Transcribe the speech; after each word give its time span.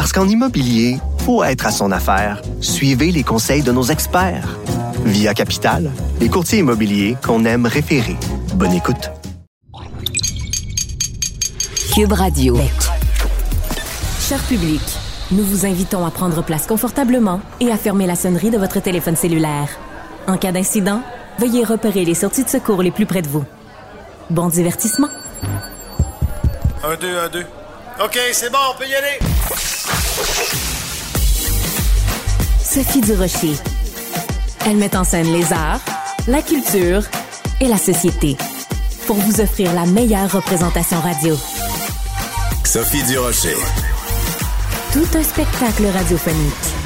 Parce 0.00 0.14
qu'en 0.14 0.26
immobilier, 0.26 0.96
faut 1.26 1.44
être 1.44 1.66
à 1.66 1.70
son 1.70 1.92
affaire. 1.92 2.40
Suivez 2.62 3.12
les 3.12 3.22
conseils 3.22 3.62
de 3.62 3.70
nos 3.70 3.82
experts. 3.82 4.56
Via 5.04 5.34
Capital, 5.34 5.90
les 6.20 6.30
courtiers 6.30 6.60
immobiliers 6.60 7.18
qu'on 7.22 7.44
aime 7.44 7.66
référer. 7.66 8.16
Bonne 8.54 8.72
écoute. 8.72 9.10
Cube 11.94 12.12
Radio. 12.12 12.56
Cher 14.20 14.38
public, 14.44 14.80
nous 15.32 15.44
vous 15.44 15.66
invitons 15.66 16.06
à 16.06 16.10
prendre 16.10 16.42
place 16.42 16.66
confortablement 16.66 17.42
et 17.60 17.70
à 17.70 17.76
fermer 17.76 18.06
la 18.06 18.16
sonnerie 18.16 18.50
de 18.50 18.56
votre 18.56 18.80
téléphone 18.80 19.16
cellulaire. 19.16 19.68
En 20.26 20.38
cas 20.38 20.52
d'incident, 20.52 21.02
veuillez 21.38 21.62
repérer 21.62 22.06
les 22.06 22.14
sorties 22.14 22.44
de 22.44 22.48
secours 22.48 22.82
les 22.82 22.90
plus 22.90 23.04
près 23.04 23.20
de 23.20 23.28
vous. 23.28 23.44
Bon 24.30 24.48
divertissement. 24.48 25.10
Un, 26.82 26.96
deux, 26.96 27.18
un, 27.18 27.28
deux. 27.28 27.44
OK, 28.02 28.18
c'est 28.32 28.50
bon, 28.50 28.58
on 28.74 28.78
peut 28.78 28.88
y 28.88 28.94
aller. 28.94 29.18
Sophie 32.62 33.00
Durocher. 33.00 33.56
Elle 34.66 34.76
met 34.76 34.96
en 34.96 35.04
scène 35.04 35.32
les 35.32 35.52
arts, 35.52 35.80
la 36.28 36.42
culture 36.42 37.02
et 37.60 37.68
la 37.68 37.78
société 37.78 38.36
pour 39.06 39.16
vous 39.16 39.40
offrir 39.40 39.72
la 39.74 39.86
meilleure 39.86 40.30
représentation 40.30 41.00
radio. 41.00 41.36
Sophie 42.64 43.02
Durocher. 43.04 43.56
Tout 44.92 45.06
un 45.16 45.22
spectacle 45.22 45.86
radiophonique. 45.86 46.79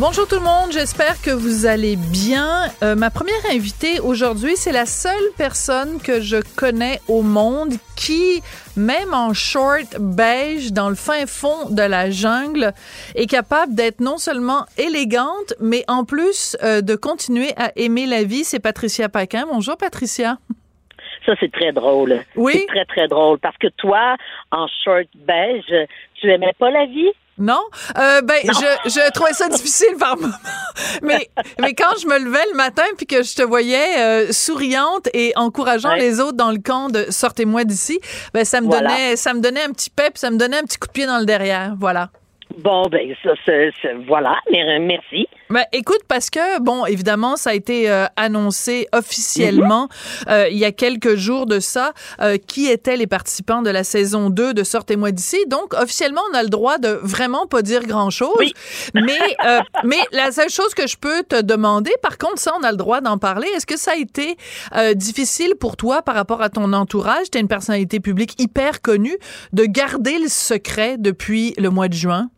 Bonjour 0.00 0.26
tout 0.26 0.36
le 0.36 0.40
monde, 0.40 0.72
j'espère 0.72 1.20
que 1.20 1.30
vous 1.30 1.66
allez 1.66 1.96
bien. 1.96 2.70
Euh, 2.82 2.94
ma 2.94 3.10
première 3.10 3.44
invitée 3.52 4.00
aujourd'hui, 4.00 4.56
c'est 4.56 4.72
la 4.72 4.86
seule 4.86 5.28
personne 5.36 6.00
que 6.00 6.22
je 6.22 6.38
connais 6.56 7.00
au 7.06 7.20
monde 7.20 7.74
qui, 7.98 8.40
même 8.78 9.12
en 9.12 9.34
short 9.34 10.00
beige 10.00 10.72
dans 10.72 10.88
le 10.88 10.94
fin 10.94 11.26
fond 11.26 11.68
de 11.68 11.82
la 11.82 12.08
jungle, 12.08 12.72
est 13.14 13.26
capable 13.26 13.74
d'être 13.74 14.00
non 14.00 14.16
seulement 14.16 14.64
élégante, 14.78 15.52
mais 15.60 15.84
en 15.86 16.06
plus 16.06 16.56
euh, 16.62 16.80
de 16.80 16.96
continuer 16.96 17.50
à 17.58 17.70
aimer 17.76 18.06
la 18.06 18.24
vie. 18.24 18.44
C'est 18.44 18.58
Patricia 18.58 19.10
Paquin. 19.10 19.44
Bonjour 19.52 19.76
Patricia. 19.76 20.38
Ça, 21.26 21.34
c'est 21.38 21.52
très 21.52 21.72
drôle. 21.72 22.20
Oui? 22.36 22.54
C'est 22.54 22.66
très, 22.68 22.84
très 22.86 23.08
drôle. 23.08 23.38
Parce 23.38 23.58
que 23.58 23.68
toi, 23.76 24.16
en 24.50 24.66
short 24.82 25.08
beige, 25.14 25.74
tu 26.14 26.30
aimais 26.30 26.54
pas 26.58 26.70
la 26.70 26.86
vie? 26.86 27.12
Non, 27.40 27.62
euh, 27.98 28.20
ben 28.20 28.36
je, 28.44 28.90
je 28.90 29.10
trouvais 29.12 29.32
ça 29.32 29.48
difficile 29.48 29.96
par 29.98 30.16
moment, 30.18 30.34
mais 31.02 31.28
mais 31.58 31.74
quand 31.74 31.98
je 32.00 32.06
me 32.06 32.18
levais 32.18 32.44
le 32.52 32.56
matin 32.56 32.82
puis 32.98 33.06
que 33.06 33.22
je 33.22 33.34
te 33.34 33.42
voyais 33.42 33.98
euh, 33.98 34.30
souriante 34.30 35.08
et 35.14 35.32
encourageant 35.36 35.94
les 35.94 36.20
autres 36.20 36.36
dans 36.36 36.50
le 36.52 36.58
camp 36.58 36.90
de 36.90 37.06
sortez-moi 37.08 37.64
d'ici, 37.64 37.98
ben 38.34 38.44
ça 38.44 38.60
me 38.60 38.68
donnait 38.68 39.16
ça 39.16 39.32
me 39.32 39.40
donnait 39.40 39.62
un 39.62 39.72
petit 39.72 39.90
pep, 39.90 40.18
ça 40.18 40.30
me 40.30 40.36
donnait 40.36 40.58
un 40.58 40.64
petit 40.64 40.78
coup 40.78 40.86
de 40.88 40.92
pied 40.92 41.06
dans 41.06 41.18
le 41.18 41.24
derrière, 41.24 41.74
voilà. 41.78 42.10
Bon, 42.58 42.82
ben, 42.90 43.14
ça, 43.22 43.30
c'est, 43.46 43.72
voilà. 44.06 44.36
Merci. 44.50 45.28
Ben, 45.50 45.64
écoute, 45.72 46.02
parce 46.06 46.30
que, 46.30 46.60
bon, 46.60 46.86
évidemment, 46.86 47.36
ça 47.36 47.50
a 47.50 47.54
été 47.54 47.90
euh, 47.90 48.06
annoncé 48.16 48.86
officiellement 48.92 49.88
euh, 50.28 50.48
il 50.48 50.56
y 50.56 50.64
a 50.64 50.70
quelques 50.70 51.16
jours 51.16 51.46
de 51.46 51.58
ça, 51.58 51.92
euh, 52.20 52.36
qui 52.36 52.68
étaient 52.68 52.96
les 52.96 53.08
participants 53.08 53.60
de 53.60 53.70
la 53.70 53.82
saison 53.82 54.30
2 54.30 54.54
de 54.54 54.62
Sortez-moi 54.62 55.10
d'ici. 55.10 55.38
Donc, 55.48 55.74
officiellement, 55.74 56.20
on 56.32 56.36
a 56.36 56.44
le 56.44 56.50
droit 56.50 56.78
de 56.78 57.00
vraiment 57.02 57.48
pas 57.48 57.62
dire 57.62 57.82
grand-chose. 57.82 58.30
Oui. 58.38 58.52
Mais, 58.94 59.18
mais 59.84 59.98
la 60.12 60.30
seule 60.32 60.50
chose 60.50 60.74
que 60.74 60.86
je 60.86 60.96
peux 60.96 61.22
te 61.22 61.40
demander, 61.40 61.90
par 62.02 62.18
contre, 62.18 62.38
ça, 62.38 62.52
on 62.60 62.62
a 62.62 62.70
le 62.70 62.76
droit 62.76 63.00
d'en 63.00 63.18
parler. 63.18 63.48
Est-ce 63.54 63.66
que 63.66 63.78
ça 63.78 63.92
a 63.92 63.96
été 63.96 64.36
difficile 64.94 65.54
pour 65.58 65.76
toi 65.76 66.02
par 66.02 66.14
rapport 66.14 66.42
à 66.42 66.50
ton 66.50 66.72
entourage? 66.72 67.30
Tu 67.30 67.38
es 67.38 67.40
une 67.40 67.48
personnalité 67.48 68.00
publique 68.00 68.40
hyper 68.40 68.82
connue, 68.82 69.16
de 69.52 69.64
garder 69.64 70.18
le 70.18 70.28
secret 70.28 70.96
depuis 70.98 71.54
le 71.56 71.70
mois 71.70 71.88
de 71.88 71.94
juin? 71.94 72.28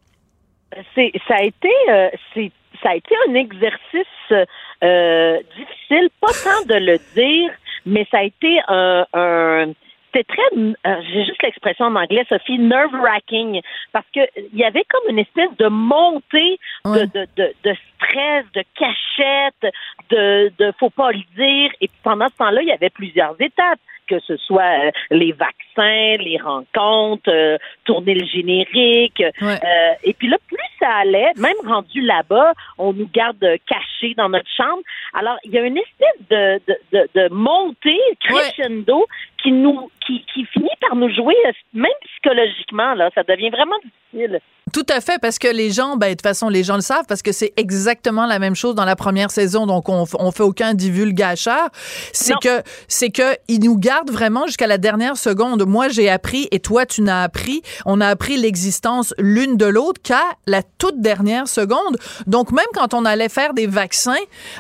c'est 0.95 1.13
ça 1.29 1.35
a 1.39 1.45
été 1.45 1.71
euh, 1.89 2.09
c'est 2.35 2.53
ça 2.83 2.91
a 2.91 2.95
été 2.97 3.15
un 3.29 3.35
exercice 3.35 4.47
euh, 4.83 5.39
difficile, 5.57 6.09
pas 6.21 6.33
tant 6.45 6.67
de 6.67 6.75
le 6.75 6.99
dire, 7.15 7.51
mais 7.87 8.07
ça 8.11 8.19
a 8.19 8.23
été 8.23 8.61
un, 8.69 9.07
un 9.13 9.73
c'était 10.15 10.25
très, 10.25 10.59
euh, 10.59 11.03
j'ai 11.11 11.25
juste 11.25 11.43
l'expression 11.43 11.87
en 11.87 11.97
anglais, 11.97 12.25
Sophie, 12.29 12.59
nerve 12.59 12.93
wracking, 12.93 13.63
parce 13.93 14.07
que 14.15 14.21
il 14.37 14.59
y 14.59 14.65
avait 14.65 14.85
comme 14.85 15.09
une 15.09 15.19
espèce 15.19 15.57
de 15.59 15.69
montée 15.69 16.59
de, 16.85 17.05
de, 17.07 17.27
de, 17.37 17.55
de, 17.65 17.75
stress, 17.95 18.45
de 18.55 18.63
cachette, 18.79 19.75
de, 20.11 20.53
de 20.59 20.73
faut 20.79 20.91
pas 20.91 21.13
le 21.13 21.23
dire, 21.37 21.71
et 21.81 21.89
pendant 22.03 22.29
ce 22.29 22.37
temps-là, 22.37 22.63
il 22.63 22.69
y 22.69 22.73
avait 22.73 22.91
plusieurs 22.91 23.41
étapes 23.41 23.81
que 24.09 24.21
ce 24.21 24.37
soit 24.37 24.87
euh, 24.87 24.91
les 25.11 25.33
vaccins, 25.33 26.17
les 26.23 26.39
rencontres, 26.43 27.31
euh, 27.31 27.57
tourner 27.85 28.15
le 28.15 28.27
générique. 28.27 29.23
Euh, 29.43 29.59
et 30.03 30.13
puis 30.13 30.29
là, 30.29 30.37
ça 30.83 30.91
allait, 30.97 31.33
même 31.37 31.57
rendu 31.65 32.01
là-bas, 32.01 32.53
on 32.79 32.93
nous 32.93 33.09
garde 33.13 33.39
cachés 33.67 34.15
dans 34.17 34.29
notre 34.29 34.49
chambre. 34.57 34.83
Alors, 35.15 35.37
il 35.45 35.53
y 35.53 35.59
a 35.59 35.63
une 35.63 35.79
espèce 35.79 36.29
de, 36.31 36.61
de, 36.67 36.77
de, 36.93 37.09
de 37.15 37.29
montée 37.33 38.01
crescendo 38.21 39.07
qui 39.43 39.53
nous 39.53 39.91
qui, 40.07 40.25
qui 40.33 40.45
finit 40.47 40.69
par 40.81 40.97
nous 40.97 41.13
jouer, 41.15 41.37
même 41.73 41.93
psychologiquement, 42.05 42.95
là, 42.95 43.11
ça 43.15 43.23
devient 43.23 43.51
vraiment 43.51 43.77
difficile. 43.85 44.41
Tout 44.73 44.87
à 44.89 45.01
fait, 45.03 45.19
parce 45.21 45.39
que 45.39 45.49
les 45.49 45.71
gens, 45.71 45.97
ben, 45.97 46.09
de 46.09 46.13
toute 46.13 46.23
façon, 46.23 46.49
les 46.49 46.65
gens 46.65 46.77
le 46.77 46.83
savent, 46.83 47.05
parce 47.07 47.21
que 47.21 47.33
c'est 47.33 47.53
exactement 47.57 48.25
la 48.25 48.39
même 48.39 48.55
chose 48.55 48.75
dans 48.75 48.87
la 48.87 48.97
première 48.97 49.31
saison, 49.31 49.67
donc 49.67 49.89
on, 49.91 50.07
on 50.19 50.33
fait 50.33 50.43
aucun 50.43 50.73
divulgacheur. 50.73 51.69
C'est 52.13 52.35
que, 52.43 52.63
c'est 52.89 53.11
que, 53.11 53.37
ils 53.49 53.61
nous 53.61 53.77
gardent 53.77 54.11
vraiment 54.11 54.47
jusqu'à 54.47 54.67
la 54.67 54.79
dernière 54.79 55.17
seconde. 55.19 55.67
Moi, 55.67 55.89
j'ai 55.89 56.09
appris, 56.09 56.49
et 56.53 56.59
toi, 56.61 56.87
tu 56.87 57.03
n'as 57.03 57.23
appris, 57.23 57.63
on 57.85 58.01
a 58.01 58.09
appris 58.09 58.39
l'existence 58.39 59.15
l'une 59.19 59.59
de 59.59 59.67
l'autre 59.67 60.01
qu'à 60.03 60.23
la 60.47 60.63
toute 60.63 61.01
dernière 61.01 61.49
seconde. 61.49 61.99
Donc, 62.27 62.51
même 62.51 62.65
quand 62.75 62.95
on 62.95 63.05
allait 63.05 63.29
faire 63.29 63.53
des 63.53 63.67
vaccins, 63.67 64.15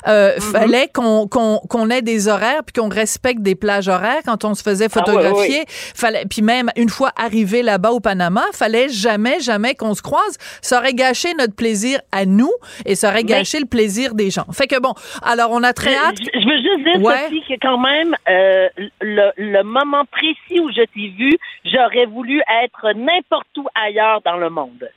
euh, 0.08 0.36
mm-hmm. 0.36 0.40
fallait 0.40 0.88
qu'on, 0.92 1.26
qu'on, 1.26 1.58
qu'on 1.68 1.88
ait 1.88 2.02
des 2.02 2.28
horaires, 2.28 2.62
puis 2.64 2.80
qu'on 2.80 2.90
respecte 2.90 3.40
des 3.40 3.54
plages 3.54 3.88
horaires 3.88 4.20
quand 4.26 4.44
on 4.44 4.54
se 4.54 4.62
faisait 4.62 4.88
ah 4.90 5.00
photographier. 5.00 5.64
Fallait, 5.94 6.26
puis 6.28 6.42
même, 6.42 6.70
une 6.76 6.90
fois 6.90 7.12
arrivé 7.16 7.62
là-bas 7.62 7.92
au 7.92 8.00
Panama, 8.00 8.44
fallait 8.52 8.90
jamais, 8.90 9.40
jamais 9.40 9.74
qu'on 9.74 9.94
se 9.94 10.01
croise, 10.02 10.36
ça 10.60 10.78
aurait 10.78 10.94
gâché 10.94 11.32
notre 11.34 11.54
plaisir 11.54 12.00
à 12.12 12.26
nous 12.26 12.52
et 12.84 12.94
ça 12.94 13.10
aurait 13.10 13.24
gâché 13.24 13.58
le 13.58 13.66
plaisir 13.66 14.14
des 14.14 14.30
gens. 14.30 14.46
Fait 14.52 14.66
que 14.66 14.80
bon, 14.80 14.94
alors 15.22 15.50
on 15.52 15.62
a 15.62 15.72
très 15.72 15.94
hâte. 15.94 16.16
Je, 16.18 16.38
veux 16.38 16.56
juste 16.56 16.84
dire, 16.84 17.10
Sophie, 17.10 17.42
que 17.48 17.58
quand 17.60 17.78
même, 17.78 18.14
euh, 18.28 18.68
le, 19.00 19.30
le, 19.36 19.62
moment 19.62 20.04
précis 20.06 20.60
où 20.60 20.70
je 20.70 20.82
t'ai 20.94 21.08
vu, 21.16 21.30
j'aurais 21.64 22.06
voulu 22.06 22.42
être 22.64 22.92
n'importe 22.94 23.56
où 23.56 23.66
ailleurs 23.74 24.20
dans 24.24 24.36
le 24.36 24.50
monde. 24.50 24.88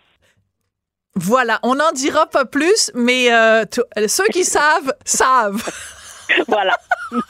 Voilà, 1.16 1.60
on 1.64 1.76
n'en 1.76 1.92
dira 1.94 2.26
pas 2.26 2.44
plus, 2.44 2.92
mais 2.94 3.32
euh, 3.32 3.64
ceux 4.08 4.28
qui 4.28 4.44
savent, 4.44 4.94
savent. 5.06 5.64
voilà. 6.48 6.76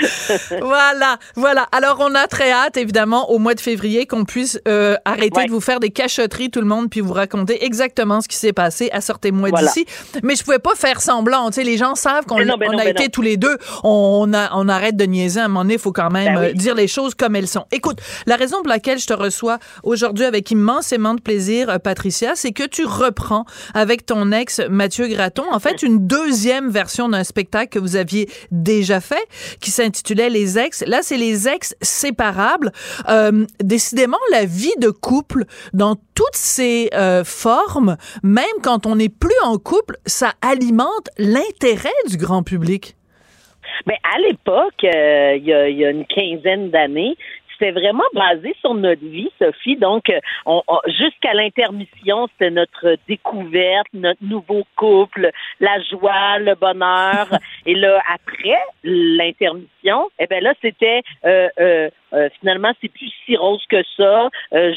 voilà, 0.60 1.18
voilà. 1.34 1.68
Alors, 1.72 1.98
on 2.00 2.14
a 2.14 2.26
très 2.26 2.50
hâte, 2.50 2.76
évidemment, 2.76 3.30
au 3.30 3.38
mois 3.38 3.54
de 3.54 3.60
février, 3.60 4.06
qu'on 4.06 4.24
puisse 4.24 4.60
euh, 4.68 4.96
arrêter 5.04 5.46
de 5.46 5.50
vous 5.50 5.60
faire 5.60 5.80
des 5.80 5.90
cachotteries, 5.90 6.50
tout 6.50 6.60
le 6.60 6.66
monde, 6.66 6.90
puis 6.90 7.00
vous 7.00 7.12
raconter 7.12 7.64
exactement 7.64 8.20
ce 8.20 8.28
qui 8.28 8.36
s'est 8.36 8.52
passé 8.52 8.90
à 8.92 9.00
Sortez-moi 9.00 9.50
d'ici. 9.50 9.86
Mais 10.22 10.36
je 10.36 10.44
pouvais 10.44 10.58
pas 10.58 10.74
faire 10.74 11.00
semblant. 11.00 11.48
Tu 11.48 11.54
sais, 11.54 11.64
les 11.64 11.76
gens 11.76 11.94
savent 11.94 12.26
qu'on 12.26 12.38
a 12.38 12.84
été 12.86 13.08
tous 13.08 13.22
les 13.22 13.36
deux. 13.36 13.56
On, 13.84 14.32
a, 14.34 14.50
on 14.54 14.68
arrête 14.68 14.96
de 14.96 15.04
niaiser. 15.04 15.40
À 15.40 15.44
un 15.44 15.48
moment 15.48 15.62
donné, 15.62 15.74
il 15.74 15.80
faut 15.80 15.92
quand 15.92 16.10
même 16.10 16.34
ben 16.34 16.42
euh, 16.42 16.52
dire 16.52 16.74
les 16.74 16.88
choses 16.88 17.14
comme 17.14 17.36
elles 17.36 17.48
sont. 17.48 17.64
Écoute, 17.72 18.00
la 18.26 18.36
raison 18.36 18.58
pour 18.58 18.68
laquelle 18.68 18.98
je 18.98 19.06
te 19.06 19.14
reçois 19.14 19.58
aujourd'hui 19.82 20.24
avec 20.24 20.50
immensément 20.50 21.14
de 21.14 21.20
plaisir, 21.20 21.70
euh, 21.70 21.78
Patricia, 21.78 22.32
c'est 22.34 22.52
que 22.52 22.64
tu 22.64 22.84
reprends 22.84 23.44
avec 23.74 24.06
ton 24.06 24.32
ex 24.32 24.60
Mathieu 24.68 25.08
Graton, 25.08 25.44
en 25.50 25.60
fait, 25.60 25.82
une 25.82 26.06
deuxième 26.06 26.70
version 26.70 27.08
d'un 27.08 27.24
spectacle 27.24 27.68
que 27.70 27.78
vous 27.78 27.96
aviez 27.96 28.28
déjà 28.50 29.00
fait, 29.00 29.26
qui 29.60 29.70
s'intitulait 29.88 30.28
Les 30.28 30.58
ex. 30.58 30.84
Là, 30.86 30.98
c'est 31.02 31.16
les 31.16 31.48
ex 31.48 31.74
séparables. 31.80 32.70
Euh, 33.08 33.46
décidément, 33.62 34.18
la 34.32 34.44
vie 34.44 34.74
de 34.80 34.90
couple 34.90 35.44
dans 35.72 35.96
toutes 36.14 36.34
ses 36.34 36.90
euh, 36.94 37.24
formes, 37.24 37.96
même 38.22 38.44
quand 38.62 38.86
on 38.86 38.96
n'est 38.96 39.08
plus 39.08 39.38
en 39.44 39.56
couple, 39.56 39.96
ça 40.06 40.32
alimente 40.42 41.08
l'intérêt 41.18 41.88
du 42.08 42.16
grand 42.16 42.42
public. 42.42 42.96
Mais 43.86 43.96
à 44.02 44.18
l'époque, 44.20 44.84
euh, 44.84 45.36
il 45.36 45.44
y, 45.44 45.84
a 45.84 45.90
une 45.90 46.04
quinzaine 46.06 46.70
d'années, 46.70 47.16
c'était 47.58 47.72
vraiment 47.72 48.04
basé 48.12 48.54
sur 48.60 48.74
notre 48.74 49.04
vie, 49.04 49.30
Sophie. 49.38 49.76
Donc, 49.76 50.10
euh, 50.10 50.20
on, 50.46 50.62
jusqu'à 50.86 51.34
l'intermission, 51.34 52.28
c'était 52.28 52.50
notre 52.50 52.96
découverte, 53.08 53.86
notre 53.92 54.22
nouveau 54.22 54.64
couple, 54.76 55.30
la 55.60 55.80
joie, 55.82 56.38
le 56.38 56.54
bonheur. 56.54 57.28
Et 57.66 57.74
là, 57.74 58.02
après 58.12 58.58
l'intermission, 58.84 60.08
eh 60.18 60.26
ben 60.26 60.42
là, 60.42 60.54
c'était 60.60 61.02
euh, 61.24 61.48
euh, 61.60 61.90
euh, 62.12 62.28
finalement, 62.40 62.72
c'est 62.80 62.88
plus 62.88 63.12
si 63.24 63.36
rose 63.36 63.64
que 63.68 63.82
ça, 63.96 64.28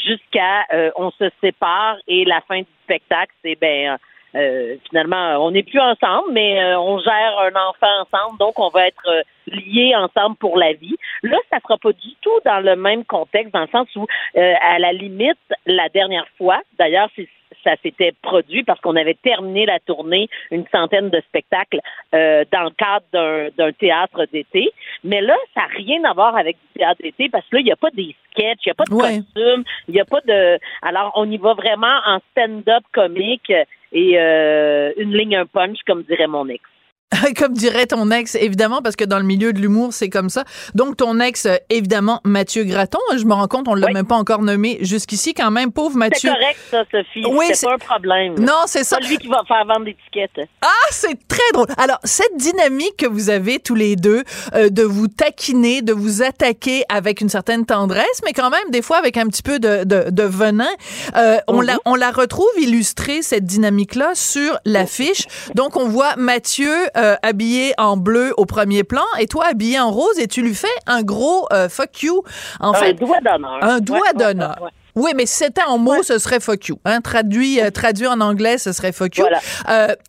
jusqu'à 0.06 0.66
on 0.95 1.12
se 1.12 1.30
sépare 1.42 1.98
et 2.07 2.25
la 2.25 2.42
fin 2.42 2.60
du 2.60 2.68
spectacle, 2.84 3.34
c'est 3.44 3.57
ben 3.60 3.98
euh, 4.36 4.78
finalement, 4.88 5.45
on 5.45 5.51
n'est 5.51 5.63
plus 5.63 5.80
ensemble, 5.80 6.31
mais 6.31 6.62
euh, 6.62 6.80
on 6.80 7.00
gère 7.00 7.39
un 7.39 7.69
enfant 7.69 8.01
ensemble, 8.01 8.38
donc 8.39 8.60
on 8.60 8.69
va 8.69 8.88
être 8.88 9.07
euh, 9.07 9.22
liés 9.48 9.94
ensemble 9.95 10.38
pour 10.38 10.57
la 10.57 10.74
vie. 10.74 10.95
Là, 11.24 11.38
ça 11.51 11.60
sera 11.60 11.78
pas 11.78 11.92
du 11.92 12.16
tout 12.22 12.39
dans 12.45 12.63
le 12.63 12.75
même 12.75 13.04
contexte, 13.04 13.54
dans 13.54 13.62
le 13.62 13.68
sens 13.68 13.88
où, 13.95 14.06
à 14.36 14.80
la 14.80 14.94
limite, 14.94 15.38
la 15.66 15.89
dernière 15.89 16.28
fois, 16.38 16.62
d'ailleurs, 16.80 17.10
ça 17.63 17.75
s'était 17.83 18.13
produit 18.22 18.63
parce 18.63 18.80
qu'on 18.80 18.95
avait 18.95 19.18
terminé 19.22 19.66
la 19.66 19.80
tournée, 19.80 20.30
une 20.51 20.66
centaine 20.72 21.10
de 21.10 21.22
spectacles 21.22 21.80
dans 22.12 22.63
le 22.63 22.72
cadre 22.72 23.51
d'un 23.57 23.72
théâtre 23.74 24.25
d'été. 24.31 24.72
Mais 25.04 25.22
là, 25.22 25.36
ça 25.54 25.62
n'a 25.62 25.68
rien 25.68 26.04
à 26.06 26.13
voir 26.13 26.36
avec 26.36 26.57
du 26.57 26.80
théâtre 26.80 27.01
d'été 27.04 27.30
parce 27.30 27.45
que 27.48 27.57
là, 27.57 27.62
il 27.62 27.66
n'y 27.66 27.72
a 27.72 27.75
pas 27.75 27.92
des 27.92 28.16
sketchs, 28.31 28.66
il 28.66 28.69
n'y 28.69 28.72
a 28.72 28.75
pas 28.75 28.86
de 28.86 28.89
costumes, 28.89 29.63
il 29.88 29.94
n'y 29.94 30.01
a 30.01 30.06
pas 30.06 30.22
de... 30.22 30.60
Alors, 30.81 31.12
on 31.16 31.30
y 31.30 31.38
va 31.38 31.54
vraiment 31.54 32.00
en 32.06 32.19
stand-up 32.31 32.84
comique 32.94 33.51
et 33.92 34.20
euh, 34.20 34.94
une 34.98 35.14
ligne, 35.14 35.36
un 35.36 35.46
punch, 35.46 35.80
comme 35.86 36.04
dirait 36.04 36.28
mon 36.28 36.48
ex. 36.48 36.64
comme 37.38 37.54
dirait 37.54 37.88
ton 37.88 38.10
ex, 38.12 38.36
évidemment, 38.36 38.81
parce 38.81 38.96
que 38.96 39.04
dans 39.04 39.18
le 39.18 39.25
milieu 39.25 39.54
de 39.54 39.60
l'humour, 39.60 39.94
c'est 39.94 40.10
comme 40.10 40.30
ça. 40.30 40.44
Donc, 40.75 40.98
ton 40.98 41.19
ex, 41.19 41.46
euh, 41.46 41.56
évidemment, 41.69 42.22
Mathieu 42.24 42.63
Graton, 42.63 43.00
je 43.16 43.25
me 43.25 43.34
rends 43.34 43.48
compte, 43.48 43.68
on 43.68 43.75
l'a 43.75 43.92
même 43.92 44.08
pas 44.08 44.16
encore 44.16 44.42
nommé 44.42 44.80
jusqu'ici, 44.81 45.34
quand 45.34 45.52
même, 45.52 45.72
pauvre 45.72 45.98
Mathieu. 45.98 46.30
C'est 46.30 46.40
correct, 46.40 46.60
ça, 46.69 46.84
Sophie. 46.92 47.24
Oui, 47.30 47.46
c'est 47.54 47.68
pas 47.68 47.74
un 47.74 47.78
problème. 47.78 48.36
Non, 48.40 48.63
c'est 48.66 48.84
ça. 48.84 48.98
C'est 49.02 49.08
lui 49.08 49.18
qui 49.18 49.28
va 49.28 49.44
faire 49.48 49.66
vendre 49.66 49.86
l'étiquette. 49.86 50.48
Ah, 50.62 50.68
c'est 50.92 51.28
très 51.28 51.40
drôle. 51.54 51.68
Alors, 51.78 52.00
cette 52.04 52.36
dynamique 52.38 52.98
que 52.98 53.08
vous 53.08 53.30
avez 53.30 53.60
tous 53.60 53.75
les 53.75 53.96
deux, 53.96 54.24
euh, 54.54 54.69
de 54.69 54.84
vous 54.84 55.08
taquiner, 55.08 55.81
de 55.81 55.94
vous 55.94 56.24
attaquer 56.24 56.84
avec 56.90 57.22
une 57.22 57.30
certaine 57.30 57.66
tendresse, 57.66 58.22
mais 58.25 58.34
quand 58.34 58.50
même, 58.50 58.69
des 58.69 58.81
fois, 58.81 58.98
avec 58.98 59.18
un 59.18 59.28
petit 59.28 59.44
peu 59.44 59.60
de, 59.60 59.84
de, 59.84 60.10
de 60.10 60.24
venin, 60.24 60.69
euh, 61.18 61.38
on, 61.48 61.62
la, 61.62 61.74
mhm. 61.74 61.80
on 61.86 61.96
la 61.96 62.12
retrouve 62.12 62.50
illustrée, 62.58 63.22
cette 63.22 63.46
dynamique-là, 63.46 64.12
sur 64.16 64.58
l'affiche. 64.66 65.25
Donc, 65.56 65.75
on 65.75 65.88
voit 65.88 66.16
Mathieu 66.16 66.72
euh, 66.98 67.00
habillé 67.21 67.74
en 67.77 67.98
bleu 67.98 68.33
au 68.38 68.45
premier 68.45 68.83
plan 68.83 69.03
et 69.19 69.27
toi 69.27 69.45
habillé 69.48 69.80
en 69.80 69.92
rose 69.92 70.19
et 70.19 70.27
tu 70.27 70.42
lui 70.42 70.56
fais 70.56 70.68
un 70.88 71.03
gros 71.03 71.48
euh, 71.51 71.69
fuck 71.69 72.03
you. 72.03 72.24
En 72.59 72.74
un 72.74 72.94
doigt 72.94 73.21
d'honneur. 73.21 73.57
Un 73.62 73.80
doigt 73.80 74.13
d'honneur. 74.13 74.71
Oui, 74.96 75.12
mais 75.16 75.26
si 75.26 75.38
c'était 75.38 75.64
en 75.64 75.78
mots, 75.78 76.04
ce 76.04 76.20
serait 76.20 76.40
fuck 76.40 76.68
you. 76.68 76.80
Hein? 76.86 77.02
Traduit, 77.02 77.62
euh, 77.62 77.72
traduit 77.72 78.08
en 78.08 78.20
anglais, 78.22 78.58
ce 78.58 78.72
serait 78.72 78.92
fuck 78.92 79.18
you. 79.18 79.26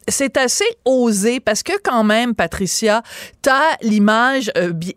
c'est 0.08 0.36
assez 0.36 0.64
osé 0.84 1.40
parce 1.40 1.62
que 1.62 1.72
quand 1.82 2.04
même, 2.04 2.34
Patricia, 2.34 3.02
t'as 3.42 3.76
l'image, 3.82 4.50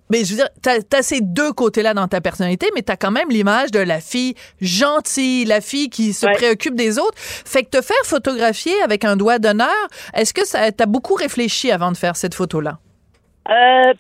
mais 0.10 0.24
je 0.24 0.32
veux 0.32 0.38
dire, 0.38 0.50
t'as 0.62 0.78
as 0.98 1.02
ces 1.02 1.22
deux 1.22 1.54
côtés-là 1.54 1.94
dans 1.94 2.08
ta 2.08 2.22
personnalité, 2.22 2.68
mais 2.76 2.82
t'as 2.82 2.96
quand 2.96 3.12
même 3.12 3.30
l'image 3.30 3.72
de 3.72 3.80
la 3.80 4.00
fille 4.00 4.36
gentille, 4.62 5.46
la 5.46 5.62
fille 5.62 5.90
qui 5.90 6.14
se 6.14 6.26
préoccupe 6.26 6.76
des 6.76 6.98
autres. 6.98 7.18
Fait 7.18 7.64
que 7.64 7.70
te 7.70 7.82
faire 7.82 7.98
photographier 8.04 8.74
avec 8.82 9.06
un 9.06 9.16
doigt 9.16 9.40
d'honneur, 9.40 9.70
est-ce 10.14 10.34
que 10.34 10.46
ça 10.46 10.72
t'as 10.72 10.86
beaucoup 10.86 11.14
réfléchi 11.16 11.72
avant 11.72 11.92
de 11.92 11.98
faire 11.98 12.16
cette 12.16 12.36
photo-là? 12.36 12.80
Euh, 13.48 13.94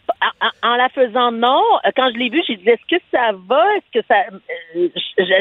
en, 0.63 0.75
la 0.75 0.89
faisant 0.89 1.31
non, 1.31 1.61
quand 1.95 2.09
je 2.11 2.17
l'ai 2.17 2.29
vue, 2.29 2.41
j'ai 2.47 2.55
dit 2.55 2.67
est-ce 2.67 2.95
que 2.95 3.01
ça 3.11 3.31
va, 3.47 3.63
est-ce 3.75 3.99
que 3.99 4.05
ça 4.07 4.15
euh, 4.75 4.89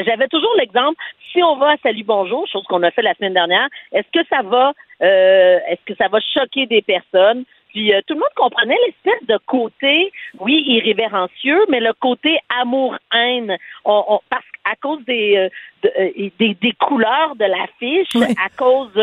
j'avais 0.05 0.27
toujours 0.27 0.53
l'exemple 0.59 0.95
si 1.31 1.41
on 1.41 1.55
va 1.55 1.71
à 1.71 1.77
Salut 1.81 2.03
Bonjour, 2.03 2.47
chose 2.47 2.63
qu'on 2.65 2.83
a 2.83 2.91
fait 2.91 3.01
la 3.01 3.15
semaine 3.15 3.33
dernière, 3.33 3.67
est-ce 3.91 4.07
que 4.13 4.25
ça 4.29 4.43
va 4.43 4.73
euh, 5.01 5.59
est-ce 5.67 5.83
que 5.85 5.95
ça 5.95 6.07
va 6.07 6.19
choquer 6.19 6.67
des 6.67 6.83
personnes? 6.83 7.45
Puis 7.69 7.91
tout 8.07 8.13
le 8.13 8.19
monde 8.19 8.29
comprenait 8.35 8.77
l'espèce 8.85 9.27
de 9.27 9.37
côté, 9.47 10.11
oui, 10.39 10.63
irrévérencieux, 10.67 11.65
mais 11.69 11.79
le 11.79 11.91
côté 11.93 12.37
amour-haine. 12.61 13.57
On, 13.83 14.21
parce 14.29 14.45
qu'à 14.63 14.75
cause 14.81 15.03
des, 15.03 15.49
des, 15.83 16.53
des 16.53 16.71
couleurs 16.79 17.35
de 17.35 17.43
l'affiche, 17.43 18.15
à 18.37 18.49
cause 18.55 18.93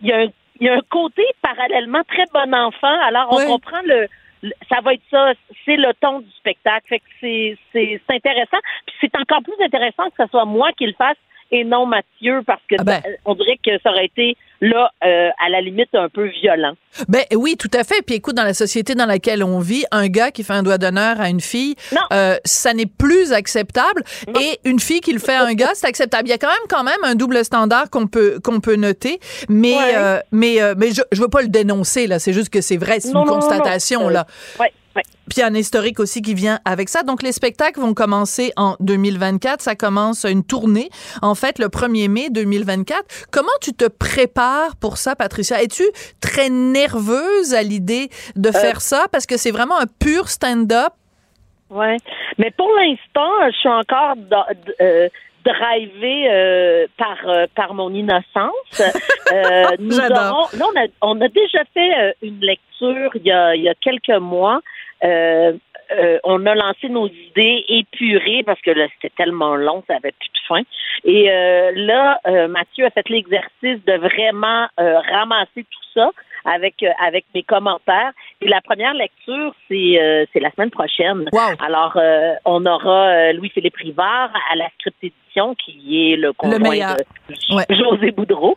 il 0.00 0.08
y 0.08 0.12
a 0.12 0.20
un 0.20 0.28
il 0.60 0.66
y 0.66 0.70
a 0.70 0.74
un 0.74 0.82
côté 0.88 1.24
parallèlement 1.42 2.02
très 2.04 2.24
bon 2.32 2.54
enfant. 2.54 2.96
Alors, 3.02 3.26
on 3.32 3.44
comprend 3.44 3.80
le, 3.84 4.06
ça 4.68 4.80
va 4.80 4.94
être 4.94 5.02
ça, 5.10 5.32
c'est 5.64 5.76
le 5.76 5.92
ton 6.00 6.20
du 6.20 6.30
spectacle. 6.32 6.86
Fait 6.88 6.98
que 6.98 7.04
c'est, 7.20 8.00
intéressant. 8.08 8.58
Puis 8.86 8.96
c'est 9.00 9.16
encore 9.16 9.42
plus 9.42 9.62
intéressant 9.64 10.04
que 10.10 10.24
ce 10.24 10.30
soit 10.30 10.44
moi 10.44 10.72
qui 10.72 10.86
le 10.86 10.94
fasse 10.94 11.16
et 11.50 11.64
non 11.64 11.86
Mathieu, 11.86 12.42
parce 12.46 12.62
que 12.68 12.76
ah 12.78 12.84
ben. 12.84 13.02
on 13.24 13.34
dirait 13.34 13.58
que 13.64 13.70
ça 13.82 13.90
aurait 13.90 14.06
été 14.06 14.36
là, 14.60 14.90
euh, 15.04 15.28
à 15.44 15.50
la 15.50 15.60
limite, 15.60 15.94
un 15.94 16.08
peu 16.08 16.26
violent. 16.26 16.74
Ben 17.08 17.24
oui, 17.34 17.56
tout 17.58 17.70
à 17.74 17.84
fait. 17.84 18.02
Puis 18.06 18.16
écoute, 18.16 18.34
dans 18.34 18.44
la 18.44 18.54
société 18.54 18.94
dans 18.94 19.06
laquelle 19.06 19.44
on 19.44 19.58
vit, 19.58 19.84
un 19.90 20.08
gars 20.08 20.30
qui 20.30 20.42
fait 20.42 20.52
un 20.52 20.62
doigt 20.62 20.78
d'honneur 20.78 21.20
à 21.20 21.28
une 21.28 21.40
fille, 21.40 21.74
euh, 22.12 22.36
ça 22.44 22.72
n'est 22.72 22.86
plus 22.86 23.32
acceptable. 23.32 24.02
Et 24.40 24.58
une 24.64 24.80
fille 24.80 25.00
qui 25.00 25.12
le 25.12 25.18
fait 25.18 25.34
à 25.34 25.44
un 25.44 25.54
gars, 25.54 25.70
c'est 25.74 25.86
acceptable. 25.86 26.28
Il 26.28 26.30
y 26.30 26.34
a 26.34 26.38
quand 26.38 26.48
même, 26.48 26.66
quand 26.68 26.84
même 26.84 27.02
un 27.02 27.14
double 27.14 27.44
standard 27.44 27.90
qu'on 27.90 28.06
peut 28.06 28.40
qu'on 28.42 28.60
peut 28.60 28.76
noter, 28.76 29.18
mais 29.48 29.76
euh, 29.96 30.18
mais 30.32 30.58
mais 30.76 30.92
je, 30.92 31.02
je 31.12 31.20
veux 31.20 31.28
pas 31.28 31.42
le 31.42 31.48
dénoncer 31.48 32.06
là. 32.06 32.18
C'est 32.18 32.32
juste 32.32 32.50
que 32.50 32.60
c'est 32.60 32.76
vrai, 32.76 33.00
c'est 33.00 33.12
une 33.12 33.24
constatation 33.24 34.08
là. 34.08 34.26
Ouais. 34.58 34.72
Puis 35.02 35.38
il 35.38 35.40
y 35.40 35.42
a 35.42 35.46
un 35.46 35.54
historique 35.54 36.00
aussi 36.00 36.22
qui 36.22 36.34
vient 36.34 36.60
avec 36.64 36.88
ça. 36.88 37.02
Donc 37.02 37.22
les 37.22 37.32
spectacles 37.32 37.80
vont 37.80 37.94
commencer 37.94 38.52
en 38.56 38.76
2024. 38.80 39.60
Ça 39.60 39.74
commence 39.74 40.24
une 40.24 40.44
tournée, 40.44 40.88
en 41.22 41.34
fait, 41.34 41.58
le 41.58 41.66
1er 41.66 42.08
mai 42.08 42.28
2024. 42.30 43.26
Comment 43.30 43.48
tu 43.60 43.72
te 43.72 43.86
prépares 43.88 44.76
pour 44.80 44.96
ça, 44.96 45.16
Patricia? 45.16 45.62
Es-tu 45.62 45.84
très 46.20 46.50
nerveuse 46.50 47.54
à 47.54 47.62
l'idée 47.62 48.08
de 48.36 48.50
euh. 48.50 48.52
faire 48.52 48.80
ça? 48.80 49.06
Parce 49.10 49.26
que 49.26 49.36
c'est 49.36 49.50
vraiment 49.50 49.78
un 49.78 49.86
pur 49.86 50.28
stand-up. 50.28 50.92
Oui. 51.70 51.96
Mais 52.38 52.50
pour 52.50 52.70
l'instant, 52.76 53.50
je 53.50 53.56
suis 53.56 53.68
encore 53.68 54.14
euh, 54.80 55.08
drivée 55.44 56.28
euh, 56.30 56.86
par 56.96 57.16
par 57.54 57.74
mon 57.74 57.92
innocence. 57.92 58.52
nous 59.80 59.98
là, 59.98 60.32
on 60.52 60.78
a, 60.78 60.86
on 61.00 61.20
a 61.20 61.28
déjà 61.28 61.64
fait 61.72 62.14
une 62.22 62.40
lecture 62.40 63.10
il 63.14 63.22
y 63.24 63.32
a, 63.32 63.54
il 63.54 63.62
y 63.62 63.68
a 63.68 63.74
quelques 63.74 64.20
mois 64.20 64.60
euh, 65.02 65.52
euh, 65.92 66.18
on 66.24 66.46
a 66.46 66.54
lancé 66.54 66.88
nos 66.88 67.08
idées 67.08 67.64
épurées 67.68 68.42
parce 68.44 68.60
que 68.62 68.70
là, 68.70 68.86
c'était 68.94 69.14
tellement 69.16 69.54
long, 69.54 69.82
ça 69.86 69.96
avait 69.96 70.12
plus 70.12 70.28
de 70.28 70.46
fin. 70.48 70.62
Et 71.04 71.30
euh, 71.30 71.72
là, 71.74 72.20
Mathieu 72.48 72.86
a 72.86 72.90
fait 72.90 73.08
l'exercice 73.08 73.84
de 73.84 73.96
vraiment 73.98 74.66
ramasser 74.78 75.64
tout 75.64 75.88
ça 75.94 76.10
avec 76.46 76.84
avec 77.02 77.24
mes 77.34 77.42
commentaires. 77.42 78.12
Et 78.40 78.48
la 78.48 78.60
première 78.62 78.94
lecture, 78.94 79.54
c'est 79.68 80.26
c'est 80.32 80.40
la 80.40 80.50
semaine 80.52 80.70
prochaine. 80.70 81.28
Alors, 81.60 81.98
on 82.46 82.64
aura 82.64 83.32
Louis-Philippe 83.32 83.76
Rivard 83.76 84.30
à 84.50 84.56
la 84.56 84.68
script 84.78 84.96
édition, 85.02 85.54
qui 85.54 86.12
est 86.12 86.16
le 86.16 86.32
conjoint 86.32 86.94
de 86.98 87.74
José 87.74 88.10
Boudreau. 88.10 88.54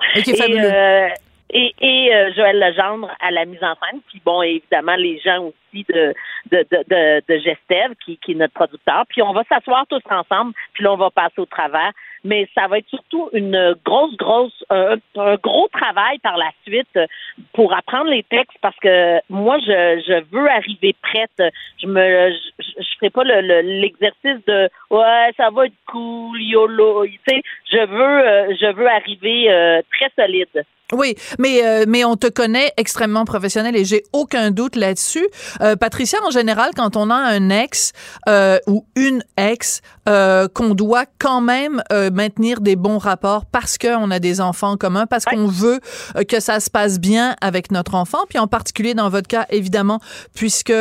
et, 1.49 1.73
et 1.79 2.13
euh, 2.13 2.33
Joël 2.35 2.59
Legendre 2.59 3.09
à 3.19 3.31
la 3.31 3.45
mise 3.45 3.63
en 3.63 3.75
scène, 3.75 4.01
puis 4.07 4.21
bon, 4.25 4.41
évidemment, 4.41 4.95
les 4.95 5.19
gens 5.19 5.43
aussi 5.43 5.57
de, 5.89 6.13
de, 6.51 6.65
de, 7.27 7.37
Gestev, 7.37 7.95
qui, 8.03 8.17
qui 8.17 8.31
est 8.31 8.35
notre 8.35 8.53
producteur. 8.53 9.03
Puis 9.09 9.21
on 9.21 9.33
va 9.33 9.43
s'asseoir 9.49 9.85
tous 9.87 10.01
ensemble, 10.09 10.53
puis 10.73 10.83
là, 10.83 10.93
on 10.93 10.97
va 10.97 11.09
passer 11.09 11.39
au 11.39 11.45
travers. 11.45 11.91
Mais 12.23 12.49
ça 12.55 12.67
va 12.67 12.79
être 12.79 12.89
surtout 12.89 13.29
une 13.33 13.75
grosse, 13.85 14.15
grosse, 14.17 14.65
un, 14.69 14.97
gros 15.35 15.67
travail 15.71 16.17
par 16.19 16.37
la 16.37 16.49
suite 16.65 16.99
pour 17.53 17.73
apprendre 17.73 18.09
les 18.09 18.23
textes 18.23 18.57
parce 18.61 18.75
que 18.79 19.19
moi, 19.29 19.59
je, 19.59 20.01
je 20.05 20.23
veux 20.31 20.49
arriver 20.49 20.95
prête. 21.01 21.53
Je 21.81 21.87
me, 21.87 22.31
je, 22.59 22.97
ferai 22.99 23.09
pas 23.11 23.23
l'exercice 23.23 24.17
le, 24.23 24.41
de 24.47 24.69
ouais, 24.89 25.31
ça 25.37 25.49
va 25.51 25.67
être 25.67 25.73
cool, 25.85 26.41
yolo. 26.41 27.05
Tu 27.05 27.19
sais, 27.27 27.41
je 27.71 27.85
veux, 27.85 28.55
je 28.55 28.73
veux 28.73 28.87
arriver 28.87 29.51
euh, 29.51 29.81
très 29.91 30.11
solide. 30.17 30.65
Oui, 30.93 31.15
mais 31.37 31.65
euh, 31.65 31.83
mais 31.85 32.05
on 32.05 32.15
te 32.15 32.27
connaît 32.27 32.71
extrêmement 32.77 33.25
professionnel 33.25 33.75
et 33.75 33.83
j'ai 33.83 34.03
aucun 34.13 34.51
doute 34.51 34.77
là-dessus. 34.77 35.27
Euh, 35.59 35.66
Patricia, 35.75 36.19
en 36.25 36.31
général, 36.31 36.71
quand 36.75 36.95
on 36.95 37.09
a 37.09 37.15
un 37.15 37.49
ex 37.49 37.91
euh, 38.27 38.59
ou 38.67 38.85
une 38.95 39.23
ex 39.37 39.81
qu'on 40.53 40.73
doit 40.73 41.03
quand 41.19 41.41
même 41.41 41.83
maintenir 42.13 42.61
des 42.61 42.77
bons 42.77 42.97
rapports 42.97 43.45
parce 43.45 43.77
qu'on 43.77 44.09
a 44.09 44.19
des 44.19 44.39
enfants 44.39 44.77
communs, 44.77 45.05
parce 45.05 45.25
qu'on 45.25 45.47
veut 45.47 45.81
que 46.29 46.39
ça 46.39 46.61
se 46.61 46.69
passe 46.69 46.97
bien 46.97 47.35
avec 47.41 47.71
notre 47.71 47.93
enfant, 47.93 48.19
puis 48.29 48.39
en 48.39 48.47
particulier 48.47 48.93
dans 48.93 49.09
votre 49.09 49.27
cas, 49.27 49.45
évidemment, 49.49 49.99
puisque 50.33 50.73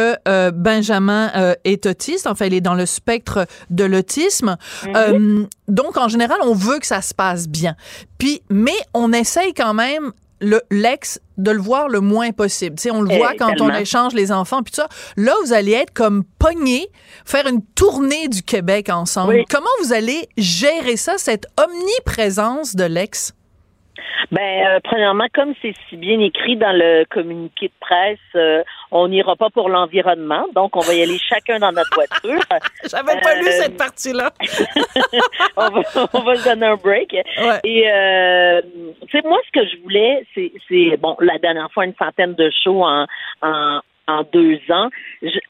Benjamin 0.55 1.33
est 1.65 1.87
autiste, 1.87 2.29
enfin, 2.29 2.47
il 2.47 2.55
est 2.55 2.61
dans 2.61 2.75
le 2.75 2.87
spectre 2.87 3.47
de 3.71 3.83
l'autisme. 3.83 4.57
Mm-hmm. 4.85 5.49
donc, 5.67 5.97
en 5.97 6.07
général, 6.07 6.39
on 6.45 6.55
veut 6.55 6.79
que 6.79 6.87
ça 6.87 7.03
se 7.03 7.13
passe 7.13 7.49
bien. 7.49 7.75
Puis, 8.19 8.43
mais 8.49 8.77
on 8.95 9.13
essaye 9.13 9.55
quand 9.55 9.75
même 9.75 10.13
le 10.41 10.61
l'ex 10.71 11.21
de 11.39 11.51
le 11.51 11.61
voir 11.61 11.89
le 11.89 12.01
moins 12.01 12.33
possible. 12.33 12.79
sais, 12.79 12.91
on 12.91 13.03
le 13.03 13.17
voit 13.17 13.35
quand 13.35 13.61
on 13.61 13.73
échange 13.75 14.15
les 14.15 14.33
enfants 14.33 14.63
puis 14.63 14.75
ça. 14.75 14.89
Là, 15.17 15.33
vous 15.45 15.53
allez 15.53 15.73
être 15.73 15.93
comme 15.93 16.25
pognés, 16.39 16.89
faire 17.25 17.47
une 17.47 17.63
tournée 17.75 18.29
du 18.29 18.43
Québec 18.43 18.89
ensemble. 18.89 19.45
Comment 19.51 19.67
vous 19.83 19.93
allez 19.93 20.29
gérer 20.37 20.97
ça, 20.97 21.15
cette 21.19 21.47
omniprésence 21.59 22.75
de 22.75 22.85
l'ex? 22.85 23.33
Ben, 24.31 24.67
euh, 24.67 24.81
premièrement, 24.83 25.27
comme 25.33 25.55
c'est 25.63 25.75
si 25.89 25.97
bien 25.97 26.19
écrit 26.21 26.57
dans 26.57 26.77
le 26.77 27.05
communiqué 27.05 27.69
de 27.69 27.73
presse, 27.81 28.19
euh, 28.35 28.63
on 28.91 29.09
n'ira 29.09 29.37
pas 29.37 29.51
pour 29.51 29.69
l'environnement, 29.69 30.47
donc 30.55 30.77
on 30.77 30.81
va 30.81 30.95
y 30.95 31.03
aller 31.03 31.19
chacun 31.19 31.59
dans 31.59 31.73
notre 31.73 31.95
voiture. 31.95 32.41
J'avais 32.91 33.21
pas 33.21 33.35
lu 33.37 33.47
euh, 33.47 33.51
cette 33.53 33.77
partie-là. 33.77 34.33
on, 35.57 35.69
va, 35.69 36.09
on 36.13 36.21
va 36.21 36.37
se 36.37 36.49
donner 36.49 36.67
un 36.67 36.77
break. 36.77 37.15
Et 37.15 37.23
tu 39.03 39.19
sais, 39.19 39.23
moi, 39.25 39.39
ce 39.47 39.61
que 39.61 39.67
je 39.69 39.83
voulais, 39.83 40.27
c'est, 40.35 40.53
c'est 40.69 40.97
bon, 40.97 41.17
la 41.21 41.39
dernière 41.39 41.71
fois 41.73 41.85
une 41.85 41.95
centaine 41.95 42.35
de 42.35 42.51
shows 42.63 42.85
en, 42.85 43.07
en 43.43 43.81
en 44.09 44.23
deux 44.33 44.61
ans. 44.71 44.89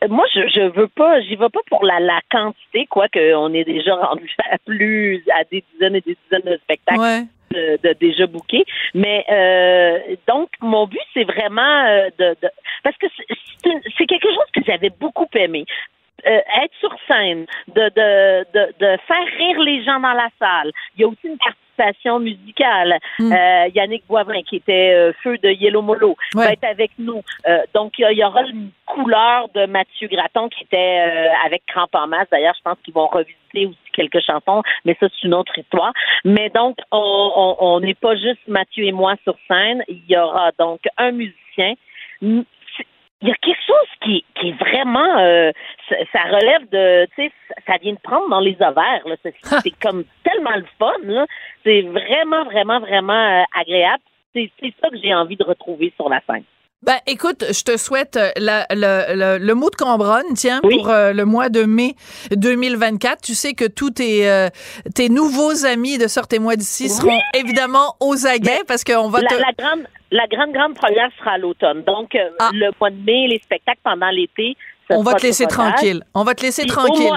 moi, 0.09 0.25
je, 0.35 0.41
je 0.49 0.71
veux 0.75 0.89
pas, 0.89 1.21
j'y 1.21 1.37
vais 1.37 1.51
pas 1.51 1.61
pour 1.69 1.85
la, 1.85 2.01
la 2.01 2.21
quantité, 2.31 2.87
quoique 2.87 3.35
on 3.35 3.53
est 3.53 3.65
déjà 3.65 3.95
rendu 3.95 4.35
à 4.51 4.57
plus, 4.57 5.23
à 5.35 5.45
des 5.45 5.63
dizaines 5.73 5.97
et 5.97 6.01
des 6.01 6.17
dizaines 6.25 6.53
de 6.53 6.59
spectacles 6.63 7.29
de, 7.83 7.93
déjà 7.95 8.27
booké. 8.27 8.65
Mais 8.95 9.25
euh, 9.31 10.17
donc, 10.27 10.49
mon 10.61 10.87
but, 10.87 11.01
c'est 11.15 11.25
vraiment 11.25 11.85
euh, 11.87 12.09
de, 12.19 12.37
de, 12.43 12.49
Parce 12.83 12.97
que 12.97 13.07
c'est 13.99 14.07
quelque 14.07 14.29
chose 14.29 14.51
que 14.55 14.61
j'avais 14.67 14.91
beaucoup 14.91 15.29
aimé. 15.35 15.65
Euh, 16.27 16.41
être 16.63 16.75
sur 16.81 16.91
scène, 17.07 17.47
de, 17.69 17.83
de, 17.95 18.47
de, 18.53 18.73
de, 18.81 18.97
faire 19.07 19.27
rire 19.39 19.61
les 19.61 19.85
gens 19.85 20.01
dans 20.01 20.15
la 20.15 20.29
salle. 20.41 20.73
Il 20.97 21.03
y 21.03 21.05
a 21.05 21.09
aussi 21.09 21.25
une 21.25 21.37
participation 21.37 22.19
musicale. 22.19 22.99
Mm. 23.21 23.33
Euh, 23.33 23.69
Yannick 23.75 24.05
Boivin, 24.09 24.43
qui 24.43 24.57
était 24.57 24.95
euh, 24.95 25.13
feu 25.23 25.39
de 25.39 25.51
Yellow 25.51 25.83
Molo, 25.83 26.17
va 26.35 26.53
être 26.53 26.65
avec 26.65 26.91
nous. 26.99 27.23
donc, 27.75 27.93
il 27.99 28.19
y, 28.19 28.25
aura 28.25 28.43
une 28.43 28.71
couleur 28.87 29.49
de 29.55 29.67
Mathieu 29.67 30.09
Graton 30.09 30.49
qui 30.49 30.65
était 30.65 31.33
avec 31.45 31.65
Cramp 31.67 31.89
en 31.93 32.09
masse. 32.09 32.29
D'ailleurs, 32.33 32.55
je 32.57 32.63
pense 32.63 32.79
qu'ils 32.83 32.95
vont 32.95 33.07
revisiter 33.07 33.67
aussi 33.67 33.86
quelques 33.97 34.21
chansons, 34.21 34.63
mais 34.85 34.97
ça, 35.01 35.09
c'est 35.09 35.27
une 35.27 35.35
autre 35.35 35.59
histoire. 35.59 35.93
Mais 36.25 36.51
donc, 36.51 36.77
on 36.93 37.81
n'est 37.81 37.95
pas 37.95 38.15
juste 38.15 38.47
Mathieu 38.47 38.85
et 38.85 38.93
moi 38.93 39.15
sur 39.25 39.37
scène. 39.49 39.83
Il 39.89 40.03
y 40.09 40.17
aura 40.17 40.53
donc 40.59 40.81
un 40.97 41.13
musicien 41.13 41.75
il 43.23 43.29
y 43.29 43.31
a 43.31 43.35
quelque 43.37 43.63
chose 43.67 43.89
qui, 44.03 44.25
qui 44.35 44.49
est 44.51 44.59
vraiment, 44.59 45.19
euh, 45.19 45.51
ça, 46.13 46.23
relève 46.25 46.69
de, 46.71 47.07
tu 47.17 47.25
sais, 47.25 47.33
ça 47.67 47.79
vient 47.79 47.95
de 47.95 47.99
prendre 47.99 48.29
dans 48.29 48.41
les 48.41 48.57
ovaires. 48.61 49.05
C'est 49.63 49.79
comme 49.81 50.05
tellement 50.23 50.57
le 50.57 50.67
fun. 50.79 50.93
Là. 51.05 51.27
C'est 51.65 51.83
vraiment, 51.83 52.45
vraiment, 52.45 52.81
vraiment 52.81 53.41
euh, 53.41 53.43
agréable. 53.59 54.03
C'est 54.35 54.51
ça 54.83 54.91
que 54.91 54.99
j'ai 55.03 55.15
envie 55.15 55.37
de 55.37 55.45
retrouver 55.45 55.95
sur 55.97 56.11
la 56.11 56.21
scène. 56.29 56.45
Ben, 56.83 56.99
écoute, 57.07 57.45
je 57.51 57.65
te 57.65 57.77
souhaite 57.77 58.17
euh, 58.17 58.31
le, 58.37 59.53
mot 59.55 59.71
de 59.71 59.77
Cambronne, 59.77 60.35
tiens, 60.35 60.61
pour 60.61 60.89
le 60.89 61.25
mois 61.25 61.49
de 61.49 61.65
mai 61.65 61.97
2024. 62.31 63.23
Tu 63.23 63.35
sais 63.35 63.55
que 63.55 63.65
tous 63.65 63.91
tes, 63.91 64.49
tes 64.95 65.09
nouveaux 65.09 65.65
amis 65.65 65.99
de 65.99 66.07
Sortez-moi 66.07 66.57
d'ici 66.57 66.89
seront 66.89 67.19
évidemment 67.35 67.97
aux 68.01 68.27
aguets 68.27 68.63
parce 68.69 68.85
qu'on 68.85 69.09
va 69.09 69.21
la, 69.23 69.37
la 69.37 69.53
grande 69.59 69.87
la 70.11 70.27
grande, 70.29 70.53
grande 70.53 70.75
première 70.75 71.11
sera 71.19 71.33
à 71.33 71.39
l'automne. 71.39 71.83
Donc, 71.83 72.15
euh, 72.15 72.31
ah. 72.39 72.51
le 72.53 72.71
mois 72.81 72.91
de 72.91 73.05
mai, 73.05 73.27
les 73.29 73.39
spectacles 73.39 73.81
pendant 73.83 74.11
l'été. 74.11 74.57
On 74.91 75.03
va 75.03 75.15
te 75.15 75.23
laisser 75.23 75.47
tranquille. 75.47 76.03
On 76.15 76.23
va 76.23 76.35
te 76.35 76.43
laisser 76.43 76.67
tranquille 76.67 77.13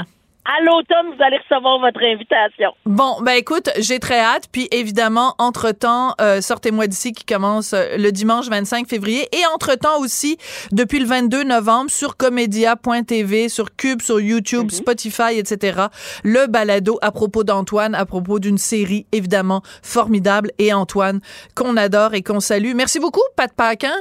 à 0.45 0.63
l'automne, 0.63 1.15
vous 1.15 1.23
allez 1.23 1.37
recevoir 1.37 1.79
votre 1.79 2.01
invitation. 2.01 2.71
Bon, 2.85 3.21
ben 3.21 3.33
écoute, 3.33 3.69
j'ai 3.79 3.99
très 3.99 4.19
hâte. 4.19 4.45
Puis 4.51 4.67
évidemment, 4.71 5.35
entre-temps, 5.37 6.15
euh, 6.21 6.41
sortez-moi 6.41 6.87
d'ici 6.87 7.11
qui 7.11 7.25
commence 7.25 7.73
euh, 7.73 7.97
le 7.97 8.11
dimanche 8.11 8.49
25 8.49 8.87
février. 8.87 9.27
Et 9.31 9.45
entre-temps 9.53 9.99
aussi, 9.99 10.37
depuis 10.71 10.99
le 10.99 11.05
22 11.05 11.43
novembre, 11.43 11.91
sur 11.91 12.17
comédia.tv, 12.17 13.49
sur 13.49 13.75
Cube, 13.75 14.01
sur 14.01 14.19
YouTube, 14.19 14.65
mhm. 14.65 14.69
Spotify, 14.71 15.37
etc., 15.37 15.83
le 16.23 16.47
balado 16.47 16.97
à 17.01 17.11
propos 17.11 17.43
d'Antoine, 17.43 17.93
à 17.93 18.05
propos 18.05 18.39
d'une 18.39 18.57
série 18.57 19.05
évidemment 19.11 19.61
formidable. 19.83 20.51
Et 20.57 20.73
Antoine, 20.73 21.19
qu'on 21.55 21.77
adore 21.77 22.15
et 22.15 22.23
qu'on 22.23 22.39
salue. 22.39 22.71
Merci 22.75 22.99
beaucoup, 22.99 23.21
Pat 23.35 23.53
Paquin. 23.53 23.93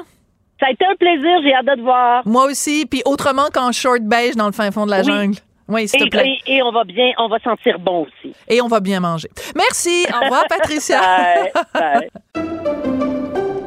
Ça 0.61 0.67
a 0.67 0.71
été 0.71 0.85
un 0.85 0.97
plaisir, 0.97 1.41
j'ai 1.43 1.55
hâte 1.55 1.67
de 1.67 1.75
te 1.75 1.81
voir. 1.83 2.23
Moi 2.27 2.47
aussi, 2.47 2.85
puis 2.87 3.03
autrement 3.05 3.47
qu'en 3.53 3.71
short 3.71 4.01
beige 4.03 4.35
dans 4.35 4.47
le 4.47 4.53
fin 4.53 4.71
fond 4.73 4.87
de 4.87 4.91
la 4.91 5.03
jungle. 5.03 5.37
Oui, 5.69 5.87
s'il 5.87 6.01
te 6.01 6.09
plaît. 6.09 6.39
Et, 6.47 6.63
on 6.63 6.73
va 6.73 6.85
bien, 6.85 7.13
on 7.19 7.29
va 7.29 7.39
sentir 7.41 7.79
bon 7.79 8.07
aussi. 8.07 8.35
Et 8.49 8.63
on 8.63 8.69
va 8.69 8.81
bien 8.81 9.01
manger. 9.01 9.29
Merci. 9.55 10.07
Au 10.15 10.25
revoir, 10.25 10.45
Patricia. 10.49 11.01
bye, 11.75 12.09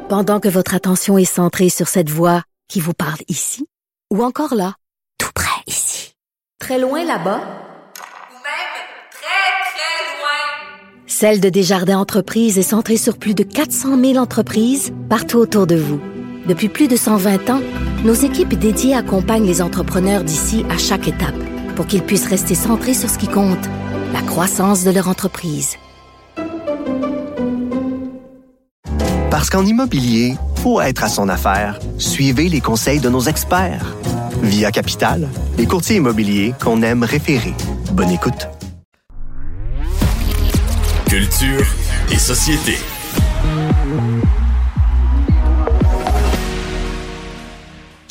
Pendant 0.08 0.40
que 0.40 0.48
votre 0.48 0.74
attention 0.74 1.16
est 1.16 1.24
centrée 1.24 1.68
sur 1.68 1.86
cette 1.88 2.10
voix 2.10 2.42
qui 2.68 2.80
vous 2.80 2.92
parle 2.94 3.20
ici, 3.28 3.66
ou 4.12 4.24
encore 4.24 4.54
là, 4.54 4.74
tout 5.18 5.30
près 5.34 5.62
ici, 5.66 6.14
très 6.58 6.78
loin 6.78 7.04
là-bas, 7.04 7.38
ou 7.38 8.34
même 8.34 8.72
très, 9.12 9.52
très 9.70 10.18
loin, 10.18 11.06
Celle 11.06 11.40
de 11.40 11.48
Desjardins 11.50 11.98
Entreprises 11.98 12.58
est 12.58 12.62
centrée 12.62 12.96
sur 12.96 13.16
plus 13.16 13.34
de 13.34 13.44
400 13.44 13.96
000 13.98 14.16
entreprises 14.16 14.92
partout 15.08 15.38
autour 15.38 15.66
de 15.68 15.76
vous. 15.76 16.00
Depuis 16.46 16.68
plus 16.68 16.88
de 16.88 16.96
120 16.96 17.50
ans, 17.50 17.60
nos 18.04 18.14
équipes 18.14 18.54
dédiées 18.54 18.96
accompagnent 18.96 19.46
les 19.46 19.62
entrepreneurs 19.62 20.24
d'ici 20.24 20.64
à 20.68 20.76
chaque 20.76 21.06
étape 21.06 21.36
pour 21.82 21.88
qu'ils 21.88 22.04
puissent 22.04 22.28
rester 22.28 22.54
centrés 22.54 22.94
sur 22.94 23.10
ce 23.10 23.18
qui 23.18 23.26
compte, 23.26 23.68
la 24.12 24.22
croissance 24.22 24.84
de 24.84 24.92
leur 24.92 25.08
entreprise. 25.08 25.78
Parce 29.32 29.50
qu'en 29.50 29.66
immobilier, 29.66 30.36
pour 30.62 30.84
être 30.84 31.02
à 31.02 31.08
son 31.08 31.28
affaire, 31.28 31.80
suivez 31.98 32.48
les 32.48 32.60
conseils 32.60 33.00
de 33.00 33.08
nos 33.08 33.22
experts. 33.22 33.96
Via 34.44 34.70
Capital, 34.70 35.28
les 35.58 35.66
courtiers 35.66 35.96
immobiliers 35.96 36.54
qu'on 36.62 36.82
aime 36.82 37.02
référer. 37.02 37.54
Bonne 37.90 38.10
écoute. 38.10 38.46
Culture 41.08 41.66
et 42.12 42.18
société. 42.18 42.76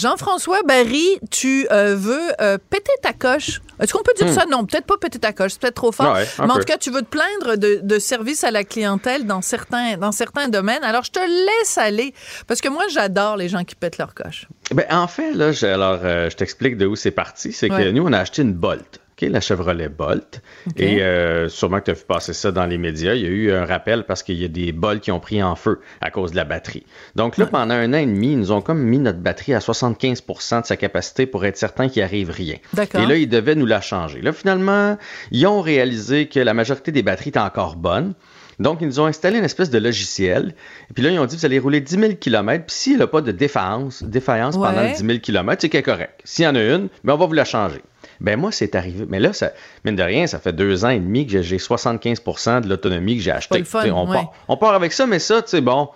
Jean-François 0.02 0.64
Barry, 0.64 1.20
tu 1.30 1.68
euh, 1.70 1.96
veux 1.96 2.32
euh, 2.42 2.58
péter 2.58 2.92
ta 3.04 3.14
coche. 3.14 3.62
Est-ce 3.80 3.94
qu'on 3.94 4.02
peut 4.02 4.14
dire 4.18 4.30
hmm. 4.30 4.34
ça? 4.34 4.46
Non, 4.48 4.66
peut-être 4.66 4.88
pas 4.88 4.98
péter 4.98 5.20
ta 5.20 5.32
coche, 5.32 5.52
c'est 5.52 5.62
peut-être 5.62 5.76
trop 5.76 5.92
fort. 5.92 6.18
mais 6.40 6.52
en 6.52 6.58
tout 6.58 6.64
cas, 6.64 6.80
tu 6.80 6.90
veux 6.90 7.04
te 7.04 7.08
plaindre 7.08 7.56
de, 7.56 7.82
de 7.84 8.00
service 8.00 8.44
à 8.44 8.50
la 8.50 8.64
clientèle 8.64 9.28
dans 9.28 9.44
certains, 9.44 9.98
dans 9.98 10.12
certains 10.12 10.50
domaines. 10.50 10.84
Alors, 10.84 11.04
je 11.04 11.12
te 11.12 11.20
laisse 11.20 11.78
aller, 11.78 12.16
parce 12.48 12.62
que 12.62 12.70
moi, 12.70 12.86
j'adore 12.90 13.38
les 13.38 13.48
gens 13.48 13.64
qui 13.64 13.76
pètent 13.76 14.00
leur 14.00 14.16
coche. 14.16 14.48
Ben, 14.74 14.86
en 14.90 15.08
fait, 15.08 15.34
là, 15.34 15.52
alors, 15.62 16.00
euh, 16.04 16.32
je 16.32 16.36
t'explique 16.36 16.78
de 16.78 16.88
où 16.88 16.96
c'est 16.96 17.12
parti. 17.12 17.54
C'est 17.54 17.70
que 17.70 17.92
nous, 17.92 18.04
on 18.04 18.12
a 18.12 18.18
acheté 18.18 18.42
une 18.42 18.54
Bolt 18.54 19.00
la 19.30 19.42
Chevrolet 19.42 19.90
Bolt. 19.90 20.42
Et 20.78 21.02
euh, 21.02 21.50
sûrement 21.50 21.80
que 21.80 21.86
tu 21.86 21.92
as 21.92 21.96
vu 21.96 22.04
passer 22.08 22.34
ça 22.34 22.52
dans 22.52 22.66
les 22.66 22.78
médias. 22.78 23.14
Il 23.14 23.22
y 23.22 23.26
a 23.26 23.30
eu 23.30 23.52
un 23.52 23.66
rappel 23.66 24.04
parce 24.04 24.24
qu'il 24.24 24.42
y 24.42 24.46
a 24.46 24.48
des 24.48 24.72
Bolts 24.72 25.02
qui 25.02 25.12
ont 25.12 25.20
pris 25.20 25.42
en 25.42 25.56
feu 25.56 25.82
à 26.02 26.12
cause 26.12 26.32
de 26.32 26.36
la 26.36 26.46
batterie. 26.46 26.86
Donc 27.16 27.38
là, 27.38 27.46
pendant 27.46 27.74
un 27.74 27.94
an 27.94 27.98
et 27.98 28.06
demi, 28.06 28.34
ils 28.34 28.40
nous 28.40 28.52
ont 28.52 28.62
comme 28.62 28.82
mis 28.82 29.00
notre 29.00 29.20
batterie 29.20 29.54
à 29.54 29.60
75% 29.60 30.62
de 30.62 30.66
sa 30.66 30.78
capacité 30.78 31.26
pour 31.26 31.46
être 31.46 31.58
certain 31.58 31.90
qu'il 31.90 32.04
arrive 32.04 32.30
rien. 32.30 32.58
Et 32.78 33.06
là, 33.06 33.16
ils 33.16 33.30
devaient 33.30 33.56
nous 33.56 33.66
la 33.66 33.82
changer. 33.82 34.22
Là, 34.22 34.34
finalement, 34.34 34.98
ils 35.32 35.46
ont 35.48 35.62
réalisé 35.62 36.28
que 36.28 36.40
la 36.40 36.54
majorité 36.54 36.92
des 36.92 37.04
batteries 37.04 37.30
étaient 37.30 37.40
encore 37.40 37.76
bonnes. 37.76 38.14
Donc, 38.60 38.80
ils 38.82 38.88
nous 38.88 39.00
ont 39.00 39.06
installé 39.06 39.40
une 39.40 39.44
espèce 39.44 39.72
de 39.72 39.80
logiciel. 39.80 40.54
Et 40.90 40.94
puis 40.94 41.04
là, 41.04 41.10
ils 41.10 41.20
ont 41.20 41.26
dit, 41.26 41.36
vous 41.36 41.46
allez 41.46 41.58
rouler 41.58 41.82
10 41.82 42.00
000 42.00 42.14
km. 42.20 42.66
Puis 42.66 42.76
s'il 42.76 42.98
n'y 42.98 43.02
a 43.02 43.08
pas 43.08 43.22
de 43.22 43.32
défaillance, 43.32 44.04
défaillance 44.04 44.56
pendant 44.56 44.86
10 44.86 44.98
000 44.98 45.20
km, 45.20 45.62
c'est 45.62 45.82
correct. 45.82 46.22
S'il 46.24 46.46
y 46.46 46.48
en 46.48 46.56
a 46.56 46.62
une, 46.62 46.90
ben, 47.04 47.14
on 47.14 47.18
va 47.18 47.26
vous 47.26 47.34
la 47.34 47.46
changer. 47.46 47.82
Ben 48.22 48.40
moi, 48.40 48.52
c'est 48.52 48.76
arrivé. 48.76 49.06
Mais 49.10 49.20
là, 49.20 49.34
ça, 49.34 49.52
mine 49.84 49.96
de 49.96 50.04
rien, 50.04 50.28
ça 50.28 50.40
fait 50.40 50.54
deux 50.54 50.86
ans 50.86 50.90
et 50.90 51.00
demi 51.00 51.26
que 51.26 51.42
j'ai 51.42 51.58
75% 51.58 52.62
de 52.62 52.70
l'autonomie 52.70 53.18
que 53.18 53.24
j'ai 53.24 53.32
acheté. 53.32 53.64
on, 53.92 54.06
part, 54.06 54.34
on, 54.48 54.58
part, 54.58 54.74
avec 54.74 54.94
ça, 54.94 55.08
mais 55.08 55.18
ça, 55.18 55.42
tu 55.42 55.50
sais, 55.50 55.62
bon, 55.62 55.90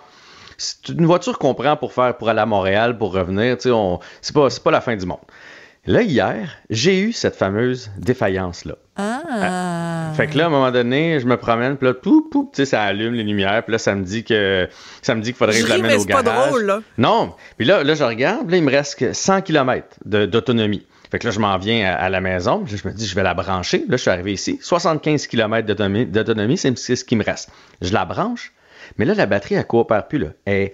c'est 0.58 0.89
une 0.89 1.05
voiture 1.05 1.38
qu'on 1.38 1.53
prend 1.53 1.77
pour 1.77 1.94
faire 1.94 2.17
pour 2.17 2.29
aller 2.29 2.39
à 2.39 2.48
Montréal, 2.48 2.98
pour 2.98 3.13
revenir, 3.13 3.58
tu 3.60 3.70
c'est 4.22 4.34
pas, 4.34 4.48
pas 4.63 4.72
la 4.72 4.82
fin 4.82 4.96
du 4.96 5.05
monde. 5.05 5.20
Là, 5.88 6.01
hier, 6.01 6.58
j'ai 6.72 7.00
eu 7.00 7.13
cette 7.13 7.36
fameuse 7.36 7.91
défaillance-là. 8.00 8.74
Ah. 8.96 10.12
Fait 10.15 10.25
que 10.25 10.36
là, 10.36 10.46
à 10.46 10.48
un 10.48 10.50
moment 10.50 10.72
donné, 10.72 11.20
je 11.20 11.27
me 11.27 11.38
promène, 11.38 11.77
puis 11.77 11.88
là, 11.88 11.94
pou, 11.94 12.27
tu 12.32 12.48
sais, 12.53 12.65
ça 12.65 12.82
allume 12.82 13.13
les 13.13 13.24
lumières, 13.24 13.62
puis 13.63 13.74
là, 13.74 13.77
ça 13.77 13.94
me 13.94 14.03
dit 14.03 14.24
que 14.24 14.67
ça 15.03 15.13
me 15.13 15.22
dit 15.22 15.29
qu'il 15.29 15.38
faudrait 15.38 15.60
que 15.60 15.67
je 15.67 15.70
l'amène 15.70 16.00
au 16.00 16.05
garage. 16.05 16.25
pas 16.25 16.48
drôle, 16.48 16.63
là. 16.63 16.82
Non. 16.98 17.34
Puis 17.58 17.67
là, 17.67 17.84
là, 17.84 17.94
je 17.94 18.03
regarde, 18.03 18.50
là, 18.50 18.58
il 18.58 18.63
me 18.63 18.72
reste 18.72 19.13
100 19.13 19.41
km 19.41 19.88
d'autonomie. 20.05 20.88
Fait 21.12 21.20
que 21.20 21.28
là, 21.28 21.32
je 21.32 21.40
m'en 21.40 21.58
viens 21.58 21.94
à, 21.94 22.10
la 22.10 22.22
maison. 22.22 22.66
Je 22.66 22.88
me 22.88 22.94
dis, 22.94 23.06
je 23.06 23.16
vais 23.16 23.24
la 23.24 23.34
brancher. 23.34 23.80
Là, 23.88 23.98
je 23.98 24.02
suis 24.02 24.10
arrivé 24.10 24.34
ici. 24.34 24.60
75 24.62 25.28
km 25.28 25.68
d'autonomie, 25.68 26.58
c'est 26.58 26.76
ce 26.76 27.04
qui 27.04 27.16
me 27.16 27.24
reste. 27.24 27.50
Je 27.82 27.94
la 27.94 28.06
branche. 28.06 28.54
Mais 28.98 29.06
là, 29.06 29.14
la 29.14 29.26
batterie, 29.26 29.56
elle 29.56 29.66
coopère 29.66 30.08
plus. 30.08 30.20
Là. 30.20 30.28
Elle, 30.46 30.72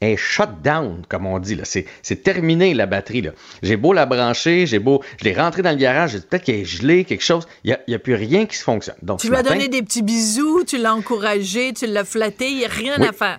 est 0.00 0.16
shut 0.16 0.48
down, 0.64 1.02
comme 1.08 1.26
on 1.26 1.38
dit. 1.38 1.60
C'est 1.62 2.22
terminé, 2.24 2.74
la 2.74 2.86
batterie. 2.86 3.28
J'ai 3.62 3.76
beau 3.76 3.92
la 3.92 4.04
brancher, 4.04 4.66
j'ai 4.66 4.80
beau. 4.80 5.00
Je 5.20 5.24
l'ai 5.24 5.32
rentrée 5.32 5.62
dans 5.62 5.70
le 5.70 5.76
garage, 5.76 6.18
peut-être 6.18 6.42
qu'elle 6.42 6.56
est 6.56 6.64
gelée, 6.64 7.04
quelque 7.04 7.22
chose. 7.22 7.46
Il 7.62 7.78
n'y 7.86 7.94
a, 7.94 7.98
plus 8.00 8.14
rien 8.14 8.46
qui 8.46 8.56
se 8.56 8.64
fonctionne. 8.64 8.96
Donc, 9.00 9.20
tu 9.20 9.28
lui 9.28 9.36
as 9.36 9.44
donné 9.44 9.68
des 9.68 9.82
petits 9.82 10.02
bisous, 10.02 10.64
tu 10.64 10.78
l'as 10.78 10.94
encouragé, 10.94 11.72
tu 11.72 11.86
l'as 11.86 12.04
flatté, 12.04 12.50
il 12.50 12.56
n'y 12.58 12.64
a 12.64 12.68
rien 12.68 13.00
à 13.00 13.12
faire 13.12 13.38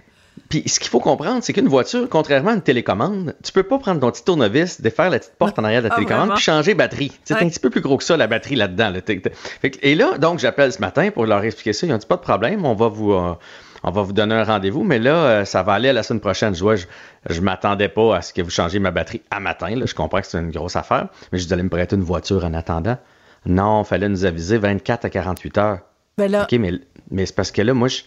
puis 0.50 0.64
ce 0.68 0.80
qu'il 0.80 0.90
faut 0.90 1.00
comprendre, 1.00 1.40
c'est 1.44 1.54
qu'une 1.54 1.68
voiture, 1.68 2.08
contrairement 2.10 2.52
à 2.52 2.54
une 2.54 2.62
télécommande, 2.62 3.36
tu 3.44 3.52
peux 3.52 3.64
pas 3.64 3.80
prendre 3.80 4.00
ton 4.02 4.12
petit 4.12 4.24
tournevis, 4.24 4.82
défaire 4.82 5.10
la 5.10 5.20
petite 5.20 5.34
porte 5.38 5.58
en 5.58 5.64
arrière 5.64 5.82
de 5.82 5.88
la 5.88 5.94
Ah, 5.94 5.98
télécommande, 5.98 6.34
puis 6.36 6.44
changer 6.44 6.74
batterie. 6.76 7.12
C'est 7.24 7.36
un 7.36 7.48
petit 7.50 7.60
peu 7.60 7.70
plus 7.70 7.82
gros 7.82 7.98
que 7.98 8.04
ça, 8.04 8.18
la 8.18 8.28
batterie 8.28 8.56
là-dedans. 8.56 8.90
là. 8.92 9.00
Et 9.82 9.96
là, 9.96 10.18
donc, 10.18 10.40
j'appelle 10.40 10.72
ce 10.72 10.80
matin 10.80 11.10
pour 11.12 11.26
leur 11.26 11.44
expliquer 11.44 11.74
ça. 11.74 11.88
Ils 11.88 11.94
ont 11.94 11.98
dit 11.98 12.06
pas 12.06 12.18
de 12.18 12.22
problème, 12.22 12.66
on 12.66 12.76
va 12.76 12.88
vous. 12.88 13.14
euh, 13.14 13.34
on 13.86 13.92
va 13.92 14.02
vous 14.02 14.14
donner 14.14 14.34
un 14.36 14.46
rendez-vous, 14.46 14.84
mais 14.84 14.98
là, 14.98 15.16
euh, 15.16 15.46
ça 15.46 15.62
va 15.62 15.74
aller 15.74 15.90
à 15.90 15.94
la 15.94 16.04
semaine 16.04 16.22
prochaine. 16.22 16.56
Je 16.56 16.62
vois, 16.64 16.78
je, 16.78 16.86
je 17.30 17.42
m'attendais 17.42 17.90
pas 17.90 18.16
à 18.16 18.22
ce 18.22 18.32
que 18.32 18.42
vous 18.42 18.50
changiez 18.50 18.80
ma 18.80 18.92
batterie 18.92 19.22
à 19.30 19.42
matin. 19.42 19.76
Là. 19.76 19.86
Je 19.86 19.94
comprends 19.94 20.22
que 20.22 20.28
c'est 20.28 20.38
une 20.40 20.52
grosse 20.52 20.78
affaire, 20.78 21.08
mais 21.34 21.38
je 21.40 21.46
vous 21.48 21.52
allez 21.54 21.64
me 21.64 21.70
prêter 21.70 21.98
une 21.98 22.02
voiture 22.04 22.46
en 22.46 22.54
attendant. 22.54 22.98
Non, 23.46 23.84
fallait 23.84 24.08
nous 24.08 24.24
aviser 24.24 24.58
24 24.58 25.04
à 25.04 25.10
48 25.10 25.58
heures. 25.58 25.80
Ben 26.18 26.32
là, 26.32 26.44
OK, 26.44 26.58
mais, 26.60 26.72
mais 27.12 27.26
c'est 27.26 27.36
parce 27.36 27.52
que 27.52 27.62
là, 27.62 27.74
moi, 27.74 27.90
je, 27.90 28.04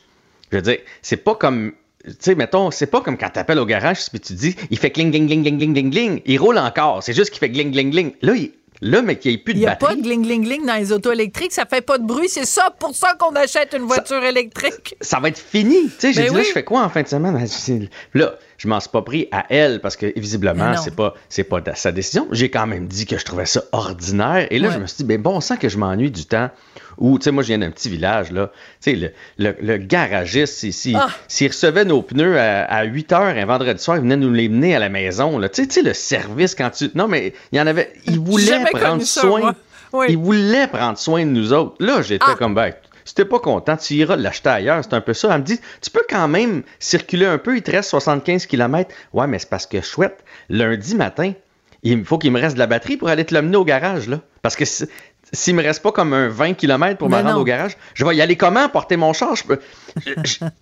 je 0.50 0.56
veux 0.56 0.62
dire, 0.62 0.78
c'est 1.02 1.18
pas 1.18 1.34
comme. 1.34 1.72
Tu 2.06 2.12
sais, 2.20 2.34
mettons, 2.34 2.70
c'est 2.70 2.86
pas 2.86 3.00
comme 3.00 3.18
quand 3.18 3.30
t'appelles 3.30 3.58
au 3.58 3.66
garage 3.66 4.08
puis 4.10 4.20
tu 4.20 4.32
dis, 4.34 4.54
il 4.70 4.78
fait 4.78 4.90
cling, 4.90 5.10
gling, 5.10 5.26
gling, 5.26 5.42
gling, 5.42 5.58
gling, 5.58 5.72
gling, 5.74 5.90
gling. 5.90 6.22
Il 6.24 6.38
roule 6.38 6.58
encore. 6.58 7.02
C'est 7.02 7.12
juste 7.14 7.30
qu'il 7.30 7.40
fait 7.40 7.50
gling, 7.50 7.72
gling, 7.72 7.90
gling. 7.90 8.12
Là, 8.22 8.34
il, 8.36 8.52
là 8.82 9.02
mais 9.02 9.16
qu'il 9.16 9.32
n'y 9.32 9.34
ait 9.36 9.38
plus 9.40 9.52
il 9.54 9.56
de 9.56 9.60
n'y 9.60 9.66
a 9.66 9.70
batterie. 9.70 9.94
pas 9.96 10.00
de 10.00 10.02
gling, 10.06 10.22
gling, 10.22 10.44
gling 10.44 10.66
dans 10.66 10.74
les 10.76 10.92
autos 10.92 11.10
électriques. 11.12 11.52
Ça 11.52 11.64
fait 11.66 11.80
pas 11.80 11.98
de 11.98 12.04
bruit. 12.06 12.28
C'est 12.28 12.44
ça 12.46 12.72
pour 12.78 12.94
ça 12.94 13.14
qu'on 13.18 13.34
achète 13.34 13.74
une 13.76 13.84
voiture 13.84 14.22
électrique. 14.22 14.94
ça 15.00 15.18
va 15.18 15.28
être 15.28 15.38
fini. 15.38 15.84
Tu 15.88 15.90
sais, 15.98 16.12
j'ai 16.12 16.22
Ben 16.22 16.30
dit, 16.30 16.36
là, 16.36 16.42
je 16.44 16.52
fais 16.52 16.64
quoi 16.64 16.82
en 16.84 16.88
fin 16.88 17.02
de 17.02 17.08
semaine? 17.08 17.36
Dit, 17.44 17.88
Là, 18.14 18.34
je 18.58 18.68
m'en 18.68 18.80
suis 18.80 18.88
pas 18.90 19.02
pris 19.02 19.28
à 19.32 19.46
elle 19.50 19.80
parce 19.80 19.96
que, 19.96 20.12
visiblement, 20.18 20.76
c'est 20.76 20.94
pas, 20.96 21.14
c'est 21.28 21.44
pas 21.44 21.60
sa 21.74 21.92
décision. 21.92 22.26
J'ai 22.32 22.50
quand 22.50 22.66
même 22.66 22.86
dit 22.86 23.06
que 23.06 23.18
je 23.18 23.24
trouvais 23.24 23.46
ça 23.46 23.62
ordinaire. 23.72 24.46
Et 24.50 24.58
là, 24.58 24.68
Ouais. 24.68 24.74
je 24.74 24.78
me 24.80 24.86
suis 24.86 24.96
dit, 24.98 25.04
ben 25.04 25.20
bon, 25.20 25.40
sang 25.40 25.56
que 25.56 25.68
je 25.68 25.78
m'ennuie 25.78 26.10
du 26.10 26.24
temps 26.26 26.50
où, 26.98 27.18
tu 27.18 27.24
sais, 27.24 27.30
moi, 27.30 27.42
je 27.42 27.48
viens 27.48 27.58
d'un 27.58 27.70
petit 27.70 27.90
village, 27.90 28.32
là. 28.32 28.50
Tu 28.82 28.90
sais, 28.92 28.96
le, 28.96 29.10
le, 29.38 29.54
le 29.60 29.76
garagiste, 29.76 30.64
Ah. 30.94 31.08
s'il 31.28 31.48
recevait 31.48 31.84
nos 31.84 32.00
pneus 32.02 32.38
à, 32.38 32.64
à 32.64 32.84
8 32.84 33.12
heures 33.12 33.22
un 33.36 33.44
vendredi 33.44 33.82
soir, 33.82 33.98
il 33.98 34.00
venait 34.02 34.16
nous 34.16 34.32
les 34.32 34.48
mener 34.48 34.74
à 34.74 34.78
la 34.78 34.88
maison, 34.88 35.38
là. 35.38 35.48
Tu 35.50 35.62
sais, 35.62 35.68
tu 35.68 35.74
sais, 35.74 35.82
le 35.82 35.92
service 35.92 36.54
quand 36.54 36.70
tu. 36.70 36.90
Non, 36.94 37.06
mais 37.08 37.34
il 37.52 37.58
y 37.58 37.60
en 37.60 37.66
avait. 37.66 37.92
Il 38.06 38.18
voulait 38.20 38.64
prendre 38.72 39.02
ça, 39.02 39.20
soin. 39.20 39.54
Oui. 39.92 40.06
Il 40.08 40.18
voulait 40.18 40.66
prendre 40.66 40.98
soin 40.98 41.24
de 41.24 41.30
nous 41.30 41.52
autres. 41.52 41.76
Là, 41.80 42.02
j'étais 42.02 42.24
Ah. 42.26 42.34
comme, 42.38 42.54
ben, 42.54 42.72
t'es 43.16 43.24
pas 43.24 43.40
content, 43.40 43.76
tu 43.76 43.94
iras 43.94 44.14
l'acheter 44.14 44.50
ailleurs. 44.50 44.84
C'est 44.84 44.94
un 44.94 45.00
peu 45.00 45.14
ça. 45.14 45.30
Elle 45.32 45.40
me 45.40 45.44
dit, 45.44 45.58
tu 45.80 45.90
peux 45.90 46.04
quand 46.08 46.28
même 46.28 46.62
circuler 46.78 47.26
un 47.26 47.38
peu, 47.38 47.56
il 47.56 47.62
te 47.62 47.72
reste 47.72 47.90
75 47.90 48.46
km. 48.46 48.94
Ouais, 49.12 49.26
mais 49.26 49.40
c'est 49.40 49.48
parce 49.48 49.66
que 49.66 49.80
chouette, 49.80 50.22
lundi 50.48 50.94
matin, 50.94 51.32
il 51.82 52.04
faut 52.04 52.18
qu'il 52.18 52.30
me 52.30 52.40
reste 52.40 52.54
de 52.54 52.60
la 52.60 52.66
batterie 52.66 52.96
pour 52.96 53.08
aller 53.08 53.24
te 53.24 53.34
l'amener 53.34 53.56
au 53.56 53.64
garage, 53.64 54.08
là. 54.08 54.20
Parce 54.42 54.54
que 54.54 54.64
s'il 55.32 55.54
me 55.54 55.62
reste 55.62 55.82
pas 55.82 55.92
comme 55.92 56.12
un 56.12 56.28
20 56.28 56.54
km 56.54 56.98
pour 56.98 57.08
me 57.08 57.16
rendre 57.16 57.32
non. 57.32 57.40
au 57.40 57.44
garage, 57.44 57.76
je 57.94 58.04
vais 58.04 58.16
y 58.16 58.20
aller 58.20 58.36
comment 58.36 58.68
porter 58.68 58.96
mon 58.96 59.12
char? 59.12 59.34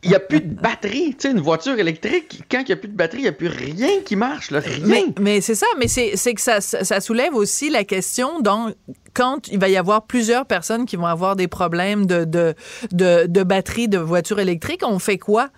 Il 0.02 0.08
n'y 0.08 0.14
a 0.14 0.20
plus 0.20 0.40
de 0.40 0.54
batterie. 0.54 1.14
Tu 1.18 1.28
sais, 1.28 1.30
une 1.30 1.40
voiture 1.40 1.78
électrique, 1.78 2.42
quand 2.50 2.60
il 2.60 2.66
n'y 2.66 2.72
a 2.72 2.76
plus 2.76 2.88
de 2.88 2.96
batterie, 2.96 3.18
il 3.18 3.22
n'y 3.22 3.28
a 3.28 3.32
plus 3.32 3.48
rien 3.48 4.00
qui 4.04 4.16
marche, 4.16 4.50
là. 4.50 4.60
Rien. 4.60 4.86
Mais, 4.86 5.04
mais 5.20 5.40
c'est 5.40 5.54
ça, 5.54 5.66
mais 5.78 5.88
c'est 5.88 6.34
que 6.34 6.40
ça, 6.40 6.60
ça 6.60 6.84
ça 6.84 7.00
soulève 7.00 7.34
aussi 7.34 7.70
la 7.70 7.84
question, 7.84 8.40
donc, 8.40 8.74
quand 9.14 9.48
il 9.48 9.58
va 9.58 9.68
y 9.68 9.76
avoir 9.76 10.06
plusieurs 10.06 10.46
personnes 10.46 10.86
qui 10.86 10.96
vont 10.96 11.06
avoir 11.06 11.36
des 11.36 11.48
problèmes 11.48 12.06
de, 12.06 12.24
de, 12.24 12.54
de, 12.92 13.26
de 13.26 13.42
batterie 13.42 13.88
de 13.88 13.98
voiture 13.98 14.40
électrique, 14.40 14.82
on 14.84 14.98
fait 14.98 15.18
quoi? 15.18 15.50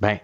Ben, 0.00 0.18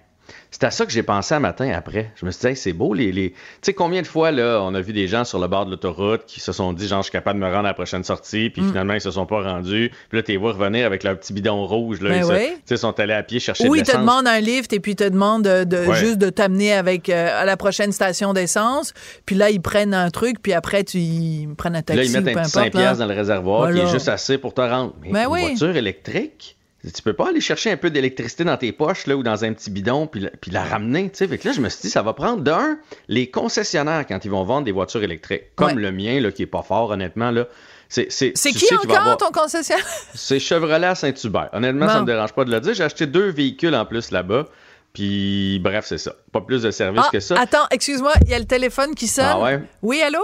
c'est 0.51 0.65
à 0.65 0.71
ça 0.71 0.85
que 0.87 0.93
j'ai 0.93 1.03
pensé 1.03 1.35
un 1.35 1.41
matin 1.41 1.71
après. 1.75 2.11
Je 2.17 2.27
me 2.27 2.31
suis 2.31 2.41
dit, 2.41 2.47
Hey, 2.49 2.57
c'est 2.57 2.73
beau, 2.73 2.93
les. 2.95 3.13
les... 3.13 3.31
Tu 3.31 3.37
sais, 3.63 3.75
combien 3.75 4.03
de 4.03 4.07
fois, 4.07 4.31
là, 4.31 4.61
on 4.63 4.75
a 4.75 4.81
vu 4.81 4.93
des 4.93 5.07
gens 5.09 5.25
sur 5.25 5.39
le 5.39 5.47
bord 5.49 5.65
de 5.67 5.71
l'autoroute 5.71 6.25
qui 6.27 6.41
se 6.41 6.53
sont 6.53 6.73
dit, 6.73 6.87
genre, 6.89 7.01
je 7.01 7.05
suis 7.05 7.13
capable 7.13 7.39
de 7.41 7.45
me 7.45 7.51
rendre 7.51 7.67
à 7.67 7.71
la 7.71 7.75
prochaine 7.75 8.05
sortie, 8.05 8.49
Mm. 8.49 8.51
puis 8.53 8.63
finalement, 8.63 8.95
ils 8.95 9.01
se 9.01 9.11
sont 9.11 9.27
pas 9.27 9.43
rendus. 9.43 9.91
Puis 10.09 10.19
là, 10.19 10.23
tu 10.23 10.33
les 10.33 10.37
vois 10.37 10.53
revenir 10.53 10.87
avec 10.87 11.03
leur 11.05 11.19
petit 11.19 11.33
bidon 11.33 11.65
rouge, 11.67 12.01
là. 12.01 12.11
Ben 12.11 12.25
ils 12.27 12.69
se- 12.69 12.77
sont 12.77 12.99
allés 13.01 13.13
à 13.15 13.23
pied 13.23 13.41
chercher 13.41 13.69
Ou 13.69 13.75
de 13.75 13.81
ils 13.81 13.85
te 13.87 13.97
demandent 13.97 14.27
un 14.29 14.41
lift 14.41 14.73
et 14.73 14.81
puis 14.81 14.93
ils 14.93 14.97
te 14.97 15.05
demandent 15.09 15.45
de, 15.45 15.65
de- 15.65 15.87
Ouais. 15.87 15.97
juste 15.97 16.19
de 16.19 16.31
t'amener 16.31 16.73
avec 16.73 17.09
euh, 17.09 17.41
à 17.41 17.45
la 17.45 17.57
prochaine 17.57 17.93
station 17.93 18.33
d'essence. 18.33 18.93
Puis 19.27 19.37
là, 19.37 19.51
ils 19.51 19.61
prennent 19.61 19.95
un 19.95 20.11
truc, 20.11 20.37
puis 20.43 20.53
après, 20.53 20.85
tu, 20.85 20.99
ils 20.99 21.49
prennent 21.57 21.77
un 21.77 21.83
Puis 21.83 21.97
là, 21.97 22.03
taxi 22.03 22.17
ils 22.17 22.23
mettent 22.23 22.37
ou 22.37 22.39
un 22.39 22.43
petit 22.43 22.59
importe. 22.59 22.65
5 22.73 22.75
là. 22.75 22.81
piastres 22.81 22.99
dans 22.99 23.07
le 23.07 23.15
réservoir, 23.15 23.73
qui 23.73 23.79
est 23.79 23.87
juste 23.89 24.09
assez 24.09 24.39
pour 24.39 24.55
te 24.55 24.61
rendre. 24.61 24.95
Mais 25.03 25.13
Ben 25.13 25.25
une 25.27 25.33
oui. 25.33 25.41
voiture 25.43 25.77
électrique, 25.77 26.57
tu 26.83 27.03
peux 27.03 27.13
pas 27.13 27.29
aller 27.29 27.41
chercher 27.41 27.71
un 27.71 27.77
peu 27.77 27.91
d'électricité 27.91 28.45
dans 28.45 28.57
tes 28.57 28.73
poches, 28.73 29.07
là, 29.07 29.17
ou 29.17 29.23
dans 29.23 29.45
un 29.45 29.53
petit 29.53 29.71
bidon, 29.71 30.07
puis, 30.07 30.21
la- 30.21 30.31
puis 30.31 30.51
la 30.51 30.65
ramener, 30.65 31.11
tu 31.11 31.19
sais. 31.19 31.29
Fait 31.29 31.37
que 31.39 31.47
là, 31.49 31.53
je 31.55 31.61
me 31.61 31.69
suis 31.69 31.83
dit, 31.83 31.91
ça 31.91 32.03
va 32.03 32.13
prendre 32.15 32.43
d'un, 32.43 32.79
les 33.09 33.31
concessionnaires, 33.31 34.07
quand 34.07 34.25
ils 34.25 34.31
vont 34.31 34.45
vendre 34.45 34.65
des 34.65 34.73
voitures 34.73 35.03
électriques, 35.03 35.55
comme 35.57 35.69
Ouais. 35.69 35.83
le 35.83 35.93
mien, 35.93 36.21
là, 36.21 36.33
qui 36.33 36.43
est 36.43 36.47
pas 36.47 36.63
fort, 36.63 36.91
honnêtement, 36.91 37.31
là. 37.31 37.47
C'est 37.89 38.11
c'est- 38.13 38.33
C'est 38.37 38.53
qui 38.53 38.73
encore 38.75 38.97
avoir- 38.97 39.17
ton 39.17 39.31
concessionnaire? 39.33 39.85
C'est 40.15 40.39
Chevrolet 40.39 40.87
à 40.87 40.95
Saint-Hubert. 40.95 41.51
Honnêtement, 41.53 41.89
ça 41.89 41.95
Bon. 41.97 42.01
me 42.03 42.07
dérange 42.07 42.33
pas 42.33 42.45
de 42.45 42.51
le 42.53 42.61
dire. 42.61 42.73
J'ai 42.73 42.85
acheté 42.85 43.07
deux 43.07 43.31
véhicules 43.31 43.75
en 43.75 43.85
plus 43.85 44.11
là-bas. 44.13 44.47
Puis, 44.93 45.59
bref, 45.63 45.85
c'est 45.89 45.99
ça. 45.99 46.15
Pas 46.33 46.41
plus 46.41 46.63
de 46.63 46.71
services 46.71 47.03
Ah, 47.07 47.11
que 47.13 47.21
ça. 47.21 47.35
attends, 47.39 47.67
excuse-moi, 47.71 48.13
il 48.25 48.31
y 48.31 48.35
a 48.35 48.39
le 48.39 48.45
téléphone 48.45 48.95
qui 48.95 49.07
sonne. 49.07 49.25
Ah 49.29 49.41
ouais? 49.41 49.61
Oui, 49.83 50.01
allô? 50.03 50.23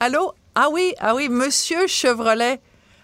Allô? 0.00 0.32
Ah 0.54 0.68
oui, 0.70 0.94
ah 1.00 1.14
oui, 1.14 1.28
monsieur 1.28 1.86
Chevrolet. 1.86 2.60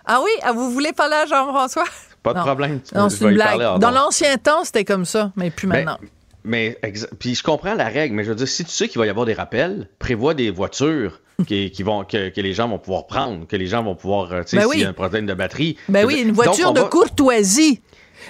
Ah 0.06 0.20
oui, 0.24 0.30
ah, 0.42 0.52
vous 0.52 0.70
voulez 0.70 0.92
parler 0.92 1.16
à 1.16 1.26
Jean-François? 1.26 1.84
Pas 2.32 2.40
de 2.40 2.44
problème. 2.44 2.80
Non, 2.94 3.08
c'est 3.08 3.24
une 3.24 3.36
parler 3.38 3.74
Dans 3.80 3.90
l'ancien 3.90 4.36
temps, 4.36 4.64
c'était 4.64 4.84
comme 4.84 5.04
ça, 5.04 5.32
mais 5.36 5.50
plus 5.50 5.66
Ben, 5.66 5.84
maintenant. 5.84 5.98
Mais, 6.44 6.78
puis 7.18 7.34
je 7.34 7.42
comprends 7.42 7.74
la 7.74 7.88
règle, 7.88 8.14
mais 8.14 8.24
je 8.24 8.30
veux 8.30 8.34
dire, 8.34 8.48
si 8.48 8.64
tu 8.64 8.70
sais 8.70 8.88
qu'il 8.88 8.98
va 8.98 9.06
y 9.06 9.10
avoir 9.10 9.26
des 9.26 9.34
rappels, 9.34 9.88
prévois 9.98 10.34
des 10.34 10.50
voitures 10.50 11.20
qui, 11.46 11.70
qui 11.70 11.82
vont, 11.82 12.04
que, 12.04 12.30
que 12.30 12.40
les 12.40 12.54
gens 12.54 12.68
vont 12.68 12.78
pouvoir 12.78 13.06
prendre, 13.06 13.46
que 13.46 13.56
les 13.56 13.66
gens 13.66 13.82
vont 13.82 13.94
pouvoir, 13.94 14.32
euh, 14.32 14.42
tu 14.42 14.50
sais, 14.50 14.56
Ben 14.56 14.62
s'il 14.62 14.70
oui. 14.70 14.80
y 14.80 14.84
a 14.84 14.88
un 14.88 14.92
problème 14.94 15.26
de 15.26 15.34
batterie. 15.34 15.76
Ben 15.88 16.06
oui, 16.06 16.20
une 16.22 16.32
voiture 16.32 16.72
de 16.72 16.80
va- 16.80 16.88
courtoisie. 16.88 17.82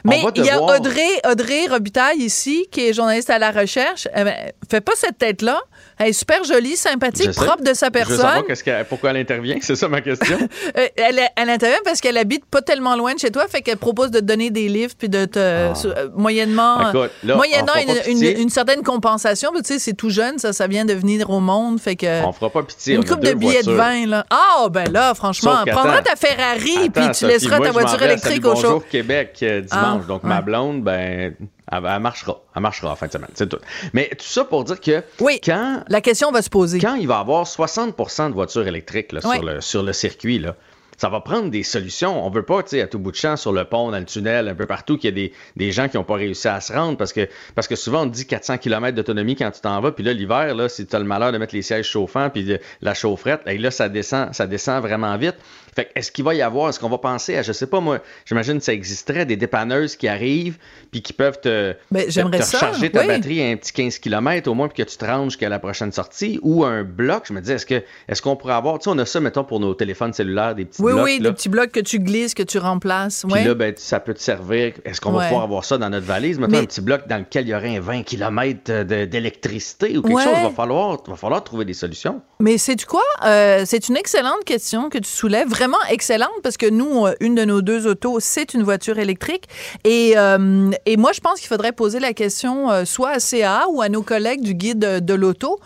Mais 0.05 0.23
il 0.37 0.45
y 0.45 0.51
a 0.51 0.61
Audrey, 0.61 1.21
Audrey 1.29 1.67
Robitaille 1.67 2.19
ici, 2.19 2.67
qui 2.71 2.89
est 2.89 2.93
journaliste 2.93 3.31
à 3.31 3.39
la 3.39 3.51
recherche. 3.51 4.07
Eh 4.15 4.25
ben, 4.25 4.53
fais 4.71 4.81
pas 4.81 4.93
cette 4.97 5.19
tête-là. 5.19 5.61
Elle 5.99 6.09
est 6.09 6.13
super 6.13 6.45
jolie, 6.45 6.77
sympathique, 6.77 7.31
Je 7.33 7.37
propre 7.41 7.63
de 7.63 7.75
sa 7.75 7.87
Je 7.87 7.91
veux 7.91 7.93
personne. 7.93 8.17
savoir 8.19 8.47
qu'est-ce 8.47 8.63
qu'elle- 8.65 8.85
pourquoi 8.85 9.11
elle 9.11 9.17
intervient, 9.17 9.57
c'est 9.61 9.75
ça 9.77 9.89
ma 9.89 10.01
question. 10.01 10.39
Euh, 10.77 10.87
elle, 10.97 11.21
elle 11.37 11.51
intervient 11.51 11.79
parce 11.85 12.01
qu'elle 12.01 12.17
habite 12.19 12.45
pas 12.47 12.61
tellement 12.63 12.95
loin 12.95 13.15
de 13.15 13.19
chez 13.19 13.31
toi, 13.31 13.47
fait 13.49 13.63
qu'elle 13.63 13.79
propose 13.79 14.11
de 14.11 14.21
te 14.21 14.25
donner 14.25 14.51
des 14.51 14.69
livres 14.69 14.93
puis 14.99 15.09
de 15.09 15.25
te 15.25 15.73
sur- 15.75 15.95
euh, 15.97 16.09
moyennement 16.15 16.77
Ah. 16.79 16.91
Écoute, 16.95 17.11
là, 17.25 17.37
moyennant 17.37 17.73
une, 18.07 18.23
une- 18.23 18.51
certaine 18.51 18.83
compensation, 18.83 19.51
tu 19.57 19.61
sais 19.65 19.79
c'est 19.79 19.95
tout 19.95 20.11
jeune, 20.11 20.39
ça 20.39 20.53
ça 20.53 20.67
vient 20.67 20.85
de 20.85 20.93
venir 20.95 21.31
au 21.31 21.41
monde, 21.41 21.81
fait 21.81 21.97
que 21.97 22.25
On 22.25 22.33
fera 22.33 22.51
pas 22.51 22.63
pitié. 22.63 22.95
une 22.97 23.05
coupe 23.05 23.21
de 23.21 23.33
billets 23.33 23.63
de 23.63 23.73
vin 23.73 24.07
là. 24.07 24.25
Ah 24.31 24.69
ben 24.71 24.91
là 24.93 25.15
franchement, 25.15 25.57
prendras 25.67 26.03
ta 26.03 26.17
Ferrari 26.17 26.91
puis 26.91 27.07
tu 27.09 27.15
Sophie, 27.15 27.27
laisseras 27.33 27.57
moi, 27.59 27.67
ta 27.67 27.73
je 27.73 27.79
voiture 27.79 28.03
électrique 28.03 28.47
au 28.47 28.55
chaud. 28.55 28.63
Bonjour 28.63 28.89
Québec 28.89 29.39
euh, 29.43 29.61
dimanche. 29.63 30.03
Ah, 30.05 30.07
donc 30.07 30.23
ouais. 30.23 30.29
ma 30.29 30.41
blonde, 30.43 30.83
ben, 30.83 31.35
elle, 31.71 31.85
elle 31.87 32.01
marchera. 32.01 32.41
Elle 32.55 32.63
marchera 32.63 32.93
en 32.93 32.97
fin 32.97 33.07
de 33.07 33.13
semaine. 33.13 33.31
C'est 33.35 33.49
tout. 33.49 33.59
Mais 33.93 34.09
tout 34.11 34.27
ça 34.27 34.45
pour 34.45 34.65
dire 34.65 34.81
que 34.81 35.03
Oui. 35.21 35.41
quand, 35.45 35.83
La 35.89 36.01
question 36.01 36.31
va 36.31 36.43
se 36.43 36.51
poser. 36.51 36.79
quand 36.79 36.95
il 36.95 37.07
va 37.09 37.17
y 37.17 37.21
avoir 37.21 37.45
60% 37.47 38.29
de 38.31 38.35
voitures 38.35 38.67
électriques 38.67 39.13
là, 39.13 39.21
sur, 39.21 39.43
le, 39.43 39.61
sur 39.61 39.83
le 39.83 39.93
circuit, 39.93 40.39
là, 40.39 40.55
ça 40.97 41.09
va 41.09 41.21
prendre 41.21 41.49
des 41.49 41.63
solutions. 41.63 42.27
On 42.27 42.29
veut 42.29 42.43
pas, 42.43 42.61
tu 42.65 42.71
sais, 42.71 42.83
à 42.83 42.89
tout 42.89 42.99
bout 42.99 43.13
de 43.13 43.17
champ, 43.17 43.37
sur 43.37 43.53
le 43.53 43.65
pont, 43.65 43.93
dans 43.93 43.99
le 44.01 44.05
tunnel, 44.05 44.49
un 44.49 44.55
peu 44.57 44.67
partout, 44.67 44.97
qu'il 44.99 45.05
y 45.11 45.13
a 45.13 45.15
des, 45.15 45.33
des 45.55 45.71
gens 45.71 45.89
qui 45.89 45.97
n'ont 45.97 46.03
pas 46.03 46.17
réussi 46.17 46.49
à 46.49 46.61
se 46.61 46.73
rendre 46.73 46.97
parce 46.99 47.13
que, 47.13 47.29
parce 47.55 47.69
que 47.69 47.77
souvent 47.77 48.03
on 48.03 48.09
te 48.09 48.15
dit 48.15 48.27
400 48.27 48.59
km 48.59 48.97
d'autonomie 48.97 49.37
quand 49.37 49.49
tu 49.53 49.61
t'en 49.61 49.81
vas, 49.81 49.93
puis 49.93 50.03
là, 50.03 50.13
l'hiver, 50.13 50.57
là, 50.57 50.69
si 50.69 50.87
tu 50.87 50.97
as 50.97 50.99
le 50.99 51.05
malheur 51.05 51.31
de 51.31 51.39
mettre 51.39 51.55
les 51.55 51.63
sièges 51.63 51.87
chauffants, 51.87 52.31
puis 52.31 52.43
de- 52.43 52.59
la 52.83 52.95
chaufferette, 52.95 53.43
et 53.47 53.59
là, 53.59 53.71
ça 53.71 53.89
descend, 53.89 54.35
ça 54.35 54.49
descend 54.49 54.83
vraiment 54.83 55.17
vite. 55.17 55.37
Fait 55.79 55.91
est-ce 55.95 56.11
qu'il 56.11 56.25
va 56.25 56.35
y 56.35 56.43
avoir, 56.43 56.71
est-ce 56.71 56.81
qu'on 56.81 56.89
va 56.89 56.99
penser 56.99 57.37
à, 57.37 57.43
je 57.43 57.53
sais 57.53 57.69
pas, 57.69 57.79
moi, 57.79 58.01
j'imagine 58.25 58.59
que 58.59 58.65
ça 58.65 58.73
existerait 58.73 59.25
des 59.27 59.37
dépanneuses 59.37 59.95
qui 59.95 60.09
arrivent, 60.09 60.59
puis 60.91 61.03
qui 61.03 61.13
peuvent 61.13 61.41
te, 61.41 61.77
Ben, 61.93 62.05
te- 62.07 62.11
j'aimerais 62.11 62.41
te 62.41 62.45
ça, 62.45 62.57
recharger 62.59 62.91
ta 62.91 63.03
oui. 63.03 63.07
batterie 63.07 63.41
à 63.43 63.47
un 63.51 63.57
petit 63.57 63.73
15 63.73 63.99
km 64.01 64.51
au 64.51 64.55
moins, 64.55 64.67
puis 64.67 64.83
que 64.85 64.91
tu 64.91 64.97
te 64.97 65.05
ranges 65.05 65.27
jusqu'à 65.35 65.49
la 65.49 65.61
prochaine 65.61 65.93
sortie, 65.93 66.41
ou 66.43 66.65
un 66.65 66.83
bloc. 66.83 67.27
Je 67.29 67.33
me 67.33 67.41
dis, 67.41 67.53
est-ce 67.53 67.65
que 67.65 67.85
est-ce 68.09 68.21
qu'on 68.21 68.35
pourrait 68.35 68.55
avoir, 68.55 68.81
tu 68.81 68.85
sais, 68.85 68.91
on 68.91 68.99
a 68.99 69.07
ça, 69.07 69.21
mettons, 69.21 69.45
pour 69.45 69.61
nos 69.61 69.73
téléphones 69.75 70.13
cellulaires, 70.13 70.57
des 70.57 70.65
petits 70.65 70.83
Oui 70.83 70.93
blocs. 70.95 71.05
oui, 71.05 71.19
là. 71.21 71.31
des 71.31 71.37
petits 71.37 71.49
blocs 71.49 71.71
que 71.71 71.79
tu 71.81 72.01
glisses, 72.01 72.35
que 72.35 72.43
tu 72.43 72.59
remplaces, 72.59 73.23
Puis 73.25 73.33
ouais. 73.35 73.45
là, 73.45 73.55
ben, 73.55 73.73
ça 73.77 74.01
peut 74.01 74.15
te 74.15 74.21
servir. 74.21 74.73
Est-ce 74.85 75.01
qu'on 75.01 75.13
Ouais. 75.13 75.19
va 75.21 75.25
pouvoir 75.27 75.45
avoir 75.45 75.65
ça 75.65 75.79
dans 75.79 75.91
notre 75.91 76.07
valise? 76.07 76.41
Mettons 76.41 76.51
Mais- 76.53 76.59
un 76.59 76.65
petit 76.65 76.81
bloc 76.81 77.07
dans 77.07 77.19
lequel 77.19 77.47
il 77.47 77.51
y 77.51 77.55
aurait 77.55 77.77
un 77.77 77.81
20 77.81 78.03
km 78.03 78.83
d'électricité 79.23 79.97
ou 79.99 80.03
quelque 80.03 80.17
Ouais. 80.17 80.25
chose. 80.25 80.33
Il 80.39 80.43
va 80.45 80.51
falloir, 80.51 80.99
va 81.07 81.17
falloir 81.17 81.45
trouver 81.45 81.65
des 81.65 81.75
solutions. 81.75 82.21
Mais 82.41 82.59
c'est 82.59 82.75
du 82.77 82.87
quoi? 82.87 83.03
Euh, 83.25 83.63
c'est 83.67 83.89
une 83.89 83.97
excellente 83.97 84.45
question 84.45 84.89
que 84.89 84.99
tu 84.99 85.11
soulèves, 85.11 85.49
vraiment 85.49 85.68
excellente, 85.91 86.31
parce 86.43 86.57
que 86.57 86.69
nous, 86.69 87.07
une 87.21 87.35
de 87.35 87.45
nos 87.45 87.63
deux 87.63 87.87
autos, 87.87 88.19
c'est 88.21 88.55
une 88.55 88.63
voiture 88.63 88.99
électrique. 88.99 89.45
Et, 89.85 90.15
euh, 90.17 90.71
et 90.87 90.97
moi, 90.97 91.13
je 91.13 91.21
pense 91.21 91.39
qu'il 91.39 91.49
faudrait 91.49 91.73
poser 91.73 92.01
la 92.01 92.13
question 92.13 92.71
euh, 92.71 92.85
soit 92.85 93.11
à 93.11 93.19
CA 93.21 93.67
ou 93.71 93.83
à 93.83 93.89
nos 93.89 94.03
collègues 94.03 94.43
du 94.43 94.55
guide 94.55 94.79
de, 94.79 95.15
l'auto 95.15 95.59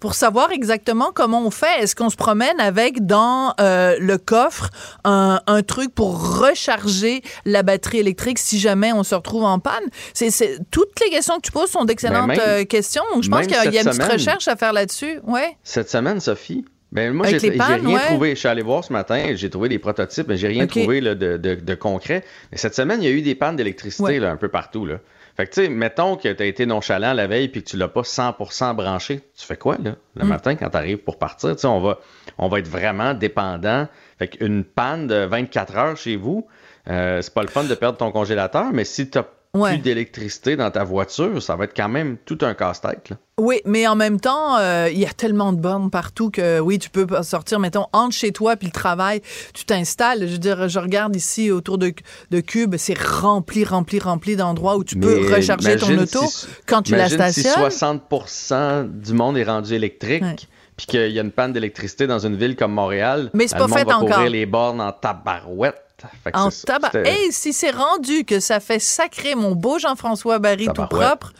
pour 0.00 0.14
savoir 0.14 0.52
exactement 0.52 1.10
comment 1.14 1.42
on 1.46 1.50
fait. 1.50 1.80
Est-ce 1.80 1.94
qu'on 1.96 2.10
se 2.10 2.16
promène 2.16 2.60
avec 2.60 3.06
dans 3.06 3.54
euh, 3.60 3.96
le 3.98 4.18
coffre 4.18 4.68
un, 5.04 5.40
un 5.46 5.62
truc 5.62 5.94
pour 5.94 6.38
recharger 6.40 7.22
la 7.44 7.62
batterie 7.62 7.98
électrique 7.98 8.38
si 8.38 8.58
jamais 8.58 8.92
on 8.92 9.02
se 9.02 9.14
retrouve 9.14 9.44
en 9.44 9.58
panne? 9.58 9.84
C'est, 10.14 10.30
toutes 10.70 10.98
les 11.04 11.10
questions 11.10 11.36
que 11.36 11.42
tu 11.42 11.52
poses 11.52 11.70
sont 11.70 11.84
d'excellentes 11.84 12.28
Ben, 12.28 12.66
questions. 12.66 13.02
Donc, 13.14 13.22
je 13.22 13.30
pense 13.30 13.46
qu'il 13.46 13.52
y 13.52 13.58
a- 13.58 13.64
y 13.66 13.78
a 13.78 13.82
une 13.82 13.88
petite 13.88 14.12
recherche 14.12 14.48
à 14.48 14.56
faire 14.56 14.72
là-dessus. 14.72 15.20
Ouais. 15.26 15.56
Cette 15.62 15.90
semaine, 15.90 16.20
Sophie, 16.20 16.64
Ben, 16.90 17.12
moi, 17.12 17.26
j'ai 17.26 17.38
rien 17.38 17.98
trouvé. 18.06 18.30
Je 18.30 18.34
suis 18.36 18.48
allé 18.48 18.62
voir 18.62 18.82
ce 18.82 18.92
matin, 18.92 19.34
j'ai 19.34 19.50
trouvé 19.50 19.68
des 19.68 19.78
prototypes, 19.78 20.26
mais 20.28 20.36
j'ai 20.36 20.48
rien 20.48 20.66
trouvé 20.66 21.00
de, 21.00 21.36
de, 21.36 21.74
concret. 21.74 22.24
Mais 22.50 22.58
cette 22.58 22.74
semaine, 22.74 23.02
il 23.02 23.08
y 23.08 23.12
a 23.12 23.14
eu 23.14 23.22
des 23.22 23.34
pannes 23.34 23.56
d'électricité 23.56 24.18
un 24.24 24.36
peu 24.36 24.48
partout. 24.48 24.86
Là. 24.86 24.98
Fait 25.36 25.46
que, 25.46 25.52
tu 25.52 25.62
sais, 25.62 25.68
mettons 25.68 26.16
que 26.16 26.32
tu 26.32 26.42
as 26.42 26.46
été 26.46 26.66
nonchalant 26.66 27.12
la 27.12 27.28
veille 27.28 27.48
puis 27.48 27.62
que 27.62 27.68
tu 27.68 27.76
l'as 27.76 27.88
pas 27.88 28.00
100% 28.00 28.74
branché. 28.74 29.20
Tu 29.38 29.46
fais 29.46 29.56
quoi, 29.56 29.76
là, 29.82 29.92
le 30.16 30.24
mm. 30.24 30.28
matin 30.28 30.56
quand 30.56 30.70
tu 30.70 30.76
arrives 30.76 30.98
pour 30.98 31.18
partir? 31.18 31.54
Tu 31.54 31.60
sais, 31.60 31.66
on 31.68 31.80
va, 31.80 32.00
on 32.38 32.48
va 32.48 32.58
être 32.58 32.66
vraiment 32.66 33.14
dépendant. 33.14 33.86
Fait 34.18 34.28
qu'une 34.28 34.64
panne 34.64 35.06
de 35.06 35.26
24 35.26 35.76
heures 35.76 35.96
chez 35.96 36.16
vous, 36.16 36.48
euh, 36.88 37.22
c'est 37.22 37.32
pas 37.32 37.42
le 37.42 37.48
fun 37.48 37.64
de 37.64 37.74
perdre 37.74 37.98
ton 37.98 38.10
congélateur, 38.10 38.72
mais 38.72 38.84
si 38.84 39.10
tu 39.10 39.18
plus 39.52 39.78
d'électricité 39.78 40.56
dans 40.56 40.70
ta 40.70 40.84
voiture, 40.84 41.42
ça 41.42 41.56
va 41.56 41.64
être 41.64 41.76
quand 41.76 41.88
même 41.88 42.16
tout 42.24 42.38
un 42.42 42.54
casse-tête. 42.54 43.10
Oui, 43.38 43.60
mais 43.64 43.86
en 43.86 43.94
même 43.94 44.18
temps, 44.18 44.58
euh, 44.58 44.88
il 44.90 44.98
y 44.98 45.06
a 45.06 45.12
tellement 45.12 45.52
de 45.52 45.60
bornes 45.60 45.90
partout 45.90 46.30
que 46.30 46.58
oui, 46.58 46.78
tu 46.78 46.90
peux 46.90 47.06
sortir, 47.22 47.60
mettons, 47.60 47.86
entre 47.92 48.14
chez 48.14 48.32
toi 48.32 48.56
puis 48.56 48.66
le 48.66 48.72
travail, 48.72 49.22
tu 49.54 49.64
t'installes. 49.64 50.26
Je 50.26 50.32
veux 50.32 50.38
dire, 50.38 50.68
je 50.68 50.78
regarde 50.78 51.14
ici 51.14 51.50
autour 51.50 51.78
de, 51.78 51.92
de 52.30 52.40
Cube, 52.40 52.76
c'est 52.76 52.98
rempli, 52.98 53.64
rempli, 53.64 53.98
rempli 54.00 54.36
d'endroits 54.36 54.76
où 54.76 54.84
tu 54.84 54.96
peux 54.96 55.32
recharger 55.32 55.76
ton 55.76 55.96
auto 55.96 56.20
quand 56.66 56.82
tu 56.82 56.96
la 56.96 57.08
stationnes. 57.08 57.70
si 57.70 57.84
60% 57.84 59.00
du 59.00 59.12
monde 59.12 59.38
est 59.38 59.44
rendu 59.44 59.74
électrique. 59.74 60.48
Puis 60.76 60.86
qu'il 60.86 61.10
y 61.10 61.18
a 61.18 61.22
une 61.22 61.32
panne 61.32 61.52
d'électricité 61.52 62.06
dans 62.06 62.20
une 62.20 62.36
ville 62.36 62.54
comme 62.54 62.72
Montréal, 62.72 63.30
mais 63.34 63.48
c'est 63.48 63.58
pas 63.58 63.66
fait 63.66 63.82
va 63.82 63.98
encore. 63.98 64.22
les 64.22 64.46
bornes 64.46 64.80
en 64.80 64.92
tabarouette 64.92 65.87
en 66.34 66.50
tabac. 66.50 66.90
Et 67.04 67.30
si 67.30 67.52
c'est 67.52 67.70
rendu 67.70 68.24
que 68.24 68.40
ça 68.40 68.60
fait 68.60 68.78
sacrer 68.78 69.34
mon 69.34 69.52
beau 69.52 69.78
Jean-François 69.78 70.38
Barry 70.38 70.68
tout 70.74 70.86
propre, 70.86 71.32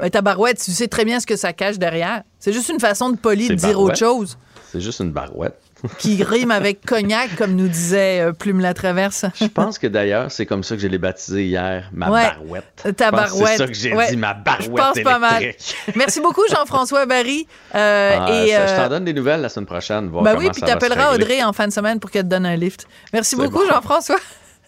ta 0.00 0.10
tabarouette, 0.10 0.60
tu 0.62 0.72
sais 0.72 0.88
très 0.88 1.04
bien 1.04 1.20
ce 1.20 1.26
que 1.26 1.36
ça 1.36 1.52
cache 1.52 1.78
derrière. 1.78 2.22
C'est 2.38 2.52
juste 2.52 2.68
une 2.68 2.80
façon 2.80 3.10
de 3.10 3.16
poli 3.16 3.48
de 3.48 3.54
dire 3.54 3.80
autre 3.80 3.96
chose. 3.96 4.38
C'est 4.70 4.80
juste 4.80 5.00
une 5.00 5.12
barouette 5.12 5.58
qui 5.98 6.22
rime 6.22 6.50
avec 6.50 6.84
cognac, 6.84 7.34
comme 7.36 7.54
nous 7.54 7.68
disait 7.68 8.20
euh, 8.20 8.32
Plume 8.32 8.60
la 8.60 8.74
Traverse. 8.74 9.26
je 9.40 9.46
pense 9.46 9.78
que 9.78 9.86
d'ailleurs, 9.86 10.30
c'est 10.30 10.46
comme 10.46 10.64
ça 10.64 10.74
que 10.76 10.82
je 10.82 10.88
l'ai 10.88 10.98
baptisé 10.98 11.44
hier, 11.44 11.88
ma 11.92 12.10
barouette. 12.10 12.96
Ta 12.96 13.10
barouette. 13.10 13.48
C'est 13.48 13.56
ça 13.56 13.66
que 13.66 13.74
j'ai 13.74 13.90
dit, 14.10 14.16
ma 14.16 14.34
barouette. 14.34 14.64
Je 14.64 14.70
pense 14.70 15.00
pas 15.02 15.18
mal. 15.18 15.54
Merci 15.94 16.20
beaucoup, 16.20 16.42
Jean-François 16.50 17.06
Barry. 17.06 17.46
Euh, 17.74 18.16
ah, 18.20 18.30
et, 18.30 18.48
je 18.48 18.76
t'en 18.76 18.82
euh, 18.82 18.88
donne 18.88 19.04
des 19.04 19.12
nouvelles 19.12 19.40
la 19.40 19.48
semaine 19.48 19.66
prochaine. 19.66 20.08
Voir 20.08 20.24
ben 20.24 20.36
oui, 20.38 20.48
puis 20.52 20.62
t'appelleras 20.62 21.14
Audrey 21.14 21.42
en 21.42 21.52
fin 21.52 21.66
de 21.66 21.72
semaine 21.72 22.00
pour 22.00 22.10
qu'elle 22.10 22.24
te 22.24 22.28
donne 22.28 22.46
un 22.46 22.56
lift. 22.56 22.86
Merci 23.12 23.36
beaucoup, 23.36 23.64
Jean-François. 23.66 24.18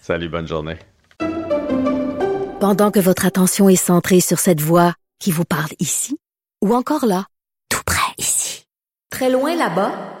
Salut, 0.01 0.29
bonne 0.29 0.47
journée. 0.47 0.77
Pendant 2.59 2.91
que 2.91 2.99
votre 2.99 3.25
attention 3.25 3.69
est 3.69 3.75
centrée 3.75 4.21
sur 4.21 4.39
cette 4.39 4.61
voix 4.61 4.93
qui 5.19 5.31
vous 5.31 5.45
parle 5.45 5.71
ici, 5.79 6.17
ou 6.61 6.75
encore 6.75 7.05
là, 7.05 7.25
tout 7.69 7.81
près 7.85 8.13
ici, 8.17 8.65
très 9.09 9.29
loin 9.29 9.55
là-bas, 9.55 10.20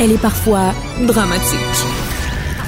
Elle 0.00 0.12
est 0.12 0.18
parfois 0.18 0.72
dramatique. 1.00 1.58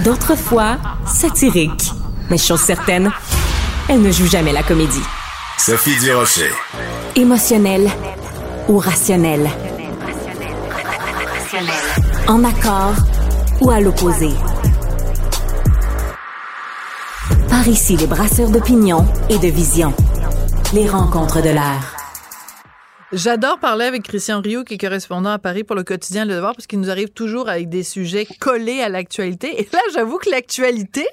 D'autres 0.05 0.37
fois, 0.37 0.79
satirique. 1.07 1.93
Mais 2.29 2.39
chose 2.39 2.61
certaine, 2.61 3.13
elle 3.89 4.03
ne 4.03 4.11
joue 4.11 4.27
jamais 4.27 4.53
la 4.53 4.65
comédie. 4.65 5.03
Sophie 5.57 5.97
Durocher. 6.01 6.51
Émotionnelle 7.15 7.89
ou 8.69 8.79
rationnelle? 8.79 9.49
En 12.27 12.43
accord 12.45 12.95
ou 13.61 13.71
à 13.71 13.81
l'opposé? 13.81 14.31
Par 17.49 17.69
ici, 17.69 17.97
les 17.97 18.07
brasseurs 18.07 18.51
d'opinion 18.51 19.07
et 19.29 19.39
de 19.39 19.49
vision. 19.49 19.93
Les 20.73 20.89
rencontres 20.89 21.43
de 21.43 21.51
l'air. 21.51 22.00
J'adore 23.13 23.59
parler 23.59 23.87
avec 23.87 24.05
Christian 24.05 24.41
Rio, 24.41 24.63
qui 24.63 24.75
est 24.75 24.79
correspondant 24.79 25.31
à 25.31 25.39
Paris 25.41 25.65
pour 25.65 25.75
le 25.75 25.83
quotidien 25.83 26.25
Le 26.25 26.35
Devoir, 26.35 26.55
parce 26.55 26.69
qu'il 26.69 26.79
nous 26.79 26.91
arrive 26.91 27.09
toujours 27.09 27.49
avec 27.49 27.69
des 27.69 27.83
sujets 27.83 28.25
collés 28.25 28.83
à 28.83 28.89
l'actualité. 28.89 29.61
Et 29.61 29.69
là, 29.73 29.81
j'avoue 29.93 30.19
que 30.19 30.31
l'actualité, 30.31 31.05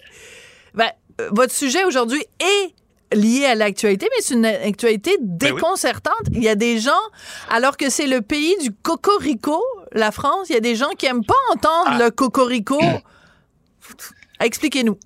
ben, 0.75 0.91
euh, 1.21 1.29
votre 1.31 1.53
sujet 1.53 1.83
aujourd'hui 1.85 2.23
est 2.39 3.15
lié 3.15 3.45
à 3.45 3.55
l'actualité, 3.55 4.07
mais 4.11 4.21
c'est 4.21 4.35
une 4.35 4.45
actualité 4.45 5.17
ben 5.19 5.55
déconcertante. 5.55 6.21
Il 6.33 6.43
y 6.43 6.49
a 6.49 6.55
des 6.55 6.77
gens, 6.77 6.91
alors 7.49 7.77
que 7.77 7.89
c'est 7.89 8.07
le 8.07 8.21
pays 8.21 8.55
du 8.61 8.71
cocorico, 8.71 9.59
la 9.91 10.11
France, 10.11 10.49
il 10.49 10.53
y 10.53 10.57
a 10.57 10.61
des 10.61 10.75
gens 10.75 10.89
qui 10.99 11.07
aiment 11.07 11.25
pas 11.25 11.33
entendre 11.51 11.93
ah. 11.93 11.97
le 11.97 12.11
cocorico. 12.11 12.79
Expliquez-nous. 14.39 14.99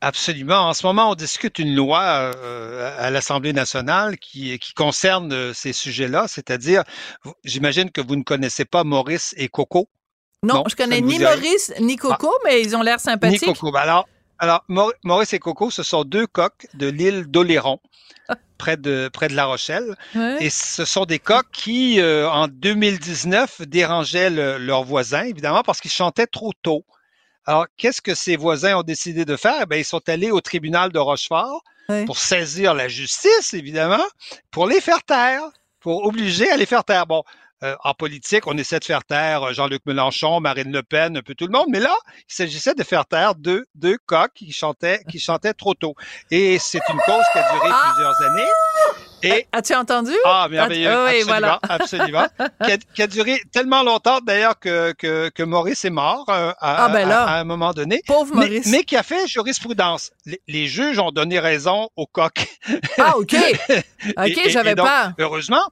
Absolument. 0.00 0.68
En 0.68 0.74
ce 0.74 0.86
moment, 0.86 1.10
on 1.10 1.14
discute 1.14 1.58
une 1.58 1.74
loi 1.74 2.02
euh, 2.02 2.94
à 2.98 3.10
l'Assemblée 3.10 3.54
nationale 3.54 4.18
qui, 4.18 4.58
qui 4.58 4.74
concerne 4.74 5.32
euh, 5.32 5.52
ces 5.54 5.72
sujets-là, 5.72 6.26
c'est-à-dire, 6.28 6.84
j'imagine 7.44 7.90
que 7.90 8.02
vous 8.02 8.16
ne 8.16 8.22
connaissez 8.22 8.66
pas 8.66 8.84
Maurice 8.84 9.34
et 9.38 9.48
Coco? 9.48 9.88
Non, 10.42 10.64
je 10.68 10.76
connais 10.76 11.00
ni 11.00 11.18
Maurice 11.18 11.72
ni 11.80 11.96
Coco, 11.96 12.30
ah. 12.32 12.40
mais 12.44 12.62
ils 12.62 12.76
ont 12.76 12.82
l'air 12.82 13.00
sympathiques. 13.00 13.40
Ni 13.42 13.54
Coco. 13.54 13.72
Ben 13.72 13.80
alors, 13.80 14.06
alors, 14.38 14.64
Maurice 15.02 15.32
et 15.32 15.38
Coco, 15.38 15.70
ce 15.70 15.82
sont 15.82 16.04
deux 16.04 16.26
coqs 16.26 16.66
de 16.74 16.86
l'île 16.86 17.24
d'Oléron. 17.26 17.80
près 18.58 18.76
de 18.76 19.08
près 19.12 19.28
de 19.28 19.34
La 19.34 19.46
Rochelle 19.46 19.96
et 20.40 20.50
ce 20.50 20.84
sont 20.84 21.06
des 21.06 21.18
coqs 21.18 21.50
qui 21.52 22.00
euh, 22.00 22.28
en 22.28 22.48
2019 22.48 23.62
dérangeaient 23.62 24.30
leurs 24.30 24.84
voisins 24.84 25.22
évidemment 25.22 25.62
parce 25.62 25.80
qu'ils 25.80 25.90
chantaient 25.90 26.26
trop 26.26 26.52
tôt. 26.62 26.84
Alors, 27.48 27.64
qu'est-ce 27.78 28.02
que 28.02 28.14
ces 28.14 28.36
voisins 28.36 28.76
ont 28.76 28.82
décidé 28.82 29.24
de 29.24 29.34
faire? 29.34 29.66
Ben, 29.66 29.76
ils 29.76 29.84
sont 29.84 30.06
allés 30.10 30.30
au 30.30 30.42
tribunal 30.42 30.92
de 30.92 30.98
Rochefort 30.98 31.64
pour 32.04 32.18
saisir 32.18 32.74
la 32.74 32.88
justice, 32.88 33.54
évidemment, 33.54 34.04
pour 34.50 34.66
les 34.66 34.82
faire 34.82 35.02
taire, 35.02 35.44
pour 35.80 36.04
obliger 36.04 36.50
à 36.50 36.58
les 36.58 36.66
faire 36.66 36.84
taire. 36.84 37.06
Bon, 37.06 37.22
euh, 37.62 37.74
en 37.84 37.94
politique, 37.94 38.46
on 38.46 38.58
essaie 38.58 38.78
de 38.78 38.84
faire 38.84 39.02
taire 39.02 39.44
euh, 39.44 39.52
Jean-Luc 39.54 39.80
Mélenchon, 39.86 40.40
Marine 40.40 40.70
Le 40.70 40.82
Pen, 40.82 41.16
un 41.16 41.22
peu 41.22 41.34
tout 41.34 41.46
le 41.46 41.52
monde, 41.52 41.68
mais 41.70 41.80
là, 41.80 41.96
il 42.18 42.34
s'agissait 42.34 42.74
de 42.74 42.84
faire 42.84 43.06
taire 43.06 43.34
deux, 43.34 43.64
deux 43.74 43.96
coqs 44.04 44.34
qui 44.34 44.52
chantaient, 44.52 45.02
qui 45.10 45.18
chantaient 45.18 45.54
trop 45.54 45.72
tôt. 45.72 45.94
Et 46.30 46.58
c'est 46.58 46.82
une 46.90 47.00
cause 47.06 47.24
qui 47.32 47.38
a 47.38 47.50
duré 47.50 47.70
ah! 47.72 47.92
plusieurs 47.94 48.30
années. 48.30 49.07
Et... 49.22 49.46
As-tu 49.52 49.74
entendu? 49.74 50.12
Ah, 50.24 50.48
merveilleux. 50.50 50.90
Ah, 50.90 51.04
oui, 51.06 51.20
absolument, 51.20 51.26
voilà. 51.26 51.60
absolument. 51.68 52.26
qui, 52.64 52.72
a, 52.72 52.76
qui, 52.78 53.02
a, 53.02 53.06
duré 53.06 53.40
tellement 53.52 53.82
longtemps, 53.82 54.20
d'ailleurs, 54.20 54.58
que, 54.58 54.92
que, 54.92 55.28
que, 55.30 55.42
Maurice 55.42 55.84
est 55.84 55.90
mort 55.90 56.26
euh, 56.28 56.50
à, 56.60 56.84
ah, 56.84 56.88
ben 56.88 57.08
là, 57.08 57.24
à, 57.24 57.40
un 57.40 57.44
moment 57.44 57.72
donné. 57.72 58.02
Pauvre 58.06 58.34
Maurice. 58.34 58.66
Mais, 58.66 58.84
qui 58.84 58.96
a 58.96 59.02
fait 59.02 59.26
jurisprudence. 59.26 60.10
Les, 60.24 60.40
les, 60.46 60.66
juges 60.66 60.98
ont 60.98 61.10
donné 61.10 61.38
raison 61.38 61.88
aux 61.96 62.06
coqs. 62.06 62.46
Ah, 62.98 63.16
OK. 63.16 63.34
OK, 64.16 64.40
j'avais 64.48 64.74
pas. 64.74 65.12
Heureusement, 65.18 65.64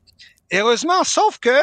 Heureusement, 0.52 1.02
sauf 1.02 1.38
que 1.38 1.58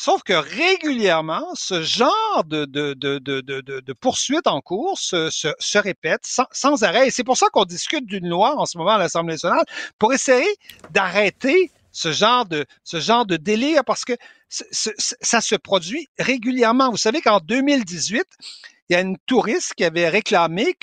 Sauf 0.00 0.22
que 0.22 0.32
régulièrement, 0.32 1.44
ce 1.54 1.82
genre 1.82 2.44
de, 2.46 2.66
de, 2.66 2.94
de, 2.94 3.18
de, 3.18 3.92
poursuite 3.94 4.46
en 4.46 4.60
cours 4.60 4.96
se, 4.96 5.28
se, 5.28 5.78
répète 5.78 6.20
sans, 6.22 6.44
sans, 6.52 6.84
arrêt. 6.84 7.08
Et 7.08 7.10
c'est 7.10 7.24
pour 7.24 7.36
ça 7.36 7.48
qu'on 7.48 7.64
discute 7.64 8.06
d'une 8.06 8.28
loi 8.28 8.56
en 8.60 8.64
ce 8.64 8.78
moment 8.78 8.92
à 8.92 8.98
l'Assemblée 8.98 9.34
nationale 9.34 9.64
pour 9.98 10.12
essayer 10.12 10.46
d'arrêter 10.92 11.72
ce 11.90 12.12
genre 12.12 12.46
de 12.46 12.64
ce 12.84 13.00
genre 13.00 13.26
de 13.26 13.36
délire 13.36 13.84
parce 13.84 14.04
que 14.04 14.12
ça 14.48 15.40
se 15.40 15.56
produit 15.56 16.06
régulièrement. 16.20 16.92
Vous 16.92 16.96
savez 16.96 17.20
qu'en 17.20 17.40
2018, 17.40 18.24
il 18.88 18.92
y 18.92 18.96
a 18.96 19.00
une 19.00 19.18
touriste 19.26 19.74
qui 19.74 19.82
avait 19.82 20.08
réclamé 20.08 20.76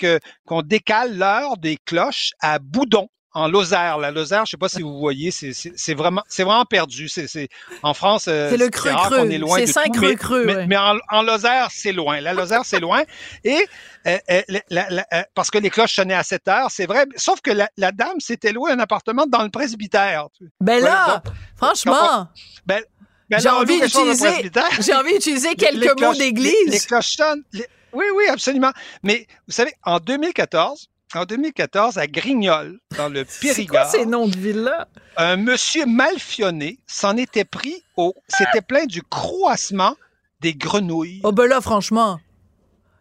qu'on 0.46 0.60
décale 0.60 1.16
l'heure 1.16 1.56
des 1.56 1.78
cloches 1.86 2.32
à 2.40 2.58
Boudon 2.58 3.08
en 3.36 3.48
Lozère. 3.48 3.98
La 3.98 4.10
Lozère, 4.10 4.46
je 4.46 4.52
sais 4.52 4.56
pas 4.56 4.68
si 4.68 4.80
vous 4.80 4.98
voyez, 4.98 5.30
c'est 5.30 5.94
vraiment, 5.94 6.22
c'est 6.26 6.42
vraiment 6.42 6.64
perdu. 6.64 7.08
C'est 7.08 7.48
en 7.82 7.92
France, 7.92 8.26
euh, 8.28 8.50
c'est 8.50 8.56
le 8.56 8.70
creux 8.70 8.90
creux. 8.90 9.28
C'est 9.56 9.66
cinq 9.66 9.94
creux 9.94 10.14
creux. 10.14 10.46
Mais, 10.66 10.76
en, 10.76 10.96
en, 11.10 11.22
Lozère, 11.22 11.68
c'est 11.70 11.92
loin. 11.92 12.20
La 12.20 12.32
Lozère, 12.32 12.64
c'est 12.64 12.80
loin. 12.80 13.02
Et 13.44 13.66
euh, 14.06 14.18
euh, 14.30 15.22
parce 15.34 15.50
que 15.50 15.58
les 15.58 15.68
cloches 15.68 15.94
sonnaient 15.94 16.14
à 16.14 16.22
7 16.22 16.48
heures, 16.48 16.70
c'est 16.70 16.86
vrai. 16.86 17.04
Sauf 17.16 17.42
que 17.42 17.50
la, 17.50 17.92
dame 17.92 18.20
s'était 18.20 18.52
louée 18.52 18.72
un 18.72 18.78
appartement 18.78 19.26
dans 19.26 19.42
le 19.42 19.50
presbytère. 19.50 20.28
Ben 20.60 20.82
là, 20.82 21.22
franchement. 21.56 22.28
Ben, 22.64 22.82
ben 23.28 23.38
j'ai 23.38 23.50
envie 23.50 23.80
d'utiliser, 23.80 24.50
j'ai 24.80 24.94
envie 24.94 25.12
d'utiliser 25.12 25.54
quelques 25.56 26.00
mots 26.00 26.14
d'église. 26.14 26.54
Les, 26.68 26.80
cloches 26.80 27.16
sonnent. 27.16 27.44
oui, 27.92 28.06
oui, 28.14 28.24
absolument. 28.30 28.72
Mais 29.02 29.26
vous 29.46 29.52
savez, 29.52 29.74
en 29.84 29.98
2014, 29.98 30.88
en 31.14 31.24
2014, 31.24 31.98
à 31.98 32.06
Grignol, 32.06 32.78
dans 32.96 33.08
le 33.08 33.24
Périgord. 33.40 33.86
C'est 33.90 33.98
ces 33.98 34.06
noms 34.06 34.28
de 34.28 34.36
villes-là? 34.36 34.88
Un 35.16 35.36
monsieur 35.36 35.86
Malfionné 35.86 36.78
s'en 36.86 37.16
était 37.16 37.44
pris 37.44 37.82
au. 37.96 38.14
C'était 38.28 38.62
plein 38.62 38.86
du 38.86 39.02
croassement 39.02 39.96
des 40.40 40.54
grenouilles. 40.54 41.20
Oh, 41.24 41.32
ben 41.32 41.46
là, 41.46 41.60
franchement. 41.60 42.20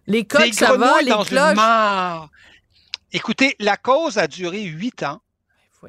Les 0.07 0.25
coques, 0.25 0.53
ça 0.53 0.77
va, 0.77 1.01
les 1.01 1.09
dans 1.09 1.23
cloches? 1.23 1.49
Une 1.49 1.55
mare. 1.55 2.29
Écoutez, 3.11 3.55
la 3.59 3.77
cause 3.77 4.17
a 4.17 4.27
duré 4.27 4.61
huit 4.63 5.03
ans. 5.03 5.21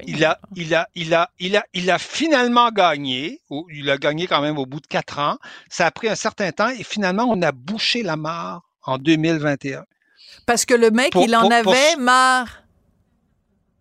Il 0.05 0.23
a, 0.25 0.39
il 0.55 0.75
a, 0.75 0.87
il 0.93 1.13
a, 1.15 1.29
il 1.39 1.57
a, 1.57 1.65
il 1.73 1.89
a 1.89 1.97
finalement 1.97 2.69
gagné. 2.71 3.41
Il 3.71 3.89
a 3.89 3.97
gagné 3.97 4.27
quand 4.27 4.41
même 4.41 4.57
au 4.57 4.65
bout 4.65 4.79
de 4.79 4.87
quatre 4.87 5.17
ans. 5.19 5.37
Ça 5.69 5.87
a 5.87 5.91
pris 5.91 6.07
un 6.07 6.15
certain 6.15 6.51
temps 6.51 6.69
et 6.69 6.83
finalement, 6.83 7.25
on 7.27 7.41
a 7.41 7.51
bouché 7.51 8.03
la 8.03 8.15
mare 8.15 8.61
en 8.83 8.97
2021. 8.97 9.85
Parce 10.45 10.65
que 10.65 10.73
le 10.73 10.91
mec, 10.91 11.13
il 11.15 11.35
en 11.35 11.49
avait 11.49 11.95
marre. 11.97 12.63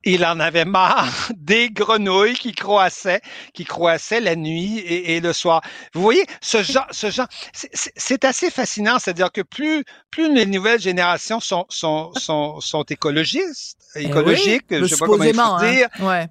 Il 0.09 0.25
en 0.25 0.39
avait 0.39 0.65
marre 0.65 1.33
des 1.37 1.69
grenouilles 1.69 2.35
qui 2.35 2.53
croissaient, 2.53 3.21
qui 3.55 3.65
croissaient 3.65 4.21
la 4.21 4.37
nuit 4.37 4.79
et, 4.79 5.21
le 5.21 5.33
soir. 5.33 5.63
Vous 5.95 6.01
voyez, 6.03 6.25
ce 6.41 6.63
genre, 6.63 6.87
ce 6.93 7.11
genre, 7.11 7.27
c'est 7.53 8.25
assez 8.25 8.51
fascinant. 8.51 9.01
C'est-à-dire 9.01 9.33
que 9.33 9.41
plus, 9.41 9.83
plus 10.13 10.33
les 10.33 10.47
nouvelles 10.47 10.81
générations 10.81 11.41
sont, 11.41 11.67
sont, 11.69 12.13
sont, 12.15 12.61
sont 12.61 12.85
écologistes, 12.85 13.79
eh 13.97 14.05
écologiques, 14.05 14.67
je 14.71 14.87
sais 14.87 14.97
pas 14.97 15.07
comment 15.07 15.25
il 15.25 15.35
faut 15.35 15.41
hein. 15.41 15.73
dire. 15.73 15.89
Ouais. 15.99 16.29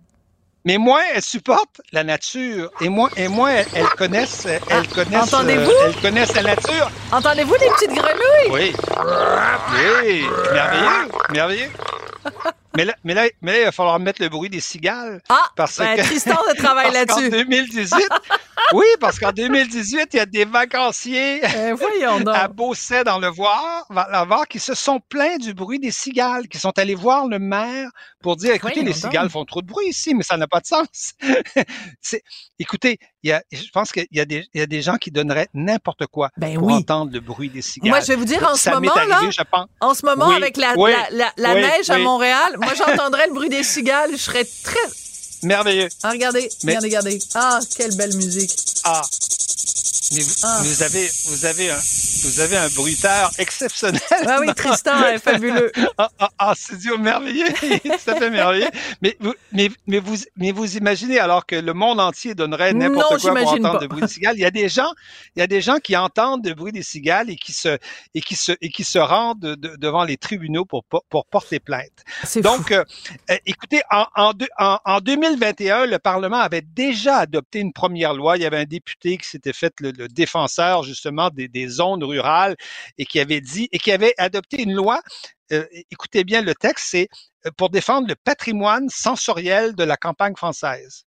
Mais 0.65 0.80
moins 0.80 1.01
elles 1.13 1.21
supportent 1.21 1.82
la 1.91 2.04
nature 2.04 2.71
et 2.82 2.89
moins 2.89 3.10
et 3.15 3.28
moins 3.28 3.51
elles, 3.51 3.86
connaissent 3.97 4.45
elles 4.47 4.60
ah, 4.71 4.82
connaissent 4.93 5.34
Entendez-vous? 5.34 5.69
euh, 5.69 5.88
elles 5.88 6.01
connaissent 6.01 6.36
la 6.36 6.41
nature. 6.41 6.89
Entendez-vous 7.12 7.54
les 7.54 7.69
petites 7.69 7.91
grenouilles? 7.91 8.49
Oui. 8.49 8.73
Oui, 10.04 10.25
merveilleux, 10.51 11.12
merveilleux. 11.32 11.69
Mais 12.75 12.85
là, 12.85 12.95
mais, 13.03 13.13
là, 13.13 13.27
mais 13.41 13.61
il 13.61 13.65
va 13.65 13.71
falloir 13.71 13.99
mettre 13.99 14.21
le 14.21 14.29
bruit 14.29 14.49
des 14.49 14.59
cigales. 14.59 15.21
Ah, 15.29 15.49
parce 15.55 15.77
ben, 15.77 15.97
que, 15.97 16.01
Tristan 16.01 16.38
de 16.51 16.57
travail 16.57 16.91
là-dessus. 16.93 17.27
En 17.27 17.29
2018, 17.29 18.09
oui, 18.73 18.85
parce 18.99 19.19
qu'en 19.19 19.31
2018, 19.31 20.09
il 20.13 20.17
y 20.17 20.19
a 20.19 20.25
des 20.25 20.45
vacanciers 20.45 21.41
ben, 21.41 22.27
à 22.29 22.47
Beausset 22.47 23.03
dans 23.03 23.19
le 23.19 23.29
Voir, 23.29 23.85
voir, 23.89 24.47
qui 24.47 24.59
se 24.59 24.73
sont 24.73 24.99
plaints 25.09 25.38
du 25.38 25.53
bruit 25.53 25.79
des 25.79 25.91
cigales, 25.91 26.47
qui 26.47 26.57
sont 26.57 26.77
allés 26.77 26.95
voir 26.95 27.27
le 27.27 27.39
maire 27.39 27.89
pour 28.21 28.35
dire, 28.35 28.53
écoutez, 28.53 28.83
les 28.83 28.93
cigales 28.93 29.29
font 29.29 29.45
trop 29.45 29.61
de 29.61 29.67
bruit 29.67 29.88
ici, 29.88 30.13
mais 30.15 30.23
ça 30.23 30.38
n'a 30.38 30.47
pas 30.47 30.59
de 30.59 30.65
sens. 30.65 31.13
écoutez, 32.59 32.97
il 33.23 33.29
y 33.29 33.31
a, 33.33 33.43
je 33.51 33.69
pense 33.73 33.91
qu'il 33.91 34.05
y, 34.11 34.19
a 34.19 34.25
des, 34.25 34.45
il 34.53 34.59
y 34.59 34.63
a 34.63 34.67
des 34.67 34.81
gens 34.81 34.97
qui 34.97 35.11
donneraient 35.11 35.47
n'importe 35.53 36.05
quoi 36.07 36.29
ben 36.38 36.59
pour 36.59 36.71
entendre 36.71 37.11
le 37.11 37.19
bruit 37.19 37.49
des 37.49 37.61
cigales. 37.61 37.89
Moi, 37.89 37.99
je 38.01 38.07
vais 38.07 38.15
vous 38.15 38.25
dire, 38.25 38.47
en 38.47 38.55
ce 38.55 38.69
moment, 38.69 38.93
là, 38.93 39.21
en 39.81 39.93
ce 39.93 40.05
moment, 40.05 40.29
avec 40.29 40.57
la, 40.57 40.75
la, 41.11 41.33
la, 41.38 41.53
neige 41.55 41.89
à 41.89 41.97
Montréal, 41.97 42.55
moi, 42.65 42.73
j'entendrais 42.73 43.28
le 43.28 43.34
bruit 43.34 43.49
des 43.49 43.63
cigales, 43.63 44.12
je 44.12 44.17
serais 44.17 44.47
très... 44.63 44.80
Merveilleux. 45.43 45.89
Ah, 46.01 46.12
regardez, 46.12 46.49
regardez, 46.63 46.88
regardez. 46.88 47.19
Ah, 47.36 47.60
quelle 47.75 47.95
belle 47.95 48.15
musique. 48.15 48.56
Ah, 48.84 49.01
mais 50.15 50.23
ah. 50.43 50.62
vous, 50.63 50.84
avez, 50.84 51.10
vous 51.25 51.45
avez 51.45 51.71
un, 51.71 51.80
vous 52.23 52.39
avez 52.39 52.58
un 52.58 52.69
bruiteur 52.69 53.32
exceptionnel. 53.38 54.01
Ah 54.25 54.38
oui, 54.39 54.54
Tristan 54.56 55.06
est 55.08 55.19
fabuleux. 55.19 55.71
ah, 55.97 56.10
ah, 56.19 56.30
ah 56.38 56.54
c'est 56.56 56.75
merveilleux, 56.97 57.47
ça 57.99 58.15
fait 58.15 58.30
merveilleux. 58.30 58.69
Mais, 59.01 59.17
mais, 59.51 59.69
mais 59.88 59.99
vous, 59.99 60.15
mais 60.38 60.51
vous 60.51 60.78
imaginez 60.78 61.19
alors 61.19 61.45
que 61.45 61.56
le 61.56 61.73
monde 61.73 61.99
entier 61.99 62.36
donnerait 62.36 62.73
n'importe 62.73 63.21
quoi 63.21 63.36
pour 63.36 63.54
entendre 63.54 63.82
le 63.82 63.88
bruit 63.88 64.01
des 64.01 64.08
cigales. 64.08 64.38
Il 64.38 64.41
y 64.41 64.45
a 64.45 64.51
des 64.51 64.69
gens, 64.69 64.91
il 65.36 65.39
y 65.39 65.43
a 65.43 65.47
des 65.47 65.62
gens 65.62 65.78
qui 65.78 65.95
entendent 65.95 66.45
le 66.45 66.54
bruit 66.54 66.71
des 66.71 66.84
cigales 66.84 67.30
et 67.30 67.36
qui 67.36 67.54
se, 67.54 67.78
et 68.13 68.21
qui 68.21 68.36
se, 68.36 68.54
et 68.62 68.69
qui 68.69 68.84
se 68.84 68.99
rendent 68.99 69.39
devant 69.39 70.04
les 70.04 70.17
tribunaux 70.17 70.65
pour, 70.65 70.84
pour 70.84 71.25
porter 71.25 71.60
plainte. 71.60 72.04
Donc, 72.38 72.71
euh, 72.71 72.84
euh, 73.30 73.38
écoutez, 73.45 73.82
en, 73.91 74.06
en, 74.15 74.32
en, 74.60 74.80
en 74.84 74.99
2021, 74.99 75.86
le 75.86 75.99
Parlement 75.99 76.39
avait 76.39 76.62
déjà 76.62 77.17
adopté 77.17 77.60
une 77.60 77.73
première 77.73 78.13
loi. 78.13 78.38
Il 78.38 78.43
y 78.43 78.45
avait 78.45 78.60
un 78.60 78.65
député 78.65 79.17
qui 79.17 79.28
s'était 79.28 79.54
fait 79.54 79.73
le, 79.80 79.91
le 79.91 80.04
défenseur 80.07 80.83
justement 80.83 81.29
des, 81.29 81.47
des, 81.47 81.67
zones 81.67 82.03
rurales 82.03 82.55
et 82.97 83.05
qui 83.05 83.19
avait 83.19 83.41
dit 83.41 83.67
et 83.71 83.79
qui 83.79 83.91
avait 83.91 84.13
adopté 84.17 84.61
une 84.61 84.73
loi. 84.73 85.01
Euh, 85.51 85.65
écoutez 85.91 86.23
bien 86.23 86.41
le 86.41 86.55
texte, 86.55 86.87
c'est 86.89 87.07
euh, 87.45 87.51
pour 87.57 87.69
défendre 87.69 88.07
le 88.07 88.15
patrimoine 88.15 88.89
sensoriel 88.89 89.75
de 89.75 89.83
la 89.83 89.97
campagne 89.97 90.35
française. 90.35 91.05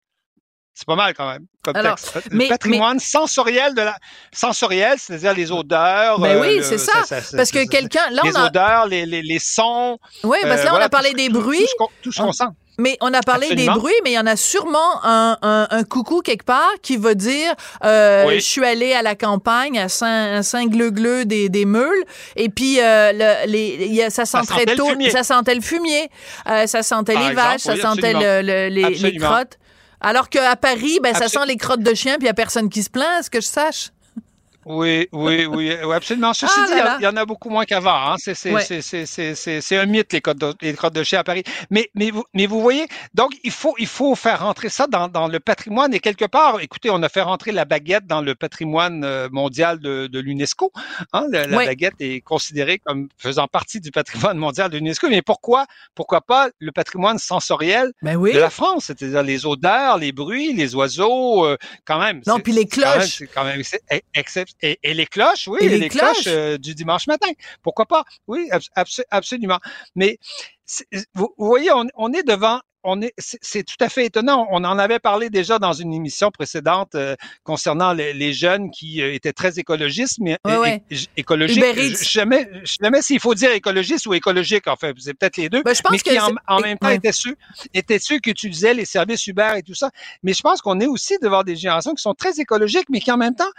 C'est 0.73 0.85
pas 0.85 0.95
mal 0.95 1.13
quand 1.13 1.29
même 1.29 1.45
comme 1.63 1.73
texte. 1.73 2.17
Le 2.31 2.47
patrimoine 2.47 2.99
sensoriel 2.99 3.75
de 3.75 3.81
la 3.81 3.97
sensoriel, 4.31 4.97
c'est-à-dire 4.97 5.33
les 5.33 5.51
odeurs. 5.51 6.19
Ben 6.19 6.39
oui, 6.41 6.59
euh, 6.59 6.63
c'est 6.63 6.77
ça. 6.77 7.03
Parce 7.35 7.51
que 7.51 7.67
quelqu'un 7.67 8.09
là 8.09 8.21
les 8.23 8.31
on 8.31 8.35
a... 8.35 8.47
odeurs, 8.47 8.87
les, 8.87 9.05
les, 9.05 9.21
les 9.21 9.39
sons. 9.39 9.99
Oui, 10.23 10.37
parce 10.43 10.61
que 10.61 10.65
là 10.65 10.75
on 10.75 10.79
a 10.79 10.89
parlé 10.89 11.13
des 11.13 11.29
bruits. 11.29 11.67
Tout, 12.01 12.11
ce 12.11 12.21
qu'on 12.21 12.31
sent. 12.31 12.45
Mais 12.77 12.97
on 13.01 13.13
a 13.13 13.21
parlé 13.21 13.53
des 13.53 13.67
bruits, 13.67 13.93
mais 14.03 14.11
il 14.11 14.15
y 14.15 14.19
en 14.19 14.25
a 14.25 14.35
sûrement 14.35 15.03
un, 15.03 15.37
un, 15.41 15.67
un 15.69 15.83
coucou 15.83 16.21
quelque 16.21 16.45
part 16.45 16.71
qui 16.81 16.97
va 16.97 17.13
dire 17.13 17.53
euh, 17.83 18.29
je 18.29 18.39
suis 18.39 18.65
allé 18.65 18.93
à 18.93 19.01
la 19.01 19.15
campagne 19.15 19.77
à 19.77 19.89
Saint-Gleu-Gleu 19.89 21.25
des, 21.25 21.49
des 21.49 21.65
meules. 21.65 22.03
Et 22.35 22.49
puis 22.49 22.79
euh, 22.79 23.11
le, 23.13 23.51
les, 23.51 23.87
y 23.87 24.01
a, 24.01 24.09
ça 24.09 24.25
sentait 24.25 24.65
ça 24.67 24.75
tôt, 24.75 24.89
ça 25.11 25.23
sentait 25.23 25.55
le 25.55 25.61
fumier, 25.61 26.09
euh, 26.49 26.65
ça 26.67 26.81
sentait 26.81 27.15
les 27.15 27.33
vaches, 27.33 27.61
ça 27.61 27.75
sentait 27.75 28.13
le, 28.13 28.41
les, 28.41 28.89
les, 28.89 29.17
crottes. 29.17 29.57
Alors 29.99 30.29
qu'à 30.29 30.55
Paris, 30.55 30.99
ben, 31.03 31.13
ça 31.13 31.27
sent 31.27 31.45
les 31.45 31.57
crottes 31.57 31.83
de 31.83 31.93
chien 31.93 32.13
puis 32.13 32.21
il 32.21 32.25
n'y 32.25 32.29
a 32.29 32.33
personne 32.33 32.69
qui 32.69 32.81
se 32.81 32.89
plaint, 32.89 33.19
est-ce 33.19 33.29
que 33.29 33.41
je 33.41 33.47
sache? 33.47 33.89
Oui, 34.65 35.07
oui, 35.11 35.45
oui, 35.45 35.71
absolument. 35.93 36.33
Ceci 36.33 36.53
ah 36.55 36.65
dit, 36.67 36.99
il 36.99 37.03
y, 37.03 37.07
en 37.07 37.17
a 37.17 37.25
beaucoup 37.25 37.49
moins 37.49 37.65
qu'avant. 37.65 38.13
Hein. 38.13 38.15
C'est 38.17 39.77
un 39.77 39.85
mythe, 39.87 40.13
les 40.13 40.21
crottes, 40.21 40.37
de, 40.37 40.53
les 40.61 40.73
de 40.73 41.03
chien 41.03 41.19
à 41.19 41.23
Paris. 41.23 41.43
Mais, 41.71 41.89
mais, 41.95 42.11
vous, 42.11 42.23
mais 42.33 42.45
vous 42.45 42.61
voyez, 42.61 42.85
donc 43.15 43.31
il 43.43 43.51
faut, 43.51 43.73
il 43.79 43.87
faut 43.87 44.13
faire 44.13 44.41
rentrer 44.41 44.69
ça 44.69 44.85
dans, 44.85 45.07
dans 45.07 45.27
le 45.27 45.39
patrimoine. 45.39 45.93
Et 45.93 45.99
quelque 45.99 46.25
part, 46.25 46.59
écoutez, 46.61 46.89
on 46.91 47.01
a 47.01 47.09
fait 47.09 47.21
rentrer 47.21 47.51
la 47.51 47.65
baguette 47.65 48.05
dans 48.05 48.21
le 48.21 48.35
patrimoine 48.35 49.03
euh, 49.03 49.29
mondial 49.31 49.79
de, 49.79 50.07
de 50.07 50.19
l'UNESCO. 50.19 50.71
Hein. 51.13 51.25
La, 51.31 51.47
baguette 51.47 51.95
est 51.99 52.21
considérée 52.21 52.79
comme 52.79 53.09
faisant 53.17 53.47
partie 53.47 53.79
du 53.79 53.89
patrimoine 53.89 54.37
mondial 54.37 54.69
de 54.69 54.77
l'UNESCO. 54.77 55.09
Mais 55.09 55.23
pourquoi, 55.23 55.65
pourquoi 55.95 56.21
pas 56.21 56.49
le 56.59 56.71
patrimoine 56.71 57.17
sensoriel 57.17 57.93
ben 58.03 58.15
oui. 58.15 58.33
de 58.33 58.39
la 58.39 58.51
France? 58.51 58.85
C'est-à-dire 58.85 59.23
les 59.23 59.45
odeurs, 59.47 59.97
les 59.97 60.11
bruits, 60.11 60.53
les 60.53 60.75
oiseaux, 60.75 61.45
euh, 61.47 61.57
quand 61.85 61.99
même. 61.99 62.21
Non, 62.27 62.39
puis 62.39 62.53
les 62.53 62.67
cloches. 62.67 63.23
Quand 63.33 63.43
même, 63.43 63.63
quand 63.63 64.35
même 64.35 64.45
et, 64.61 64.79
et, 64.83 64.93
les 64.93 65.05
cloches, 65.05 65.47
oui, 65.47 65.67
les, 65.67 65.89
cloches, 65.89 66.27
euh, 66.27 66.57
du 66.57 66.75
dimanche 66.75 67.07
matin. 67.07 67.29
Pourquoi 67.61 67.85
pas? 67.85 68.03
Oui, 68.27 68.49
absolument. 69.09 69.59
Mais 69.95 70.17
vous, 71.13 71.33
voyez, 71.37 71.71
on, 71.71 72.13
est 72.13 72.23
devant 72.23 72.61
on 72.83 72.99
est, 73.01 73.13
c'est 73.17 73.63
tout 73.63 73.75
à 73.79 73.89
fait 73.89 74.05
étonnant. 74.05 74.47
On 74.49 74.63
en 74.63 74.79
avait 74.79 74.97
parlé 74.97 75.29
déjà 75.29 75.59
dans 75.59 75.73
une 75.73 75.93
émission 75.93 76.31
précédente 76.31 76.95
euh, 76.95 77.15
concernant 77.43 77.93
les, 77.93 78.33
jeunes 78.33 78.71
qui 78.71 79.03
euh, 79.03 79.13
étaient 79.13 79.33
très 79.33 79.59
écologistes, 79.59 80.17
mais 80.19 80.37
écologiques. 81.15 81.63
Je 81.63 82.03
jamais, 82.09 82.49
jamais 82.81 83.03
s'il 83.03 83.19
faut 83.19 83.35
dire 83.35 83.51
écologiste 83.51 84.07
ou 84.07 84.15
écologique. 84.15 84.67
En 84.67 84.77
fait, 84.77 84.95
c'est 84.97 85.13
peut-être 85.13 85.37
les 85.37 85.49
deux. 85.49 85.61
Ben, 85.61 85.75
je 85.75 85.81
pense 85.81 85.91
mais 85.91 85.99
qui 85.99 86.19
en, 86.19 86.31
en, 86.47 86.59
même 86.59 86.77
temps 86.79 86.89
étaient 86.89 87.11
ceux, 87.11 87.35
étaient 87.73 87.99
ceux 87.99 88.17
qui 88.17 88.31
utilisaient 88.31 88.73
les 88.73 88.85
services 88.85 89.27
Uber 89.27 89.53
et 89.57 89.63
tout 89.63 89.75
ça. 89.75 89.91
Mais 90.23 90.33
je 90.33 90.41
pense 90.41 90.61
qu'on 90.61 90.79
est 90.79 90.87
aussi 90.87 91.17
devant 91.21 91.43
des 91.43 91.55
générations 91.55 91.93
qui 91.93 92.01
sont 92.01 92.15
très 92.15 92.39
écologiques, 92.39 92.87
mais 92.89 92.99
qui 92.99 93.11
en 93.11 93.17
même 93.17 93.35
temps 93.35 93.51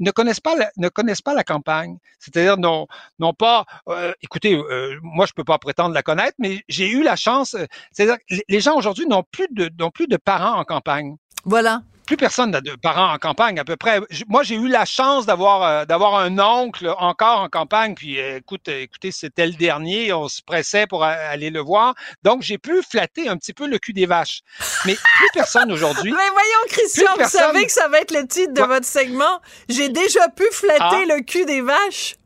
ne 0.00 0.10
connaissent 0.10 0.40
pas 0.40 1.34
la, 1.34 1.44
campagne. 1.44 1.98
C'est-à-dire 2.18 2.56
non 2.56 2.86
non 3.18 3.32
pas 3.32 3.64
euh, 3.88 4.12
écoutez 4.22 4.54
euh, 4.54 4.98
moi 5.02 5.26
je 5.26 5.32
peux 5.32 5.44
pas 5.44 5.58
prétendre 5.58 5.94
la 5.94 6.02
connaître 6.02 6.36
mais 6.38 6.62
j'ai 6.68 6.90
eu 6.90 7.02
la 7.02 7.16
chance 7.16 7.54
euh, 7.54 7.66
c'est-à-dire 7.92 8.16
les 8.48 8.60
gens 8.60 8.76
aujourd'hui 8.76 9.06
n'ont 9.06 9.22
plus 9.22 9.46
de 9.50 9.70
n'ont 9.78 9.90
plus 9.90 10.06
de 10.06 10.16
parents 10.16 10.58
en 10.58 10.64
campagne. 10.64 11.16
Voilà 11.44 11.82
plus 12.10 12.16
personne 12.16 12.50
n'a 12.50 12.60
de 12.60 12.74
parents 12.74 13.14
en 13.14 13.18
campagne 13.18 13.60
à 13.60 13.64
peu 13.64 13.76
près. 13.76 14.00
Moi, 14.26 14.42
j'ai 14.42 14.56
eu 14.56 14.66
la 14.66 14.84
chance 14.84 15.26
d'avoir 15.26 15.62
euh, 15.62 15.84
d'avoir 15.84 16.16
un 16.16 16.40
oncle 16.40 16.92
encore 16.98 17.38
en 17.38 17.48
campagne. 17.48 17.94
Puis, 17.94 18.18
euh, 18.18 18.38
écoute, 18.38 18.66
écoutez, 18.66 19.12
c'était 19.12 19.46
le 19.46 19.52
dernier. 19.52 20.12
On 20.12 20.26
se 20.26 20.42
pressait 20.42 20.88
pour 20.88 21.04
aller 21.04 21.50
le 21.50 21.60
voir. 21.60 21.94
Donc, 22.24 22.42
j'ai 22.42 22.58
pu 22.58 22.82
flatter 22.82 23.28
un 23.28 23.36
petit 23.36 23.52
peu 23.52 23.68
le 23.68 23.78
cul 23.78 23.92
des 23.92 24.06
vaches. 24.06 24.40
Mais 24.86 24.94
plus 24.94 25.28
personne 25.34 25.70
aujourd'hui. 25.70 26.10
Mais 26.16 26.30
voyons, 26.32 26.66
Christian, 26.66 27.12
vous 27.16 27.28
savez 27.28 27.64
que 27.64 27.70
ça 27.70 27.86
va 27.86 28.00
être 28.00 28.12
le 28.12 28.26
titre 28.26 28.54
de 28.54 28.62
votre 28.62 28.86
segment. 28.86 29.40
J'ai 29.68 29.88
déjà 29.88 30.28
pu 30.30 30.42
flatter 30.50 30.82
ah. 30.82 31.14
le 31.14 31.22
cul 31.22 31.44
des 31.44 31.60
vaches. 31.60 32.16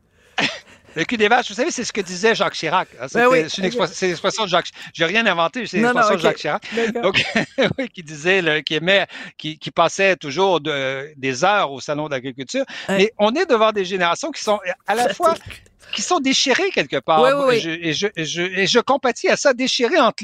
Le 0.95 1.03
cul 1.03 1.17
des 1.17 1.27
vaches, 1.27 1.49
vous 1.49 1.55
savez, 1.55 1.71
c'est 1.71 1.83
ce 1.83 1.93
que 1.93 2.01
disait 2.01 2.35
Jacques 2.35 2.53
Chirac. 2.53 2.87
Hein. 2.99 3.07
Ben 3.13 3.49
c'est 3.49 3.57
une 3.57 3.65
expression 3.65 4.43
de 4.43 4.49
Jacques. 4.49 4.69
J'ai 4.93 5.05
rien 5.05 5.25
inventé, 5.25 5.65
c'est 5.67 5.77
l'expression 5.77 6.15
de 6.15 6.19
Jacques 6.19 6.37
Chirac. 6.37 6.63
Donc, 6.93 7.23
oui, 7.77 7.89
qui 7.89 8.03
disait, 8.03 8.63
qui 8.63 8.75
aimait, 8.75 9.07
qui, 9.37 9.59
qui 9.59 9.71
passait 9.71 10.15
toujours 10.15 10.61
de, 10.61 11.11
des 11.17 11.43
heures 11.43 11.71
au 11.71 11.81
salon 11.81 12.07
d'agriculture. 12.07 12.65
Mais 12.89 13.11
on 13.17 13.33
est 13.33 13.45
devant 13.45 13.71
des 13.71 13.85
générations 13.85 14.31
qui 14.31 14.41
sont 14.41 14.59
à 14.87 14.95
la 14.95 15.13
fois 15.13 15.35
qui 15.93 16.01
sont 16.01 16.19
déchirées 16.19 16.71
quelque 16.71 16.97
part. 16.97 17.21
Oui, 17.21 17.29
oui, 17.47 17.55
et, 17.55 17.59
je, 17.59 17.69
et, 17.69 17.93
je, 17.93 18.07
et, 18.15 18.25
je, 18.25 18.41
et, 18.41 18.67
je, 18.67 18.79
compatis 18.79 19.29
à 19.29 19.37
ça, 19.37 19.53
déchirées 19.53 19.99
entre 19.99 20.23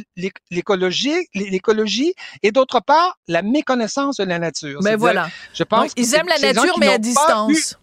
l'écologie, 0.50 1.28
l'écologie 1.34 2.14
et 2.44 2.52
d'autre 2.52 2.80
part 2.80 3.18
la 3.28 3.42
méconnaissance 3.42 4.18
de 4.18 4.24
la 4.24 4.40
nature. 4.40 4.80
Mais 4.84 4.92
ben 4.92 4.98
voilà. 4.98 5.30
Je 5.54 5.64
pense 5.64 5.92
ils 5.96 6.16
aiment 6.16 6.28
la 6.28 6.54
nature, 6.54 6.78
mais 6.80 6.90
à 6.90 6.98
distance. 6.98 7.78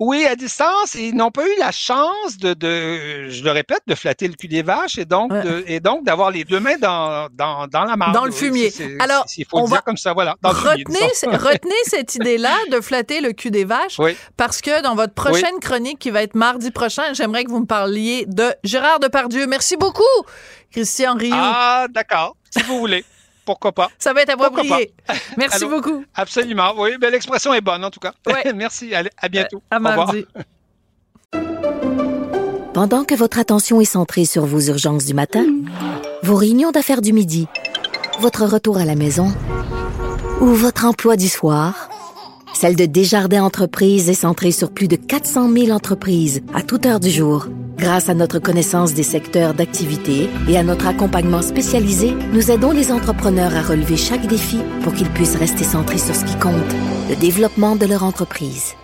Oui, 0.00 0.26
à 0.26 0.34
distance, 0.34 0.94
ils 0.94 1.14
n'ont 1.14 1.30
pas 1.30 1.46
eu 1.46 1.52
la 1.58 1.70
chance 1.70 2.36
de, 2.38 2.54
de, 2.54 3.28
je 3.28 3.44
le 3.44 3.50
répète, 3.52 3.82
de 3.86 3.94
flatter 3.94 4.26
le 4.26 4.34
cul 4.34 4.48
des 4.48 4.62
vaches 4.62 4.98
et 4.98 5.04
donc, 5.04 5.32
et 5.66 5.78
donc 5.78 6.04
d'avoir 6.04 6.30
les 6.32 6.44
deux 6.44 6.58
mains 6.58 6.78
dans, 6.78 7.28
dans, 7.32 7.68
dans 7.68 7.84
la 7.84 7.96
marque. 7.96 8.12
Dans 8.12 8.24
le 8.24 8.32
fumier. 8.32 8.72
Alors, 8.98 9.24
il 9.36 9.44
faut 9.44 9.58
on 9.58 9.68
dire 9.68 9.84
comme 9.84 9.96
ça, 9.96 10.12
voilà. 10.12 10.34
Dans 10.42 10.50
retenez, 10.50 10.98
retenez 11.36 11.74
cette 11.84 12.14
idée-là 12.16 12.54
de 12.72 12.80
flatter 12.80 13.20
le 13.20 13.32
cul 13.32 13.52
des 13.52 13.64
vaches, 13.64 14.00
parce 14.36 14.60
que 14.60 14.82
dans 14.82 14.96
votre 14.96 15.14
prochaine 15.14 15.60
chronique 15.60 16.00
qui 16.00 16.10
va 16.10 16.22
être 16.22 16.34
mardi 16.34 16.72
prochain, 16.72 17.12
j'aimerais 17.12 17.44
que 17.44 17.50
vous 17.50 17.60
me 17.60 17.66
parliez 17.66 18.26
de 18.26 18.52
Gérard 18.64 18.98
Depardieu. 18.98 19.46
Merci 19.46 19.76
beaucoup, 19.76 20.02
Christian 20.72 21.14
Rioux. 21.14 21.34
Ah, 21.36 21.86
d'accord, 21.88 22.36
si 22.50 22.62
vous 22.64 22.78
voulez. 22.78 23.04
Pourquoi 23.44 23.72
pas? 23.72 23.90
Ça 23.98 24.12
va 24.12 24.22
être 24.22 24.30
approprié. 24.30 24.92
Merci 25.36 25.66
beaucoup. 25.66 26.04
Absolument. 26.14 26.74
Oui, 26.76 26.96
ben, 26.98 27.10
l'expression 27.10 27.52
est 27.52 27.60
bonne 27.60 27.84
en 27.84 27.90
tout 27.90 28.00
cas. 28.00 28.12
Merci. 28.54 28.94
Allez, 28.94 29.10
à 29.18 29.28
bientôt. 29.28 29.62
À 29.70 29.78
mardi. 29.78 30.24
Pendant 32.74 33.04
que 33.04 33.14
votre 33.14 33.38
attention 33.38 33.80
est 33.80 33.84
centrée 33.84 34.24
sur 34.24 34.46
vos 34.46 34.60
urgences 34.60 35.04
du 35.04 35.14
matin, 35.14 35.46
vos 36.24 36.34
réunions 36.34 36.72
d'affaires 36.72 37.02
du 37.02 37.12
midi, 37.12 37.46
votre 38.18 38.44
retour 38.46 38.78
à 38.78 38.84
la 38.84 38.96
maison 38.96 39.32
ou 40.40 40.46
votre 40.46 40.84
emploi 40.84 41.16
du 41.16 41.28
soir, 41.28 41.88
celle 42.54 42.76
de 42.76 42.86
Desjardins 42.86 43.42
Entreprises 43.42 44.08
est 44.08 44.14
centrée 44.14 44.52
sur 44.52 44.70
plus 44.70 44.88
de 44.88 44.96
400 44.96 45.52
000 45.52 45.70
entreprises 45.70 46.40
à 46.54 46.62
toute 46.62 46.86
heure 46.86 47.00
du 47.00 47.10
jour. 47.10 47.48
Grâce 47.76 48.08
à 48.08 48.14
notre 48.14 48.38
connaissance 48.38 48.94
des 48.94 49.02
secteurs 49.02 49.52
d'activité 49.52 50.30
et 50.48 50.56
à 50.56 50.62
notre 50.62 50.86
accompagnement 50.86 51.42
spécialisé, 51.42 52.14
nous 52.32 52.50
aidons 52.50 52.70
les 52.70 52.92
entrepreneurs 52.92 53.54
à 53.54 53.62
relever 53.62 53.96
chaque 53.96 54.26
défi 54.26 54.58
pour 54.82 54.94
qu'ils 54.94 55.10
puissent 55.10 55.36
rester 55.36 55.64
centrés 55.64 55.98
sur 55.98 56.14
ce 56.14 56.24
qui 56.24 56.38
compte, 56.38 56.54
le 57.10 57.16
développement 57.16 57.76
de 57.76 57.86
leur 57.86 58.04
entreprise. 58.04 58.74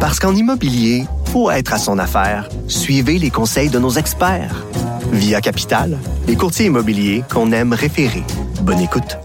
Parce 0.00 0.18
qu'en 0.18 0.34
immobilier, 0.34 1.04
faut 1.26 1.50
être 1.50 1.72
à 1.72 1.78
son 1.78 1.98
affaire. 1.98 2.48
Suivez 2.68 3.18
les 3.18 3.30
conseils 3.30 3.70
de 3.70 3.78
nos 3.78 3.90
experts. 3.90 4.66
Via 5.12 5.40
Capital, 5.40 5.98
les 6.26 6.36
courtiers 6.36 6.66
immobiliers 6.66 7.22
qu'on 7.32 7.52
aime 7.52 7.72
référer. 7.72 8.24
Bonne 8.62 8.80
écoute. 8.80 9.16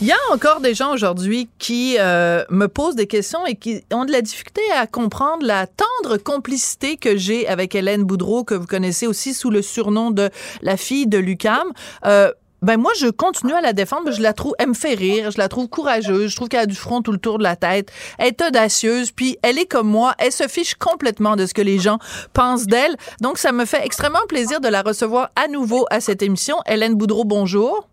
Il 0.00 0.08
y 0.08 0.12
a 0.12 0.16
encore 0.32 0.60
des 0.60 0.74
gens 0.74 0.92
aujourd'hui 0.92 1.48
qui 1.58 1.96
euh, 2.00 2.44
me 2.50 2.66
posent 2.66 2.96
des 2.96 3.06
questions 3.06 3.46
et 3.46 3.54
qui 3.54 3.84
ont 3.92 4.04
de 4.04 4.10
la 4.10 4.22
difficulté 4.22 4.60
à 4.76 4.88
comprendre 4.88 5.46
la 5.46 5.68
tendre 5.68 6.16
complicité 6.16 6.96
que 6.96 7.16
j'ai 7.16 7.46
avec 7.46 7.76
Hélène 7.76 8.02
Boudreau, 8.02 8.42
que 8.42 8.54
vous 8.54 8.66
connaissez 8.66 9.06
aussi 9.06 9.34
sous 9.34 9.50
le 9.50 9.62
surnom 9.62 10.10
de 10.10 10.30
la 10.62 10.76
fille 10.76 11.06
de 11.06 11.18
Lucam. 11.18 11.72
Euh, 12.06 12.32
ben 12.60 12.76
moi, 12.76 12.90
je 12.98 13.06
continue 13.06 13.52
à 13.52 13.60
la 13.60 13.72
défendre. 13.72 14.10
Je 14.10 14.20
la 14.20 14.32
trouve, 14.32 14.54
elle 14.58 14.70
me 14.70 14.74
fait 14.74 14.94
rire. 14.94 15.30
Je 15.30 15.38
la 15.38 15.48
trouve 15.48 15.68
courageuse. 15.68 16.30
Je 16.30 16.36
trouve 16.36 16.48
qu'elle 16.48 16.60
a 16.60 16.66
du 16.66 16.74
front 16.74 17.02
tout 17.02 17.12
le 17.12 17.18
tour 17.18 17.38
de 17.38 17.42
la 17.42 17.56
tête. 17.56 17.92
Elle 18.18 18.28
est 18.28 18.42
audacieuse. 18.42 19.12
Puis 19.12 19.38
elle 19.42 19.58
est 19.58 19.66
comme 19.66 19.88
moi. 19.88 20.14
Elle 20.18 20.32
se 20.32 20.48
fiche 20.48 20.74
complètement 20.74 21.36
de 21.36 21.46
ce 21.46 21.54
que 21.54 21.62
les 21.62 21.78
gens 21.78 21.98
pensent 22.32 22.66
d'elle. 22.66 22.96
Donc, 23.20 23.38
ça 23.38 23.52
me 23.52 23.66
fait 23.66 23.84
extrêmement 23.84 24.26
plaisir 24.28 24.60
de 24.60 24.68
la 24.68 24.82
recevoir 24.82 25.30
à 25.36 25.46
nouveau 25.46 25.86
à 25.90 26.00
cette 26.00 26.22
émission. 26.22 26.56
Hélène 26.66 26.94
Boudreau, 26.94 27.24
bonjour. 27.24 27.86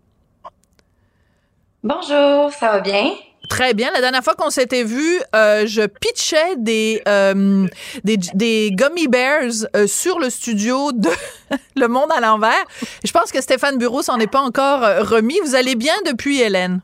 Bonjour, 1.84 2.52
ça 2.52 2.70
va 2.70 2.80
bien? 2.80 3.12
Très 3.48 3.74
bien. 3.74 3.90
La 3.90 4.00
dernière 4.00 4.22
fois 4.22 4.36
qu'on 4.36 4.50
s'était 4.50 4.84
vu, 4.84 5.20
euh, 5.34 5.66
je 5.66 5.82
pitchais 5.82 6.54
des, 6.56 7.02
euh, 7.08 7.66
des, 8.04 8.16
des 8.34 8.70
gummy 8.72 9.08
bears 9.08 9.66
euh, 9.74 9.88
sur 9.88 10.20
le 10.20 10.30
studio 10.30 10.92
de 10.92 11.10
Le 11.76 11.88
Monde 11.88 12.10
à 12.16 12.20
l'envers. 12.20 12.64
Je 13.04 13.10
pense 13.10 13.32
que 13.32 13.40
Stéphane 13.40 13.78
Bureau 13.78 14.00
s'en 14.00 14.20
est 14.20 14.30
pas 14.30 14.40
encore 14.40 14.80
remis. 15.08 15.40
Vous 15.44 15.56
allez 15.56 15.74
bien 15.74 15.94
depuis, 16.06 16.40
Hélène? 16.40 16.82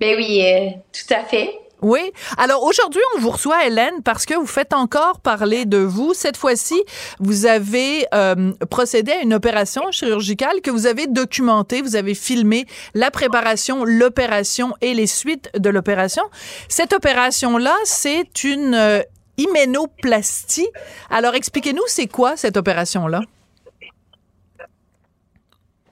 Ben 0.00 0.16
oui, 0.16 0.42
tout 0.92 1.14
à 1.14 1.24
fait. 1.24 1.58
Oui. 1.82 2.00
Alors 2.38 2.62
aujourd'hui, 2.64 3.00
on 3.16 3.20
vous 3.20 3.30
reçoit, 3.30 3.66
Hélène, 3.66 4.02
parce 4.02 4.24
que 4.24 4.34
vous 4.34 4.46
faites 4.46 4.72
encore 4.72 5.20
parler 5.20 5.64
de 5.66 5.78
vous. 5.78 6.14
Cette 6.14 6.36
fois-ci, 6.36 6.82
vous 7.20 7.46
avez 7.46 8.06
euh, 8.14 8.52
procédé 8.70 9.12
à 9.12 9.20
une 9.20 9.34
opération 9.34 9.90
chirurgicale 9.90 10.60
que 10.62 10.70
vous 10.70 10.86
avez 10.86 11.06
documentée. 11.06 11.82
Vous 11.82 11.96
avez 11.96 12.14
filmé 12.14 12.66
la 12.94 13.10
préparation, 13.10 13.84
l'opération 13.84 14.74
et 14.80 14.94
les 14.94 15.06
suites 15.06 15.50
de 15.58 15.68
l'opération. 15.70 16.22
Cette 16.68 16.92
opération-là, 16.92 17.74
c'est 17.84 18.44
une 18.44 18.74
euh, 18.74 19.02
hyménoplastie. 19.36 20.68
Alors 21.10 21.34
expliquez-nous, 21.34 21.84
c'est 21.86 22.06
quoi 22.06 22.36
cette 22.36 22.56
opération-là? 22.56 23.20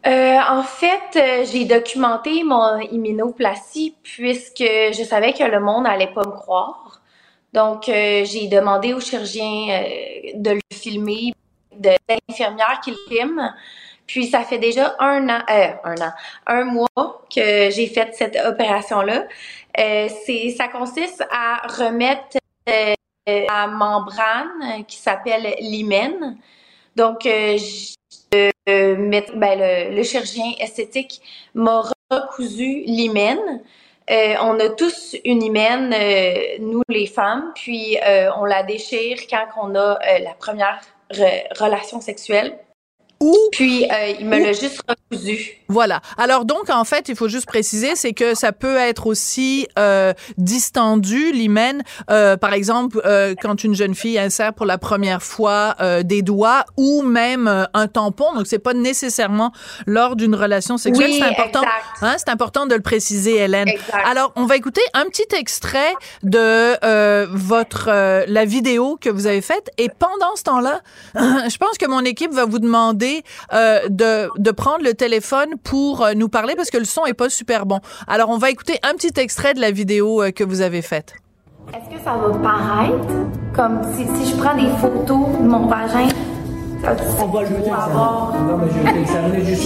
Euh, 0.07 0.39
en 0.51 0.63
fait, 0.63 1.17
euh, 1.17 1.47
j'ai 1.51 1.65
documenté 1.65 2.45
mon 2.45 2.79
immunoplastie 2.79 3.97
puisque 4.03 4.59
je 4.61 5.03
savais 5.03 5.33
que 5.33 5.45
le 5.45 5.61
monde 5.61 5.85
n'allait 5.85 6.13
pas 6.13 6.25
me 6.25 6.33
croire. 6.33 7.01
Donc, 7.55 7.89
euh, 7.89 8.25
j'ai 8.25 8.49
demandé 8.49 8.93
au 8.93 9.01
chirurgien 9.01 9.83
de 10.35 10.51
le 10.51 10.61
filmer, 10.73 11.33
de 11.75 11.91
l'infirmière 12.09 12.81
qui 12.83 12.91
le 12.91 12.97
filme. 13.09 13.55
Puis, 14.07 14.27
ça 14.27 14.43
fait 14.43 14.59
déjà 14.59 14.95
un 14.99 15.29
an, 15.31 15.41
un 15.49 15.97
an, 16.03 16.13
un 16.47 16.65
mois 16.65 17.23
que 17.35 17.71
j'ai 17.71 17.87
fait 17.87 18.15
cette 18.15 18.37
opération-là. 18.37 19.25
c'est, 19.77 20.55
ça 20.57 20.69
consiste 20.69 21.25
à 21.31 21.67
remettre 21.69 22.39
la 23.27 23.67
membrane 23.69 24.85
qui 24.87 24.99
s'appelle 24.99 25.55
l'hymen. 25.61 26.37
Donc, 26.97 27.27
euh, 28.35 28.53
ben, 28.67 29.59
le, 29.59 29.95
le, 29.95 30.03
chirurgien 30.03 30.53
esthétique 30.61 31.21
m'a 31.55 31.83
recousu 32.11 32.83
l'hymen. 32.87 33.39
Euh, 34.11 34.35
on 34.43 34.61
a 34.61 34.69
tous 34.69 35.17
une 35.25 35.43
hymen, 35.43 35.95
euh, 35.95 36.59
nous 36.61 36.83
les 36.89 37.07
femmes, 37.07 37.53
puis 37.55 37.99
euh, 38.07 38.31
on 38.37 38.45
la 38.45 38.63
déchire 38.63 39.17
quand 39.31 39.47
on 39.63 39.75
a 39.75 39.99
la 40.21 40.35
première 40.35 40.81
relation 41.11 42.01
sexuelle. 42.01 42.59
Puis, 43.53 43.85
euh, 43.85 44.15
il 44.19 44.27
me 44.27 44.39
l'a 44.39 44.53
juste 44.53 44.83
recousu. 44.89 45.53
Voilà. 45.69 46.01
Alors, 46.19 46.45
donc, 46.45 46.71
en 46.71 46.85
fait, 46.85 47.09
il 47.09 47.17
faut 47.17 47.29
juste 47.29 47.47
préciser, 47.47 47.97
c'est 47.97 48.13
que 48.13 48.35
ça 48.35 48.53
peut 48.53 48.77
être 48.77 49.07
aussi 49.07 49.67
euh, 49.79 50.13
distendu, 50.37 51.33
l'hymen. 51.33 51.83
Euh, 52.11 52.37
par 52.37 52.53
exemple, 52.53 53.01
quand 53.41 53.65
une 53.65 53.75
jeune 53.75 53.95
fille 53.95 54.19
insère 54.19 54.55
pour 54.55 54.67
la 54.67 54.79
première 54.79 55.23
fois 55.23 55.77
des 56.03 56.23
doigts 56.23 56.65
ou 56.77 57.03
même 57.03 57.67
un 57.73 57.87
tampon. 57.87 58.33
Donc, 58.35 58.47
c'est 58.47 58.59
pas 58.59 58.75
nécessairement 58.75 59.53
lors 59.87 60.17
d'une 60.17 60.35
relation 60.35 60.77
sexuelle. 60.77 61.11
Oui, 61.11 61.19
c'est 61.19 61.29
important. 61.29 61.63
Hein, 62.03 62.15
c'est 62.19 62.29
important 62.29 62.67
de 62.67 62.75
le 62.75 62.81
préciser, 62.81 63.37
Hélène. 63.37 63.69
Exact. 63.69 64.07
Alors, 64.07 64.33
on 64.37 64.47
va 64.47 64.57
écouter 64.57 64.83
un 64.95 65.05
petit 65.07 65.35
extrait 65.37 65.95
de 66.23 67.27
votre 67.35 68.25
la 68.27 68.45
vidéo 68.45 68.99
que 69.01 69.11
vous 69.11 69.27
avez 69.27 69.41
faite. 69.41 69.71
Et 69.79 69.89
pendant 69.89 70.37
ce 70.37 70.43
temps-là, 70.45 70.81
je 71.15 71.57
pense 71.57 71.79
que 71.79 71.87
mon 71.87 72.01
équipe 72.01 72.33
va 72.33 72.45
vous 72.45 72.59
demander 72.59 73.14
euh, 73.53 73.89
de, 73.89 74.29
de 74.37 74.51
prendre 74.51 74.83
le 74.83 74.95
téléphone 74.95 75.51
pour 75.63 76.03
euh, 76.03 76.15
nous 76.15 76.29
parler 76.29 76.55
parce 76.57 76.71
que 76.71 76.79
le 76.79 76.85
son 76.85 77.05
est 77.07 77.15
pas 77.15 77.31
super 77.31 77.67
bon. 77.67 77.81
Alors, 78.07 78.31
on 78.31 78.39
va 78.39 78.51
écouter 78.51 78.79
un 78.83 78.95
petit 78.95 79.13
extrait 79.21 79.55
de 79.55 79.61
la 79.61 79.71
vidéo 79.71 80.23
euh, 80.23 80.31
que 80.31 80.45
vous 80.45 80.61
avez 80.61 80.83
faite. 80.83 81.15
Est-ce 81.69 81.97
que 81.97 82.03
ça 82.05 82.15
va 82.15 82.31
paraître 82.39 83.15
comme 83.55 83.81
si, 83.95 84.05
si 84.17 84.31
je 84.31 84.37
prends 84.37 84.55
des 84.55 84.69
photos 84.81 85.39
de 85.39 85.49
mon 85.49 85.67
vagin? 85.67 86.09
On 87.21 87.27
va 87.27 87.41
le 87.43 87.49
voir. 87.65 88.35
Non, 88.47 88.59
mais 88.59 88.67
je 88.71 88.93
vais 88.93 89.01
examiner 89.01 89.45
juste 89.45 89.63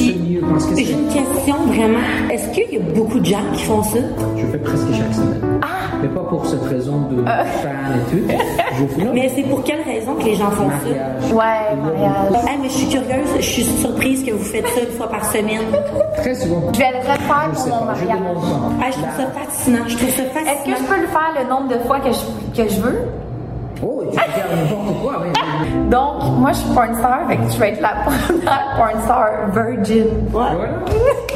que 0.71 0.77
J'ai 0.77 0.93
une 0.93 1.09
question 1.09 1.55
vraiment. 1.67 1.99
Est-ce 2.31 2.49
qu'il 2.51 2.71
y 2.73 2.77
a 2.77 2.81
beaucoup 2.95 3.19
de 3.19 3.25
gens 3.25 3.43
qui 3.55 3.63
font 3.65 3.83
ça? 3.83 3.99
Je 4.37 4.47
fais 4.47 4.59
presque 4.59 4.87
chaque 4.93 5.15
semaine. 5.15 5.61
Ah! 5.63 5.67
Mais 6.01 6.09
pas 6.09 6.21
pour 6.21 6.47
cette 6.47 6.63
raison 6.63 7.01
de 7.11 7.23
Euh. 7.23 7.45
fan 7.45 7.73
et 7.97 8.11
tout. 8.11 8.23
Je 8.79 8.87
fais 8.87 9.09
Mais 9.13 9.29
c'est 9.35 9.43
pour 9.43 9.65
quelle 9.65 9.83
raison 9.83 10.15
que 10.15 10.25
les 10.25 10.37
gens 10.37 10.51
font 10.53 10.67
mariage. 10.69 11.23
ça? 11.23 11.35
Ouais, 11.35 11.77
mariage. 11.83 12.45
Hey, 12.49 12.59
mais 12.63 12.69
je 12.69 12.75
suis 12.75 12.89
curieuse, 12.89 13.29
je 13.37 13.43
suis 13.43 13.65
surprise 13.65 14.25
que 14.25 14.31
vous 14.31 14.45
faites 14.45 14.67
ça 14.69 14.81
une 14.81 14.97
fois 14.97 15.09
par 15.11 15.25
semaine. 15.33 15.63
Très 16.19 16.35
souvent. 16.37 16.63
Je 16.73 16.79
vais 16.79 16.93
le 16.93 16.99
refaire 16.99 17.51
pour 17.53 17.67
mon 17.67 17.85
mariage. 17.85 18.19
Hey, 18.81 18.93
je 18.93 18.99
trouve 18.99 19.17
ça 19.17 19.27
fascinant. 19.41 19.79
Je 19.89 19.97
trouve 19.97 20.11
ça 20.11 20.23
fascinant. 20.25 20.53
Est-ce 20.53 20.65
que 20.71 20.77
je 20.77 20.89
peux 20.89 21.01
le 21.01 21.09
faire 21.09 21.33
le 21.43 21.49
nombre 21.51 21.69
de 21.69 21.79
fois 21.85 21.99
que 21.99 22.11
je, 22.13 22.63
que 22.63 22.69
je 22.69 22.81
veux? 22.81 22.99
Oh, 23.83 24.03
tu 24.11 24.17
peux 24.19 24.23
faire 24.33 24.47
n'importe 24.57 25.01
quoi. 25.03 25.23
oui. 25.23 25.29
Donc, 25.91 26.39
moi, 26.39 26.53
je 26.53 26.59
suis 26.59 26.75
porn 26.75 26.95
star, 26.97 27.29
fait 27.29 27.37
que 27.37 27.51
je 27.51 27.59
vais 27.59 27.69
être 27.71 27.81
la 27.81 27.95
première 28.05 28.77
porn 28.77 29.03
star 29.05 29.51
virgin. 29.53 30.07
Voilà. 30.31 30.55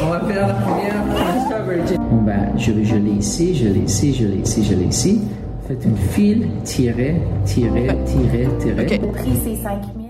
On 0.03 0.07
va 0.11 0.21
faire 0.21 0.49
la 0.49 0.55
première 0.55 0.95
Insta 1.37 1.59
Virgin. 1.61 1.97
Bon 2.11 2.23
ben, 2.23 2.53
je, 2.57 2.73
je 2.83 2.97
l'ai 2.97 3.11
ici, 3.13 3.55
je 3.55 3.69
l'ai 3.69 3.81
ici, 3.81 4.13
je 4.15 4.27
l'ai 4.27 4.37
ici, 4.37 4.65
je 4.65 4.75
l'ai 4.75 4.85
ici. 4.87 5.23
Faites 5.69 5.85
une 5.85 5.97
file, 5.97 6.49
tirez, 6.65 7.17
tirez, 7.45 7.87
tirez, 8.05 8.49
tirez. 8.59 8.83
OK. 8.85 9.01
Le 9.01 9.13
prix, 9.13 9.41
c'est 9.45 9.57
5 9.63 9.79
000. 9.97 10.02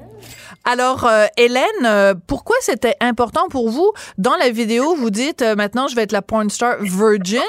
Alors, 0.65 1.07
euh, 1.07 1.27
Hélène, 1.37 1.65
euh, 1.85 2.15
pourquoi 2.27 2.57
c'était 2.61 2.97
important 3.01 3.49
pour 3.49 3.69
vous? 3.69 3.93
Dans 4.19 4.37
la 4.37 4.51
vidéo, 4.51 4.95
vous 4.95 5.11
dites 5.11 5.43
euh, 5.43 5.57
maintenant, 5.57 5.89
je 5.89 5.97
vais 5.97 6.03
être 6.03 6.13
la 6.13 6.23
porn 6.23 6.49
star 6.51 6.81
virgin. 6.81 7.43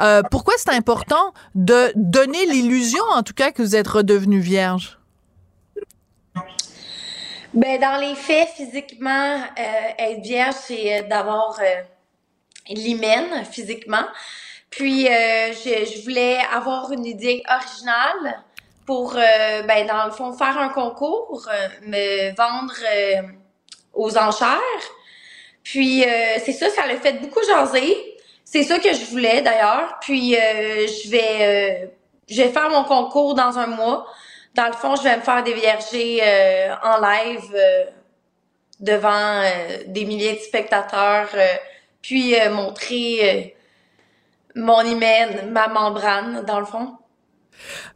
Euh, 0.00 0.22
pourquoi 0.30 0.54
c'est 0.58 0.70
important 0.70 1.32
de 1.54 1.90
donner 1.94 2.44
l'illusion, 2.46 3.02
en 3.12 3.22
tout 3.22 3.32
cas, 3.32 3.50
que 3.50 3.62
vous 3.62 3.76
êtes 3.76 3.88
redevenue 3.88 4.40
vierge? 4.40 4.98
Ben, 7.54 7.80
dans 7.80 7.98
les 7.98 8.14
faits, 8.14 8.48
physiquement, 8.54 9.36
euh, 9.36 9.62
être 9.98 10.22
vierge, 10.22 10.54
c'est 10.60 10.98
euh, 10.98 11.08
d'avoir 11.08 11.58
l'hymen 12.68 13.44
physiquement. 13.50 14.04
Puis, 14.68 15.06
je, 15.06 15.84
je, 15.92 16.02
voulais 16.04 16.38
avoir 16.52 16.92
une 16.92 17.04
idée 17.04 17.42
originale 17.50 18.44
pour, 18.86 19.14
euh, 19.16 19.62
ben, 19.62 19.86
dans 19.86 20.06
le 20.06 20.10
fond, 20.10 20.32
faire 20.32 20.58
un 20.58 20.68
concours, 20.70 21.46
euh, 21.48 21.68
me 21.86 22.34
vendre 22.36 22.74
aux 23.92 24.16
enchères. 24.18 24.58
Puis, 25.62 26.04
c'est 26.44 26.52
ça, 26.52 26.68
ça 26.70 26.86
l'a 26.86 26.96
fait 26.96 27.20
beaucoup 27.20 27.40
jaser. 27.46 28.16
C'est 28.44 28.62
ça 28.62 28.78
que 28.78 28.92
je 28.92 29.04
voulais, 29.06 29.42
d'ailleurs. 29.42 29.98
Puis, 30.00 30.32
je 30.32 31.10
vais 31.10 31.92
je 32.28 32.42
vais 32.42 32.48
faire 32.48 32.70
mon 32.70 32.84
concours 32.84 33.34
dans 33.34 33.58
un 33.58 33.66
mois. 33.66 34.06
Dans 34.54 34.66
le 34.66 34.72
fond, 34.72 34.96
je 34.96 35.02
vais 35.02 35.16
me 35.16 35.22
faire 35.22 35.42
dévierger 35.42 36.22
en 36.82 37.00
live 37.00 37.54
devant 38.80 39.42
des 39.86 40.04
milliers 40.04 40.34
de 40.34 40.40
spectateurs, 40.40 41.28
puis 42.00 42.34
montrer 42.50 43.54
mon 44.54 44.80
hymen, 44.80 45.50
ma 45.50 45.68
membrane, 45.68 46.44
dans 46.46 46.60
le 46.60 46.66
fond. 46.66 46.96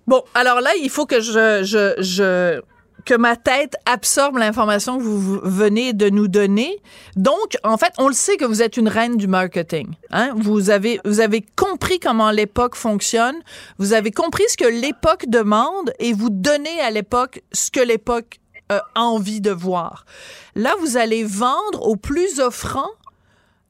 Bon, 0.07 0.23
alors 0.35 0.61
là, 0.61 0.71
il 0.81 0.91
faut 0.91 1.07
que 1.07 1.21
je, 1.21 1.63
je, 1.63 1.95
je 2.03 2.63
que 3.05 3.15
ma 3.15 3.37
tête 3.37 3.77
absorbe 3.87 4.39
l'information 4.39 4.99
que 4.99 5.03
vous 5.03 5.41
venez 5.43 5.93
de 5.93 6.09
nous 6.09 6.29
donner. 6.29 6.79
Donc, 7.17 7.57
en 7.63 7.77
fait, 7.77 7.93
on 7.99 8.09
le 8.09 8.15
sait 8.15 8.37
que 8.37 8.45
vous 8.45 8.63
êtes 8.63 8.77
une 8.77 8.89
reine 8.89 9.17
du 9.17 9.27
marketing. 9.27 9.95
Hein? 10.11 10.33
Vous 10.37 10.71
avez 10.71 11.01
vous 11.05 11.21
avez 11.21 11.45
compris 11.57 12.01
comment 12.01 12.31
l'époque 12.31 12.77
fonctionne. 12.77 13.37
Vous 13.79 13.93
avez 13.93 14.11
compris 14.11 14.45
ce 14.49 14.57
que 14.57 14.69
l'époque 14.69 15.27
demande 15.29 15.93
et 15.99 16.13
vous 16.13 16.31
donnez 16.31 16.81
à 16.81 16.91
l'époque 16.91 17.43
ce 17.53 17.71
que 17.71 17.81
l'époque 17.81 18.41
a 18.71 18.83
envie 18.95 19.41
de 19.41 19.51
voir. 19.51 20.07
Là, 20.55 20.75
vous 20.81 20.97
allez 20.97 21.25
vendre 21.25 21.87
aux 21.87 21.97
plus 21.97 22.41
offrants 22.41 22.91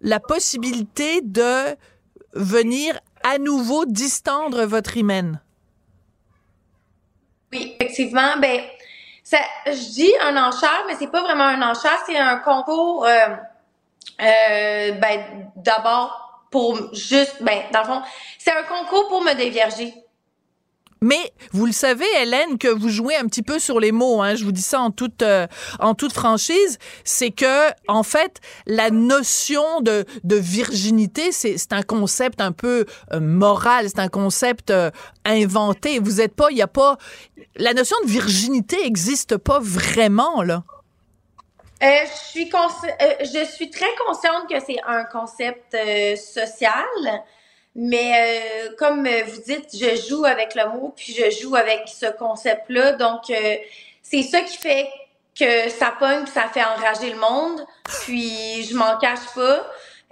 la 0.01 0.21
possibilité 0.21 1.21
de 1.23 1.77
venir 2.35 2.99
à 3.25 3.39
nouveau 3.39 3.87
distendre 3.87 4.65
votre 4.65 4.97
hymen. 4.97 5.41
Oui, 7.55 7.77
effectivement. 7.79 8.37
Ben, 8.41 8.63
ça, 9.23 9.39
je 9.67 9.93
dis 9.93 10.13
un 10.23 10.37
enchère, 10.37 10.85
mais 10.89 10.97
c'est 10.99 11.11
pas 11.11 11.23
vraiment 11.23 11.45
un 11.45 11.63
enchère, 11.63 11.99
c'est 12.05 12.19
un 12.19 12.39
concours. 12.39 13.07
Euh, 13.07 13.29
euh, 14.21 14.93
ben, 14.93 15.51
d'abord 15.57 16.43
pour 16.51 16.95
juste, 16.95 17.43
ben, 17.43 17.63
dans 17.73 17.81
le 17.81 17.87
fond, 17.87 18.03
c'est 18.39 18.53
un 18.53 18.65
concours 18.65 19.09
pour 19.09 19.23
me 19.23 19.35
dévierger. 19.35 19.95
Mais 21.05 21.35
vous 21.53 21.67
le 21.67 21.73
savez, 21.73 22.07
Hélène, 22.23 22.57
que 22.57 22.69
vous 22.69 22.89
jouez 22.89 23.15
un 23.15 23.27
petit 23.27 23.43
peu 23.43 23.59
sur 23.59 23.79
les 23.79 23.93
mots. 23.93 24.23
Hein, 24.23 24.37
je 24.37 24.45
vous 24.47 24.53
dis 24.53 24.63
ça 24.63 24.81
en 24.81 24.91
toute 24.91 25.21
euh, 25.21 25.47
en 25.79 25.95
toute 25.95 26.15
franchise, 26.15 26.79
c'est 27.05 27.31
que 27.31 27.69
en 27.89 28.03
fait 28.03 28.41
la 28.67 28.89
notion 28.89 29.83
de, 29.83 30.07
de 30.25 30.37
virginité, 30.37 31.31
c'est 31.31 31.75
un 31.75 31.83
concept 31.83 32.41
un 32.41 32.53
peu 32.53 32.87
euh, 33.13 33.21
moral, 33.21 33.91
c'est 33.91 33.99
un 33.99 34.09
concept 34.09 34.71
euh, 34.71 34.91
inventé. 35.27 35.99
Vous 35.99 36.23
êtes 36.23 36.35
pas, 36.35 36.51
il 36.51 36.57
y 36.57 36.63
a 36.63 36.69
pas 36.69 36.97
la 37.57 37.75
notion 37.75 37.99
de 38.03 38.09
virginité 38.09 38.87
existe 38.87 39.37
pas 39.37 39.59
vraiment 39.61 40.43
là. 40.43 40.63
je 41.83 42.31
suis 42.31 42.51
je 42.51 43.45
suis 43.45 43.69
très 43.69 43.95
consciente 44.07 44.49
que 44.49 44.59
c'est 44.67 44.81
un 44.87 45.05
concept 45.05 45.77
social. 46.17 46.87
Mais 47.77 48.69
euh, 48.69 48.75
comme 48.79 49.09
vous 49.09 49.41
dites, 49.43 49.69
je 49.73 50.09
joue 50.09 50.25
avec 50.25 50.55
le 50.55 50.69
mot, 50.71 50.93
puis 50.97 51.13
je 51.13 51.31
joue 51.43 51.57
avec 51.57 51.89
ce 51.89 52.07
concept-là. 52.07 52.93
Donc, 52.93 53.31
euh, 53.31 53.57
c'est 54.03 54.23
ça 54.23 54.41
qui 54.43 54.57
fait 54.57 54.89
que 55.39 55.69
ça 55.71 55.93
pogne, 55.99 56.27
ça 56.27 56.49
fait 56.49 56.63
enrager 56.63 57.11
le 57.11 57.19
monde. 57.19 57.67
Puis, 58.05 58.65
je 58.65 58.77
m'en 58.77 58.97
cache 58.99 59.27
pas. 59.35 59.67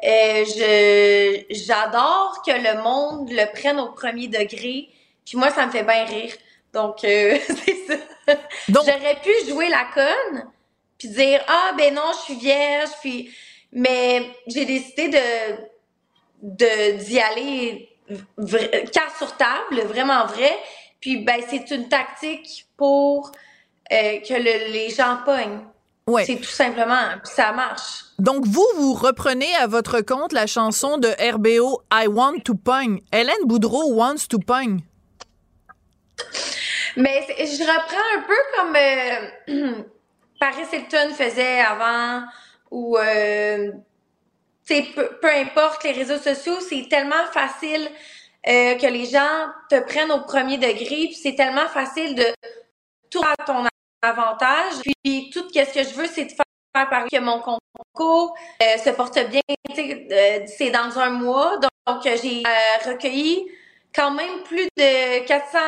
Euh, 0.04 0.44
je 0.44 1.44
j'adore 1.50 2.42
que 2.44 2.50
le 2.50 2.82
monde 2.82 3.30
le 3.30 3.52
prenne 3.52 3.78
au 3.78 3.92
premier 3.92 4.26
degré. 4.26 4.88
Puis 5.24 5.36
moi, 5.36 5.50
ça 5.50 5.64
me 5.66 5.70
fait 5.70 5.84
bien 5.84 6.04
rire. 6.04 6.34
Donc, 6.72 6.96
c'est 7.02 7.86
ça. 7.86 8.34
J'aurais 8.68 9.20
pu 9.22 9.30
jouer 9.48 9.68
la 9.68 9.84
conne, 9.94 10.50
puis 10.98 11.08
dire 11.08 11.40
ah 11.46 11.72
ben 11.78 11.94
non, 11.94 12.10
je 12.12 12.24
suis 12.24 12.34
vierge, 12.34 12.90
puis 13.00 13.32
mais 13.72 14.30
j'ai 14.46 14.64
décidé 14.64 15.08
de 15.08 15.71
d'y 16.42 17.20
aller 17.20 17.88
carte 18.92 19.16
sur 19.16 19.36
table, 19.36 19.80
vraiment 19.86 20.26
vrai. 20.26 20.52
Puis 21.00 21.24
ben 21.24 21.40
c'est 21.48 21.70
une 21.70 21.88
tactique 21.88 22.66
pour 22.76 23.32
euh, 23.92 24.20
que 24.20 24.34
les 24.34 24.90
gens 24.90 25.18
pognent. 25.24 25.64
Ouais. 26.08 26.24
C'est 26.24 26.36
tout 26.36 26.44
simplement, 26.44 27.16
puis 27.22 27.32
ça 27.32 27.52
marche. 27.52 28.04
Donc 28.18 28.44
vous 28.44 28.66
vous 28.76 28.92
reprenez 28.92 29.54
à 29.56 29.68
votre 29.68 30.00
compte 30.00 30.32
la 30.32 30.46
chanson 30.48 30.98
de 30.98 31.08
RBO 31.08 31.82
I 31.92 32.08
Want 32.08 32.40
to 32.44 32.54
Pong. 32.54 33.00
Hélène 33.12 33.44
Boudreau 33.46 33.92
wants 33.94 34.26
to 34.28 34.38
pong. 34.38 34.80
Mais 36.96 37.24
je 37.38 37.62
reprends 37.62 38.16
un 38.16 38.22
peu 38.22 38.34
comme 38.56 38.76
euh, 38.76 39.82
Paris 40.40 40.66
Hilton 40.72 41.14
faisait 41.14 41.60
avant 41.60 42.24
ou 42.70 42.96
euh, 42.98 43.70
peu, 44.66 45.18
peu 45.20 45.30
importe 45.30 45.84
les 45.84 45.92
réseaux 45.92 46.18
sociaux, 46.18 46.58
c'est 46.60 46.88
tellement 46.88 47.24
facile 47.32 47.90
euh, 48.48 48.74
que 48.74 48.86
les 48.86 49.06
gens 49.06 49.46
te 49.70 49.78
prennent 49.80 50.10
au 50.10 50.22
premier 50.22 50.58
degré, 50.58 51.06
puis 51.06 51.14
c'est 51.14 51.36
tellement 51.36 51.68
facile 51.68 52.14
de 52.14 52.26
tout 53.10 53.22
à 53.22 53.36
ton 53.44 53.64
avantage. 54.02 54.74
Puis 55.04 55.30
tout 55.30 55.48
ce 55.48 55.72
que 55.72 55.82
je 55.84 55.94
veux, 55.94 56.06
c'est 56.06 56.24
de 56.24 56.32
faire 56.32 56.88
parler 56.88 57.08
que 57.10 57.20
mon 57.20 57.40
concours 57.40 58.34
euh, 58.62 58.78
se 58.78 58.90
porte 58.90 59.18
bien. 59.28 59.42
Euh, 59.78 60.40
c'est 60.46 60.70
dans 60.70 60.98
un 60.98 61.10
mois, 61.10 61.58
donc, 61.58 62.02
j'ai 62.04 62.42
recueilli 62.84 63.46
quand 63.94 64.10
même 64.10 64.42
plus 64.44 64.68
de 64.76 65.26
400 65.26 65.58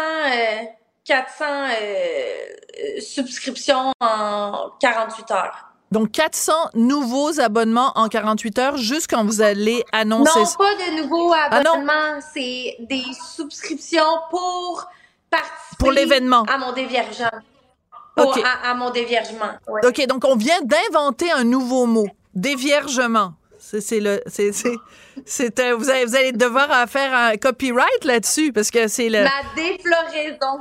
400 1.05 1.45
subscriptions 2.99 3.92
en 4.01 4.70
48 4.80 5.30
heures. 5.32 5.74
Donc, 5.95 6.11
400 6.11 6.53
nouveaux 6.74 7.38
abonnements 7.38 7.92
en 7.95 8.09
48 8.09 8.59
heures, 8.59 8.76
juste 8.76 9.09
quand 9.09 9.24
vous 9.24 9.42
allez 9.42 9.84
annoncer... 9.92 10.40
Non, 10.40 10.47
pas 10.59 10.74
de 10.74 11.01
nouveaux 11.01 11.32
ah, 11.32 11.55
abonnements, 11.55 12.18
c'est 12.34 12.74
des 12.80 13.05
subscriptions 13.36 14.03
pour 14.28 14.88
participer... 15.30 15.76
Pour 15.78 15.92
l'événement. 15.92 16.42
À 16.53 16.59
mon 16.59 16.72
déviergement. 16.72 17.30
Pour, 18.16 18.36
à, 18.64 18.74
mon 18.74 18.90
déviergement, 18.90 19.53
OK, 19.84 20.05
donc 20.09 20.24
on 20.24 20.34
vient 20.34 20.61
d'inventer 20.62 21.30
un 21.30 21.45
nouveau 21.45 21.86
mot, 21.86 22.09
déviergement. 22.34 23.34
C'est 23.61 24.01
le, 24.01 24.20
c'est, 24.26 24.51
c'est, 24.53 25.72
vous 25.72 25.90
allez, 25.90 26.05
vous 26.05 26.16
allez 26.16 26.32
devoir 26.32 26.88
faire 26.88 27.14
un 27.14 27.36
copyright 27.36 28.05
là-dessus 28.05 28.53
parce 28.53 28.72
que 28.72 28.88
c'est 28.88 29.09
le. 29.09 29.22
Ma 29.22 29.30
défloraison 29.57 30.59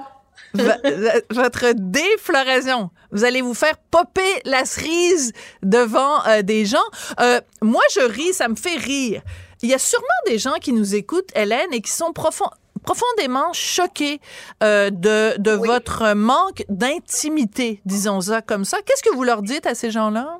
votre 1.29 1.73
défloraison. 1.73 2.89
Vous 3.11 3.23
allez 3.23 3.41
vous 3.41 3.53
faire 3.53 3.77
popper 3.91 4.41
la 4.45 4.65
cerise 4.65 5.34
devant 5.61 6.25
euh, 6.25 6.41
des 6.41 6.65
gens. 6.65 6.77
Euh, 7.19 7.41
moi, 7.61 7.84
je 7.93 8.01
ris, 8.01 8.34
ça 8.34 8.47
me 8.47 8.55
fait 8.55 8.77
rire. 8.77 9.21
Il 9.61 9.69
y 9.69 9.73
a 9.73 9.79
sûrement 9.79 10.07
des 10.27 10.38
gens 10.38 10.55
qui 10.61 10.73
nous 10.73 10.95
écoutent, 10.95 11.29
Hélène, 11.36 11.73
et 11.73 11.81
qui 11.81 11.91
sont 11.91 12.11
profondément 12.13 13.53
choqués 13.53 14.19
euh, 14.61 14.89
de, 14.89 15.36
de 15.38 15.51
votre 15.51 16.13
manque 16.13 16.65
d'intimité, 16.69 17.81
disons 17.86 18.21
ça 18.21 18.41
comme 18.41 18.65
ça. 18.65 18.79
Qu'est-ce 18.86 19.03
que 19.03 19.15
vous 19.15 19.23
leur 19.23 19.41
dites 19.41 19.65
à 19.65 19.75
ces 19.75 19.91
gens-là? 19.91 20.39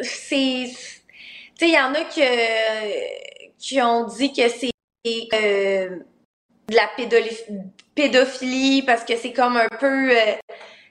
c'est... 0.00 0.70
Tu 1.58 1.64
sais, 1.64 1.68
il 1.68 1.74
y 1.74 1.78
en 1.78 1.94
a 1.94 2.04
qui 3.58 3.80
ont 3.80 4.04
dit 4.04 4.32
que 4.32 4.48
c'est 4.48 4.70
de 5.32 6.74
la 6.74 6.88
pédophilie 7.94 8.82
parce 8.82 9.04
que 9.04 9.16
c'est 9.16 9.32
comme 9.32 9.56
un 9.56 9.68
peu, 9.68 10.10
euh, 10.10 10.34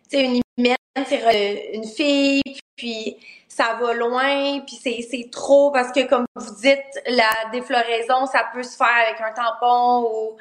tu 0.09 0.18
sais, 0.18 0.24
une 0.24 0.41
humaine, 0.57 0.78
euh, 0.97 1.55
une 1.74 1.86
fille, 1.86 2.41
puis 2.76 3.18
ça 3.47 3.78
va 3.80 3.93
loin, 3.93 4.61
puis 4.61 4.78
c'est 4.82 5.30
trop 5.32 5.72
parce 5.72 5.91
que, 5.91 6.07
comme 6.07 6.26
vous 6.36 6.55
dites, 6.61 7.01
la 7.07 7.32
défloraison, 7.51 8.26
ça 8.26 8.49
peut 8.53 8.63
se 8.63 8.76
faire 8.76 8.88
avec 9.07 9.22
un 9.22 9.34
tampon 9.34 10.09
ou 10.09 10.38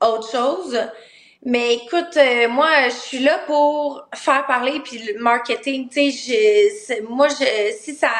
autre 0.00 0.30
chose. 0.30 0.78
Mais 1.42 1.74
écoute, 1.74 2.16
euh, 2.16 2.48
moi, 2.48 2.88
je 2.88 2.94
suis 2.94 3.18
là 3.20 3.38
pour 3.46 4.06
faire 4.14 4.46
parler, 4.46 4.80
puis 4.80 4.98
le 4.98 5.20
marketing, 5.20 5.88
tu 5.88 6.10
sais, 6.10 7.02
moi, 7.08 7.28
si 7.30 7.94
ça 7.94 8.10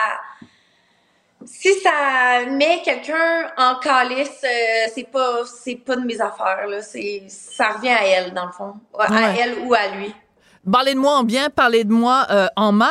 si 1.47 1.73
ça 1.81 2.45
met 2.51 2.83
quelqu'un 2.83 3.51
en 3.57 3.77
calice, 3.79 4.43
euh, 4.45 4.89
c'est 4.95 5.11
pas 5.11 5.45
c'est 5.47 5.77
pas 5.77 5.97
de 5.97 6.05
mes 6.05 6.21
affaires 6.21 6.67
là. 6.67 6.83
C'est 6.83 7.25
ça 7.29 7.71
revient 7.71 7.89
à 7.91 8.05
elle 8.07 8.35
dans 8.35 8.47
le 8.47 8.53
fond, 8.53 8.75
à 8.99 9.33
elle 9.39 9.59
ou 9.61 9.75
à 9.75 9.89
lui. 9.89 10.15
Parlez 10.71 10.95
de 10.95 10.99
moi 10.99 11.13
en 11.19 11.23
bien, 11.23 11.49
parlez 11.51 11.85
de 11.85 11.93
moi 11.93 12.27
euh, 12.31 12.47
en 12.57 12.73
mal. 12.73 12.89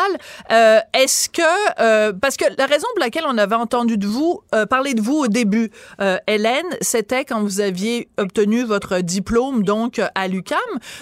Euh, 0.51 0.79
Est-ce 0.93 1.29
que 1.29 1.41
euh, 1.81 2.13
parce 2.13 2.37
que 2.37 2.45
la 2.57 2.65
raison 2.65 2.87
pour 2.95 2.99
laquelle 3.03 3.25
on 3.27 3.37
avait 3.37 3.55
entendu 3.55 3.97
de 3.97 4.07
vous 4.07 4.41
euh, 4.53 4.65
parler 4.65 4.93
de 4.93 5.01
vous 5.01 5.15
au 5.17 5.27
début, 5.27 5.71
euh, 6.01 6.17
Hélène, 6.27 6.65
c'était 6.81 7.25
quand 7.25 7.41
vous 7.41 7.59
aviez 7.59 8.09
obtenu 8.17 8.63
votre 8.63 8.99
diplôme 8.99 9.63
donc 9.63 10.01
à 10.15 10.27
l'UCAM. 10.27 10.57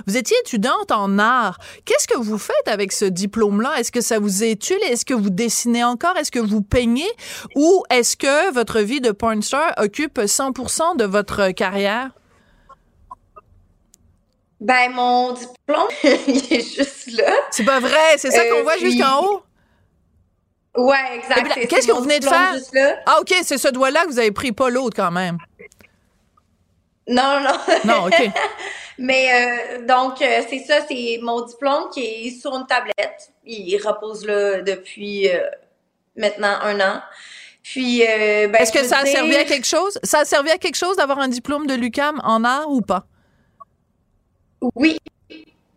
Vous 0.08 0.18
étiez 0.18 0.36
étudiante 0.42 0.92
en 0.92 1.20
art. 1.20 1.60
Qu'est-ce 1.86 2.08
que 2.08 2.18
vous 2.18 2.38
faites 2.38 2.68
avec 2.68 2.92
ce 2.92 3.06
diplôme-là? 3.06 3.74
Est-ce 3.80 3.92
que 3.92 4.02
ça 4.02 4.20
vous 4.20 4.44
est 4.44 4.52
utile 4.52 4.80
Est-ce 4.90 5.06
que 5.06 5.14
vous 5.14 5.30
dessinez 5.30 5.84
encore? 5.84 6.18
Est-ce 6.18 6.32
que 6.32 6.40
vous 6.40 6.62
peignez? 6.62 7.10
Ou 7.56 7.84
est-ce 7.90 8.18
que 8.18 8.52
votre 8.54 8.80
vie 8.80 9.02
de 9.02 9.12
porn 9.12 9.42
star 9.42 9.74
occupe 9.78 10.20
100% 10.20 10.98
de 10.98 11.06
votre 11.06 11.52
carrière? 11.52 12.10
Ben, 14.64 14.92
mon 14.94 15.34
diplôme, 15.34 15.88
il 16.04 16.54
est 16.54 16.76
juste 16.76 17.12
là. 17.12 17.34
C'est 17.52 17.66
pas 17.66 17.80
vrai, 17.82 18.18
c'est 18.18 18.32
ça 18.32 18.44
qu'on 18.46 18.60
Euh, 18.60 18.64
voit 18.64 18.74
puis- 18.78 18.92
jusqu'en 18.92 19.24
haut? 19.26 19.44
Ouais, 20.76 20.96
exact. 21.18 21.68
Qu'est-ce 21.68 21.92
vous 21.92 22.02
venez 22.02 22.20
de 22.20 22.26
faire? 22.26 22.56
Ah, 23.06 23.18
OK, 23.20 23.32
c'est 23.44 23.58
ce 23.60 23.68
doigt-là 23.68 24.06
que 24.06 24.08
vous 24.08 24.18
avez 24.20 24.32
pris, 24.32 24.52
pas 24.54 24.70
l'autre 24.70 24.96
quand 24.96 25.12
même. 25.12 25.38
Non, 27.08 27.42
non. 27.42 27.58
Non, 27.86 28.06
OK. 28.08 28.30
Mais 28.98 29.28
euh, 29.80 29.86
donc, 29.86 30.22
euh, 30.22 30.42
c'est 30.50 30.60
ça, 30.60 30.76
c'est 30.88 31.20
mon 31.22 31.42
diplôme 31.46 31.90
qui 31.94 32.00
est 32.28 32.40
sur 32.40 32.56
une 32.56 32.66
tablette. 32.66 33.32
Il 33.44 33.78
repose 33.86 34.26
là 34.26 34.62
depuis 34.62 35.30
euh, 35.30 35.42
maintenant 36.16 36.58
un 36.62 36.80
an. 36.80 37.02
Puis, 37.62 38.04
euh, 38.04 38.48
ben, 38.48 38.62
Est-ce 38.62 38.72
que 38.72 38.84
ça 38.84 39.00
a 39.00 39.06
servi 39.06 39.36
à 39.36 39.44
quelque 39.46 39.68
chose? 39.68 40.00
Ça 40.04 40.20
a 40.20 40.26
servi 40.26 40.52
à 40.52 40.58
quelque 40.58 40.76
chose 40.78 40.96
d'avoir 40.98 41.20
un 41.20 41.28
diplôme 41.28 41.68
de 41.68 41.74
l'UCAM 41.76 42.22
en 42.24 42.44
art 42.44 42.70
ou 42.70 42.82
pas? 42.82 43.06
Oui. 44.76 44.98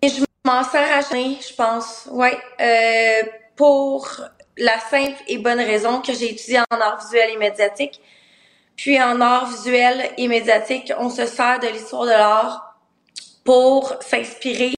Je 0.02 0.24
m'en 0.44 0.62
sers 0.62 0.96
à 0.96 1.00
je 1.00 1.54
pense. 1.54 2.08
Ouais. 2.12 2.38
Euh, 2.60 3.22
pour 3.56 4.08
la 4.58 4.78
simple 4.78 5.20
et 5.28 5.38
bonne 5.38 5.60
raison 5.60 6.00
que 6.00 6.12
j'ai 6.12 6.32
étudié 6.32 6.60
en 6.70 6.80
art 6.80 7.00
visuel 7.00 7.30
et 7.30 7.36
médiatique. 7.36 8.00
Puis 8.76 9.00
en 9.00 9.20
art 9.20 9.50
visuel 9.50 10.10
et 10.18 10.28
médiatique, 10.28 10.92
on 10.98 11.08
se 11.08 11.26
sert 11.26 11.58
de 11.60 11.68
l'histoire 11.68 12.04
de 12.04 12.10
l'art 12.10 12.78
pour 13.44 13.94
s'inspirer 14.02 14.74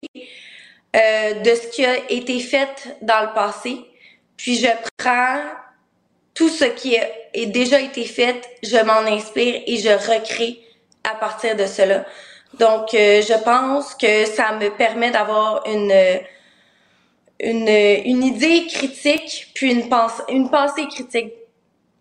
euh, 0.97 1.35
de 1.35 1.55
ce 1.55 1.67
qui 1.69 1.85
a 1.85 2.11
été 2.11 2.39
fait 2.41 2.97
dans 3.03 3.23
le 3.23 3.35
passé. 3.35 3.85
Puis 4.37 4.57
je 4.57 4.69
prends 4.97 5.43
tout 6.35 6.49
ce 6.49 6.65
qui 6.65 6.97
a 6.97 7.07
déjà 7.47 7.81
été 7.81 8.05
fait, 8.05 8.49
je 8.63 8.77
m'en 8.85 9.01
inspire 9.01 9.63
et 9.67 9.77
je 9.77 9.89
recrée 9.89 10.61
à 11.03 11.17
partir 11.17 11.57
de 11.57 11.67
cela. 11.67 12.05
Donc, 12.55 12.95
euh, 12.95 13.23
je 13.23 13.45
pense 13.45 13.95
que 13.95 14.25
ça 14.27 14.53
me 14.53 14.71
permet 14.71 15.11
d'avoir 15.11 15.67
une, 15.67 15.93
une, 17.41 17.69
une 17.69 18.25
idée 18.25 18.67
critique, 18.67 19.53
puis 19.55 19.73
une, 19.73 19.89
une 20.29 20.51
pensée 20.51 20.87
critique. 20.89 21.33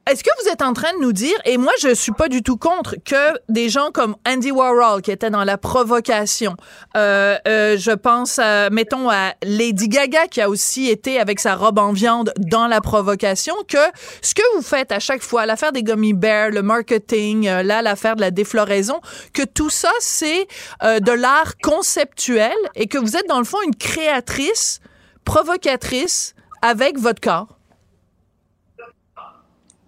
Est-ce 0.10 0.24
que 0.24 0.30
vous 0.42 0.50
êtes 0.50 0.62
en 0.62 0.74
train 0.74 0.94
de 0.94 1.02
nous 1.02 1.12
dire, 1.12 1.36
et 1.44 1.58
moi 1.58 1.74
je 1.82 1.94
suis 1.94 2.14
pas 2.14 2.30
du 2.30 2.42
tout 2.42 2.58
contre, 2.58 2.96
que 3.04 3.38
des 3.50 3.68
gens 3.68 3.92
comme 3.92 4.16
Andy 4.26 4.52
Warhol, 4.52 5.02
qui 5.02 5.12
était 5.12 5.30
dans 5.30 5.44
la 5.44 5.58
provocation, 5.58 6.56
euh, 6.96 7.38
euh, 7.48 7.78
je 7.78 7.92
pense, 7.92 8.40
mettons, 8.72 9.10
à 9.10 9.34
Lady 9.44 9.90
Gaga, 9.90 10.28
qui 10.28 10.42
a 10.42 10.50
aussi 10.50 10.90
été 10.90 11.20
avec 11.20 11.40
sa 11.40 11.56
robe 11.56 11.78
en 11.80 11.92
viande 11.92 12.32
dans 12.38 12.68
la 12.68 12.80
provocation, 12.80 13.54
que 13.68 13.78
ce 14.22 14.34
que 14.34 14.42
vous 14.56 14.62
faites 14.62 14.92
à 14.92 15.00
chaque 15.00 15.22
fois, 15.22 15.46
l'affaire 15.46 15.72
des 15.72 15.84
gummy 15.84 16.14
bears, 16.14 16.52
le 16.52 16.62
marketing, 16.62 17.48
euh, 17.48 17.64
là, 17.64 17.82
l'affaire 17.82 18.16
de 18.16 18.22
la 18.22 18.32
défloraison, 18.32 19.00
que 19.34 19.44
tout 19.44 19.70
ça, 19.70 19.92
c'est 20.00 20.48
euh, 20.84 21.00
de 21.00 21.12
l'art 21.12 21.58
conceptuel 21.62 22.56
et 22.76 22.88
que 22.88 22.98
vous 22.98 23.16
êtes, 23.16 23.28
dans 23.28 23.40
le 23.40 23.46
fond, 23.46 23.58
une 23.66 23.76
créatrice, 23.76 24.80
provocatrice 25.26 26.34
avec 26.62 26.98
votre 26.98 27.22
corps. 27.22 27.57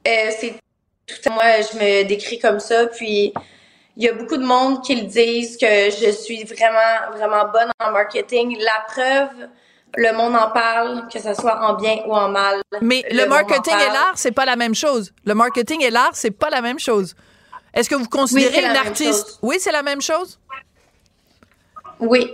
Euh, 0.08 0.32
c'est 0.38 0.56
tout 1.06 1.30
à 1.30 1.34
moi, 1.34 1.43
je 1.62 1.78
me 1.78 2.04
décris 2.04 2.39
comme 2.39 2.60
ça. 2.60 2.88
Puis 2.88 3.34
il 3.97 4.04
y 4.04 4.08
a 4.08 4.14
beaucoup 4.14 4.38
de 4.38 4.45
monde 4.45 4.82
qui 4.84 4.95
le 4.95 5.08
disent 5.08 5.58
que 5.58 5.89
je 5.89 6.12
suis 6.12 6.43
vraiment, 6.43 7.12
vraiment 7.18 7.52
bonne 7.52 7.70
en 7.80 7.91
marketing. 7.91 8.58
La 8.60 8.86
preuve, 8.88 9.50
le 9.95 10.14
monde 10.14 10.36
en 10.36 10.52
parle, 10.52 11.08
que 11.12 11.20
ce 11.20 11.34
soit 11.34 11.60
en 11.62 11.74
bien 11.74 11.97
ou 12.06 12.14
en 12.14 12.30
mal. 12.30 12.62
Mais 12.82 13.04
le, 13.12 13.26
marketing 13.26 13.76
et 13.76 13.91
l'art, 13.91 14.14
c'est 14.16 14.32
pas 14.32 14.45
la 14.45 14.56
même 14.56 14.76
chose. 14.76 15.12
Le 15.26 15.34
marketing 15.34 15.84
et 15.84 15.89
l'art, 15.89 16.12
c'est 16.14 16.32
pas 16.32 16.50
la 16.50 16.62
même 16.62 16.80
chose. 16.80 17.16
Est-ce 17.74 17.89
que 17.89 17.95
vous 17.95 18.08
considérez 18.08 18.62
la 18.62 18.70
une 18.70 18.78
artiste? 18.78 19.39
Oui, 19.41 19.58
c'est 19.60 19.72
la 19.72 19.84
même 19.84 20.02
chose? 20.02 20.39
Oui. 22.00 22.34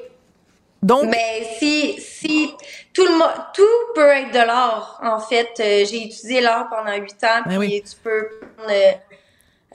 Donc, 0.85 1.05
mais 1.09 1.47
si 1.57 1.99
si 1.99 2.51
tout 2.93 3.05
le 3.05 3.13
tout 3.53 3.63
peut 3.95 4.11
être 4.19 4.31
de 4.31 4.45
l'art. 4.51 4.99
En 5.03 5.19
fait, 5.19 5.49
Euh, 5.59 5.83
j'ai 5.89 6.03
étudié 6.03 6.41
l'art 6.41 6.67
pendant 6.69 6.95
huit 6.95 7.21
ans, 7.23 7.41
Ben 7.45 7.59
puis 7.59 7.81
tu 7.81 7.95
peux 8.03 8.29
prendre 8.57 8.71
euh, 8.71 8.91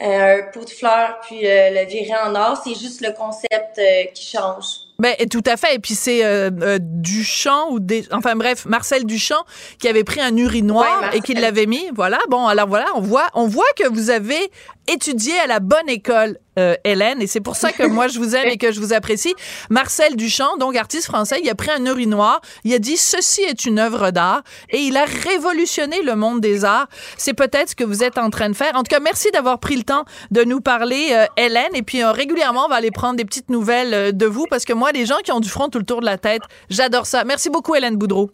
euh, 0.02 0.38
un 0.38 0.52
pot 0.52 0.64
de 0.64 0.70
fleurs 0.70 1.18
puis 1.26 1.40
euh, 1.46 1.70
le 1.70 1.86
virer 1.86 2.18
en 2.24 2.34
or. 2.34 2.60
C'est 2.64 2.78
juste 2.78 3.00
le 3.00 3.12
concept 3.12 3.80
qui 4.14 4.24
change. 4.36 4.66
Ben, 5.00 5.16
tout 5.30 5.42
à 5.46 5.56
fait. 5.56 5.76
Et 5.76 5.78
puis 5.78 5.94
c'est 5.94 6.24
euh, 6.24 6.50
euh, 6.60 6.78
Duchamp 6.80 7.70
ou 7.70 7.80
des, 7.80 8.04
enfin 8.12 8.36
bref, 8.36 8.66
Marcel 8.66 9.04
Duchamp 9.04 9.42
qui 9.78 9.88
avait 9.88 10.04
pris 10.04 10.20
un 10.20 10.36
urinoir 10.36 11.00
Ouais, 11.00 11.16
et 11.18 11.20
qui 11.22 11.34
l'avait 11.34 11.66
mis. 11.66 11.88
Voilà. 11.94 12.18
Bon, 12.28 12.46
alors 12.46 12.68
voilà, 12.68 12.86
on 12.94 13.00
voit, 13.00 13.28
on 13.34 13.46
voit 13.48 13.72
que 13.76 13.88
vous 13.88 14.10
avez 14.10 14.50
étudié 14.90 15.38
à 15.40 15.46
la 15.46 15.60
bonne 15.60 15.88
école, 15.88 16.38
euh, 16.58 16.74
Hélène, 16.84 17.22
et 17.22 17.26
c'est 17.26 17.40
pour 17.40 17.56
ça 17.56 17.72
que 17.72 17.84
moi 17.86 18.08
je 18.08 18.18
vous 18.18 18.34
aime 18.34 18.48
et 18.48 18.56
que 18.56 18.72
je 18.72 18.80
vous 18.80 18.92
apprécie. 18.92 19.34
Marcel 19.70 20.16
Duchamp, 20.16 20.56
donc 20.58 20.76
artiste 20.76 21.06
français, 21.06 21.40
il 21.42 21.48
a 21.48 21.54
pris 21.54 21.70
un 21.70 21.84
urinoir, 21.86 22.40
il 22.64 22.74
a 22.74 22.78
dit 22.78 22.96
ceci 22.96 23.42
est 23.42 23.64
une 23.64 23.78
œuvre 23.78 24.10
d'art 24.10 24.42
et 24.70 24.78
il 24.78 24.96
a 24.96 25.04
révolutionné 25.04 26.02
le 26.02 26.16
monde 26.16 26.40
des 26.40 26.64
arts. 26.64 26.88
C'est 27.16 27.34
peut-être 27.34 27.70
ce 27.70 27.74
que 27.76 27.84
vous 27.84 28.02
êtes 28.02 28.18
en 28.18 28.30
train 28.30 28.50
de 28.50 28.56
faire. 28.56 28.72
En 28.74 28.82
tout 28.82 28.90
cas, 28.90 29.00
merci 29.00 29.30
d'avoir 29.30 29.60
pris 29.60 29.76
le 29.76 29.84
temps 29.84 30.04
de 30.30 30.42
nous 30.42 30.60
parler, 30.60 31.10
euh, 31.12 31.26
Hélène. 31.36 31.74
Et 31.74 31.82
puis 31.82 32.02
euh, 32.02 32.10
régulièrement, 32.10 32.66
on 32.66 32.68
va 32.68 32.76
aller 32.76 32.90
prendre 32.90 33.16
des 33.16 33.24
petites 33.24 33.48
nouvelles 33.48 34.16
de 34.16 34.26
vous 34.26 34.46
parce 34.50 34.64
que 34.64 34.72
moi, 34.72 34.90
les 34.92 35.06
gens 35.06 35.18
qui 35.24 35.32
ont 35.32 35.40
du 35.40 35.48
front 35.48 35.68
tout 35.68 35.78
le 35.78 35.84
tour 35.84 36.00
de 36.00 36.06
la 36.06 36.18
tête, 36.18 36.42
j'adore 36.68 37.06
ça. 37.06 37.24
Merci 37.24 37.48
beaucoup, 37.48 37.74
Hélène 37.74 37.96
Boudreau. 37.96 38.30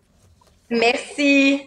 Merci. 0.71 1.67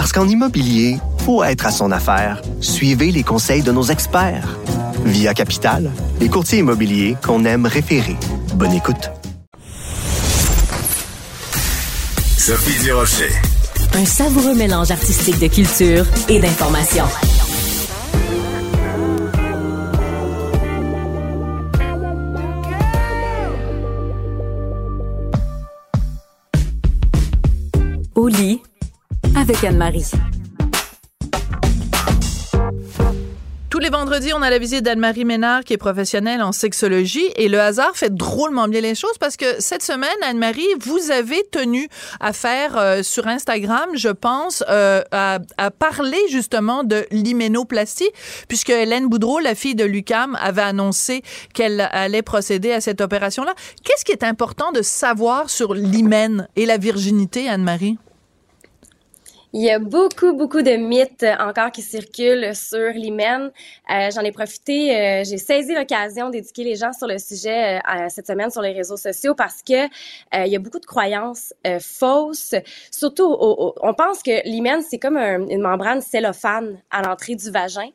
Parce 0.00 0.12
qu'en 0.12 0.26
immobilier, 0.26 0.96
faut 1.26 1.44
être 1.44 1.66
à 1.66 1.70
son 1.70 1.92
affaire. 1.92 2.40
Suivez 2.62 3.10
les 3.10 3.22
conseils 3.22 3.60
de 3.60 3.70
nos 3.70 3.82
experts. 3.82 4.56
Via 5.04 5.34
Capital, 5.34 5.90
les 6.18 6.30
courtiers 6.30 6.60
immobiliers 6.60 7.18
qu'on 7.22 7.44
aime 7.44 7.66
référer. 7.66 8.16
Bonne 8.54 8.72
écoute. 8.72 9.10
Sophie 12.38 12.82
Durocher. 12.82 13.28
Un 13.92 14.06
savoureux 14.06 14.54
mélange 14.54 14.90
artistique 14.90 15.38
de 15.38 15.48
culture 15.48 16.06
et 16.30 16.40
d'information. 16.40 17.04
Au 28.14 28.28
lit 28.28 28.62
avec 29.50 29.64
Anne-Marie. 29.64 30.12
Tous 33.68 33.80
les 33.80 33.88
vendredis, 33.88 34.32
on 34.32 34.42
a 34.42 34.50
la 34.50 34.58
visite 34.58 34.84
d'Anne-Marie 34.84 35.24
Ménard, 35.24 35.64
qui 35.64 35.72
est 35.72 35.76
professionnelle 35.76 36.40
en 36.40 36.52
sexologie. 36.52 37.26
Et 37.34 37.48
le 37.48 37.58
hasard 37.58 37.96
fait 37.96 38.14
drôlement 38.14 38.68
bien 38.68 38.80
les 38.80 38.94
choses 38.94 39.18
parce 39.18 39.36
que 39.36 39.60
cette 39.60 39.82
semaine, 39.82 40.08
Anne-Marie, 40.22 40.68
vous 40.80 41.10
avez 41.10 41.42
tenu 41.50 41.88
à 42.20 42.32
faire 42.32 42.78
euh, 42.78 43.02
sur 43.02 43.26
Instagram, 43.26 43.88
je 43.94 44.10
pense, 44.10 44.62
euh, 44.68 45.02
à, 45.10 45.40
à 45.58 45.72
parler 45.72 46.20
justement 46.30 46.84
de 46.84 47.04
l'hyménoplastie, 47.10 48.10
puisque 48.46 48.70
Hélène 48.70 49.08
Boudreau, 49.08 49.40
la 49.40 49.56
fille 49.56 49.74
de 49.74 49.84
Lucam, 49.84 50.38
avait 50.40 50.62
annoncé 50.62 51.22
qu'elle 51.54 51.88
allait 51.90 52.22
procéder 52.22 52.70
à 52.70 52.80
cette 52.80 53.00
opération-là. 53.00 53.54
Qu'est-ce 53.82 54.04
qui 54.04 54.12
est 54.12 54.22
important 54.22 54.70
de 54.70 54.82
savoir 54.82 55.50
sur 55.50 55.74
l'hymen 55.74 56.46
et 56.54 56.66
la 56.66 56.76
virginité, 56.76 57.48
Anne-Marie? 57.48 57.98
Il 59.52 59.62
y 59.62 59.70
a 59.70 59.80
beaucoup, 59.80 60.32
beaucoup 60.32 60.62
de 60.62 60.76
mythes 60.76 61.26
encore 61.40 61.72
qui 61.72 61.82
circulent 61.82 62.54
sur 62.54 62.90
l'hymen. 62.90 63.50
Euh, 63.90 64.08
J'en 64.14 64.20
ai 64.20 64.30
profité, 64.30 64.96
euh, 64.96 65.24
j'ai 65.24 65.38
saisi 65.38 65.74
l'occasion 65.74 66.30
d'éduquer 66.30 66.62
les 66.62 66.76
gens 66.76 66.92
sur 66.92 67.08
le 67.08 67.18
sujet 67.18 67.78
euh, 67.78 68.06
cette 68.10 68.28
semaine 68.28 68.50
sur 68.50 68.62
les 68.62 68.70
réseaux 68.70 68.96
sociaux 68.96 69.34
parce 69.34 69.60
que 69.62 69.86
euh, 69.86 70.46
il 70.46 70.52
y 70.52 70.54
a 70.54 70.60
beaucoup 70.60 70.78
de 70.78 70.86
croyances 70.86 71.52
euh, 71.66 71.80
fausses. 71.80 72.54
Surtout, 72.92 73.36
on 73.40 73.92
pense 73.94 74.22
que 74.22 74.40
l'hymen, 74.48 74.82
c'est 74.88 74.98
comme 74.98 75.16
une 75.16 75.62
membrane 75.62 76.00
cellophane 76.00 76.80
à 76.92 77.02
l'entrée 77.02 77.34
du 77.34 77.50
vagin, 77.50 77.90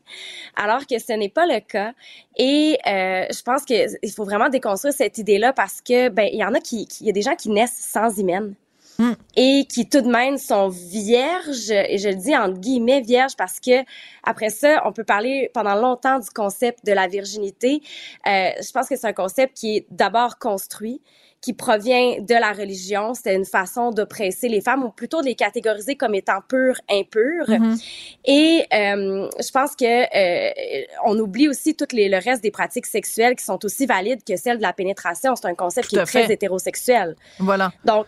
alors 0.57 0.85
que 0.85 0.99
ce 0.99 1.13
n'est 1.13 1.29
pas 1.29 1.45
le 1.45 1.61
cas. 1.61 1.93
Et 2.35 2.77
je 2.85 3.43
pense 3.43 3.63
qu'il 3.63 4.11
faut 4.13 4.25
vraiment 4.25 4.49
déconstruire 4.49 4.93
cette 4.93 5.17
idée-là 5.17 5.53
parce 5.53 5.79
que 5.79 6.09
ben 6.09 6.27
il 6.31 6.39
y 6.39 6.43
en 6.43 6.53
a 6.53 6.59
qui, 6.59 6.85
il 6.99 7.07
y 7.07 7.09
a 7.09 7.13
des 7.13 7.21
gens 7.21 7.35
qui 7.35 7.49
naissent 7.49 7.79
sans 7.79 8.17
hymen. 8.17 8.55
Mm. 8.97 9.11
et 9.35 9.65
qui 9.67 9.89
tout 9.89 10.01
de 10.01 10.07
même 10.07 10.37
sont 10.37 10.69
vierges 10.69 11.69
et 11.69 11.97
je 11.97 12.09
le 12.09 12.15
dis 12.15 12.35
entre 12.35 12.59
guillemets 12.59 13.01
vierges 13.01 13.35
parce 13.37 13.59
que 13.59 13.83
après 14.23 14.49
ça 14.49 14.81
on 14.85 14.93
peut 14.93 15.03
parler 15.03 15.51
pendant 15.53 15.75
longtemps 15.75 16.19
du 16.19 16.29
concept 16.29 16.85
de 16.85 16.93
la 16.93 17.07
virginité 17.07 17.81
euh, 18.27 18.49
je 18.57 18.71
pense 18.71 18.87
que 18.87 18.95
c'est 18.95 19.07
un 19.07 19.13
concept 19.13 19.57
qui 19.57 19.77
est 19.77 19.85
d'abord 19.89 20.39
construit 20.39 21.01
qui 21.45 21.53
provient 21.53 22.21
de 22.21 22.33
la 22.33 22.53
religion. 22.53 23.13
C'était 23.13 23.35
une 23.35 23.45
façon 23.45 23.91
d'oppresser 23.91 24.49
les 24.49 24.61
femmes 24.61 24.83
ou 24.83 24.89
plutôt 24.89 25.21
de 25.21 25.27
les 25.27 25.35
catégoriser 25.35 25.95
comme 25.95 26.15
étant 26.15 26.39
pures, 26.49 26.81
impures. 26.89 27.47
Mm-hmm. 27.47 27.83
Et 28.25 28.65
euh, 28.73 29.29
je 29.39 29.51
pense 29.51 29.75
que 29.75 29.85
euh, 29.85 30.85
on 31.05 31.19
oublie 31.19 31.47
aussi 31.47 31.75
tout 31.75 31.85
les, 31.91 32.09
le 32.09 32.17
reste 32.17 32.41
des 32.41 32.49
pratiques 32.49 32.87
sexuelles 32.87 33.35
qui 33.35 33.45
sont 33.45 33.63
aussi 33.63 33.85
valides 33.85 34.23
que 34.23 34.35
celles 34.37 34.57
de 34.57 34.63
la 34.63 34.73
pénétration. 34.73 35.35
C'est 35.35 35.45
un 35.45 35.53
concept 35.53 35.89
qui 35.89 35.97
est 35.97 36.05
très 36.05 36.33
hétérosexuel. 36.33 37.15
Voilà. 37.37 37.71
Donc 37.83 38.07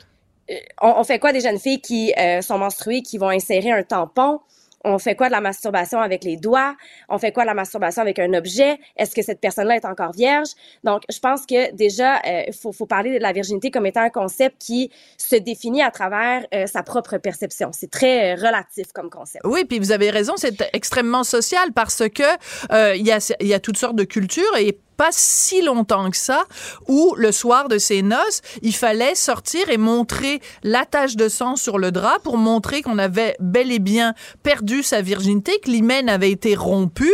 euh, 0.50 0.56
on, 0.82 1.04
fait 1.04 1.20
quoi 1.20 1.34
des 1.34 1.42
jeunes 1.42 1.60
filles 1.60 1.82
qui 1.82 2.14
euh, 2.18 2.42
sont 2.42 2.58
menstruées, 2.58 3.02
qui 3.02 3.18
vont 3.18 3.30
insérer 3.30 3.72
un 3.72 3.84
tampon? 3.84 4.40
On 4.84 5.00
fait 5.00 5.16
quoi 5.16 5.28
de 5.28 5.34
la 5.34 5.42
masturbation 5.42 6.00
avec 6.00 6.24
les 6.24 6.38
doigts? 6.38 6.76
On 7.10 7.18
fait 7.18 7.34
quoi 7.34 7.44
de 7.44 7.48
la 7.48 7.54
masturbation 7.54 8.02
avec 8.02 8.20
un 8.20 8.34
objet? 8.34 8.80
Est-ce 8.96 9.14
que 9.14 9.22
cette 9.22 9.42
personne-là 9.42 9.76
est 9.76 9.86
encore 9.86 10.14
vierge? 10.14 10.50
Donc, 10.84 11.02
je 11.12 11.20
pense 11.20 11.46
que 11.46 11.74
déjà, 11.74 12.22
il 12.24 12.50
euh, 12.50 12.52
faut, 12.54 12.72
faut, 12.72 12.86
parler 12.86 13.18
de 13.18 13.22
la 13.22 13.34
virginité 13.34 13.72
comme 13.72 13.86
étant 13.86 14.02
un 14.02 14.10
concept 14.10 14.58
qui 14.60 14.92
se 15.18 15.36
définit 15.36 15.82
à 15.82 15.92
travers 15.92 16.46
sa 16.68 16.84
propre 16.84 17.18
perception. 17.18 17.72
C'est 17.74 17.92
très 17.92 18.36
relatif 18.36 18.94
comme 18.94 19.10
concept. 19.10 19.44
Oui, 19.46 19.66
puis 19.66 19.80
vous 19.80 19.92
avez 19.92 20.10
raison, 20.10 20.36
c'est 20.38 20.70
extrêmement 20.74 21.24
social 21.24 21.74
parce 21.74 22.04
que 22.08 22.96
il 22.96 23.06
y, 23.06 23.12
a, 23.12 23.36
y 23.42 23.54
a 23.54 23.60
toutes 23.60 23.78
sortes 23.78 23.96
de 23.96 24.06
cultures 24.06 24.56
et 24.58 24.80
pas 24.98 25.10
si 25.12 25.62
longtemps 25.62 26.10
que 26.10 26.18
ça, 26.18 26.46
où 26.88 27.14
le 27.18 27.32
soir 27.32 27.70
de 27.70 27.78
ses 27.78 28.02
noces, 28.02 28.42
il 28.62 28.76
fallait 28.76 29.16
sortir 29.16 29.70
et 29.70 29.78
montrer 29.78 30.42
la 30.64 30.86
tache 30.86 31.16
de 31.16 31.30
sang 31.30 31.56
sur 31.56 31.78
le 31.78 31.92
drap 31.92 32.20
pour 32.24 32.38
montrer 32.38 32.82
qu'on 32.82 32.98
avait 32.98 33.36
bel 33.40 33.72
et 33.72 33.80
bien 33.80 34.14
perdu 34.44 34.84
sa 34.84 35.02
virginité, 35.02 35.60
que 35.64 35.70
l'hymen 35.70 36.10
avait 36.10 36.32
été 36.32 36.56
rompu, 36.56 37.12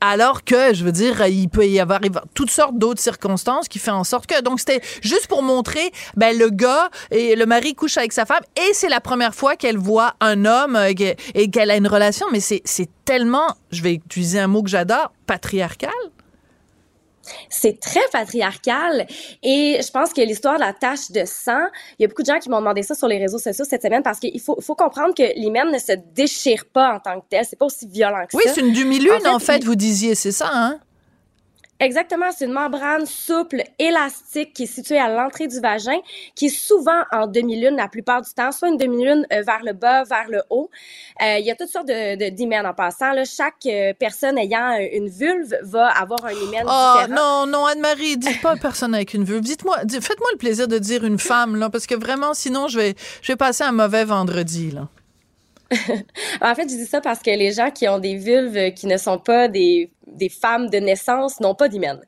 alors 0.00 0.44
que, 0.44 0.74
je 0.74 0.84
veux 0.84 0.92
dire, 0.92 1.26
il 1.26 1.48
peut 1.48 1.66
y 1.66 1.80
avoir 1.80 2.00
toutes 2.34 2.50
sortes 2.50 2.78
d'autres 2.78 3.00
circonstances 3.00 3.68
qui 3.68 3.78
font 3.78 3.92
en 3.92 4.04
sorte 4.04 4.26
que, 4.26 4.40
donc 4.42 4.60
c'était 4.60 4.82
juste 5.00 5.26
pour 5.26 5.42
montrer, 5.42 5.90
ben, 6.16 6.36
le 6.36 6.50
gars 6.50 6.90
et 7.10 7.34
le 7.34 7.46
mari 7.46 7.74
couche 7.74 7.96
avec 7.96 8.12
sa 8.12 8.26
femme 8.26 8.42
et 8.56 8.74
c'est 8.74 8.88
la 8.88 9.00
première 9.00 9.34
fois 9.34 9.56
qu'elle 9.56 9.78
voit 9.78 10.14
un 10.20 10.44
homme 10.44 10.76
euh, 10.76 10.92
et 11.34 11.50
qu'elle 11.50 11.70
a 11.70 11.76
une 11.76 11.88
relation, 11.88 12.26
mais 12.32 12.40
c'est 12.40 12.62
tellement, 13.04 13.48
je 13.70 13.82
vais 13.82 13.94
utiliser 13.94 14.38
un 14.38 14.48
mot 14.48 14.62
que 14.62 14.70
j'adore, 14.70 15.12
patriarcal. 15.26 15.90
C'est 17.48 17.80
très 17.80 18.06
patriarcal 18.12 19.06
et 19.42 19.80
je 19.82 19.90
pense 19.90 20.12
que 20.12 20.20
l'histoire 20.20 20.56
de 20.56 20.60
la 20.60 20.72
tache 20.72 21.10
de 21.10 21.24
sang, 21.24 21.66
il 21.98 22.02
y 22.02 22.04
a 22.04 22.08
beaucoup 22.08 22.22
de 22.22 22.26
gens 22.26 22.38
qui 22.38 22.48
m'ont 22.48 22.60
demandé 22.60 22.82
ça 22.82 22.94
sur 22.94 23.08
les 23.08 23.18
réseaux 23.18 23.38
sociaux 23.38 23.64
cette 23.68 23.82
semaine 23.82 24.02
parce 24.02 24.18
qu'il 24.18 24.40
faut, 24.40 24.60
faut 24.60 24.74
comprendre 24.74 25.14
que 25.14 25.34
l'hymen 25.36 25.70
ne 25.72 25.78
se 25.78 25.92
déchire 26.14 26.64
pas 26.72 26.94
en 26.94 27.00
tant 27.00 27.20
que 27.20 27.26
tel. 27.28 27.44
C'est 27.48 27.58
pas 27.58 27.66
aussi 27.66 27.86
violent 27.86 28.24
que 28.26 28.32
ça. 28.32 28.38
Oui, 28.38 28.44
c'est 28.54 28.60
une 28.60 28.72
demi-lune 28.72 29.26
en 29.26 29.38
fait, 29.38 29.64
vous 29.64 29.76
disiez, 29.76 30.14
c'est 30.14 30.32
ça, 30.32 30.50
hein? 30.52 30.80
Exactement, 31.80 32.26
c'est 32.36 32.46
une 32.46 32.52
membrane 32.52 33.06
souple, 33.06 33.62
élastique 33.78 34.52
qui 34.52 34.64
est 34.64 34.66
située 34.66 34.98
à 34.98 35.08
l'entrée 35.08 35.46
du 35.46 35.60
vagin, 35.60 35.98
qui 36.34 36.46
est 36.46 36.48
souvent 36.48 37.02
en 37.12 37.28
demi-lune 37.28 37.76
la 37.76 37.86
plupart 37.86 38.20
du 38.20 38.30
temps, 38.34 38.50
soit 38.50 38.68
une 38.68 38.76
demi-lune 38.76 39.24
euh, 39.32 39.42
vers 39.46 39.60
le 39.64 39.74
bas, 39.74 40.02
vers 40.02 40.28
le 40.28 40.42
haut. 40.50 40.70
Euh, 41.22 41.38
il 41.38 41.46
y 41.46 41.52
a 41.52 41.54
toutes 41.54 41.68
sortes 41.68 41.86
de, 41.86 42.66
en 42.66 42.74
passant. 42.74 43.12
Là. 43.12 43.24
Chaque 43.24 43.64
euh, 43.66 43.92
personne 43.96 44.38
ayant 44.38 44.76
une 44.92 45.08
vulve 45.08 45.56
va 45.62 45.86
avoir 45.88 46.24
un 46.24 46.32
hymen 46.32 46.64
oh, 46.66 46.96
Non, 47.10 47.46
non, 47.46 47.66
Anne-Marie, 47.66 48.16
dites 48.16 48.40
pas 48.42 48.56
personne 48.56 48.92
avec 48.92 49.14
une 49.14 49.22
vulve. 49.22 49.42
Dites-moi, 49.42 49.78
faites-moi 49.88 50.28
le 50.32 50.38
plaisir 50.38 50.66
de 50.66 50.78
dire 50.78 51.04
une 51.04 51.18
femme, 51.18 51.54
là, 51.54 51.70
parce 51.70 51.86
que 51.86 51.94
vraiment, 51.94 52.34
sinon, 52.34 52.66
je 52.66 52.78
vais, 52.78 52.94
je 53.22 53.30
vais 53.30 53.36
passer 53.36 53.62
un 53.62 53.72
mauvais 53.72 54.04
vendredi, 54.04 54.72
là. 54.72 54.88
en 56.40 56.54
fait, 56.54 56.62
je 56.62 56.76
dis 56.76 56.86
ça 56.86 57.02
parce 57.02 57.20
que 57.20 57.30
les 57.30 57.52
gens 57.52 57.70
qui 57.70 57.86
ont 57.88 57.98
des 57.98 58.16
vulves 58.16 58.72
qui 58.72 58.86
ne 58.86 58.96
sont 58.96 59.18
pas 59.18 59.48
des, 59.48 59.90
des 60.12 60.28
femmes 60.28 60.68
de 60.70 60.78
naissance 60.78 61.40
n'ont 61.40 61.54
pas 61.54 61.68
d'hymen. 61.68 62.00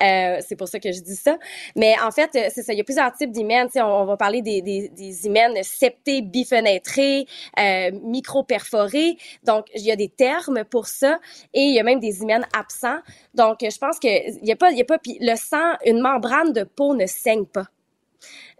Euh, 0.00 0.38
c'est 0.46 0.56
pour 0.56 0.68
ça 0.68 0.78
que 0.78 0.92
je 0.92 1.00
dis 1.00 1.16
ça. 1.16 1.38
Mais 1.76 1.94
en 2.04 2.10
fait, 2.10 2.30
c'est 2.32 2.62
ça. 2.62 2.72
Il 2.72 2.78
y 2.78 2.80
a 2.80 2.84
plusieurs 2.84 3.12
types 3.12 3.30
d'hymen. 3.30 3.68
On, 3.76 4.04
va 4.04 4.16
parler 4.16 4.42
des, 4.42 4.62
des, 4.62 5.26
hymens 5.26 5.62
septés, 5.62 6.22
bifenêtrés, 6.22 7.26
euh, 7.58 7.90
micro-perforés. 8.02 9.16
Donc, 9.44 9.66
il 9.74 9.82
y 9.82 9.90
a 9.90 9.96
des 9.96 10.08
termes 10.08 10.64
pour 10.64 10.86
ça. 10.86 11.18
Et 11.54 11.62
il 11.62 11.74
y 11.74 11.80
a 11.80 11.82
même 11.82 12.00
des 12.00 12.22
hymens 12.22 12.44
absents. 12.56 12.98
Donc, 13.34 13.58
je 13.62 13.78
pense 13.78 13.98
que 13.98 14.08
il 14.08 14.46
y 14.46 14.52
a 14.52 14.56
pas, 14.56 14.70
y 14.70 14.80
a 14.80 14.84
pas. 14.84 14.98
Puis 14.98 15.18
le 15.20 15.36
sang, 15.36 15.76
une 15.84 16.00
membrane 16.00 16.52
de 16.52 16.64
peau 16.64 16.94
ne 16.94 17.06
saigne 17.06 17.46
pas. 17.46 17.66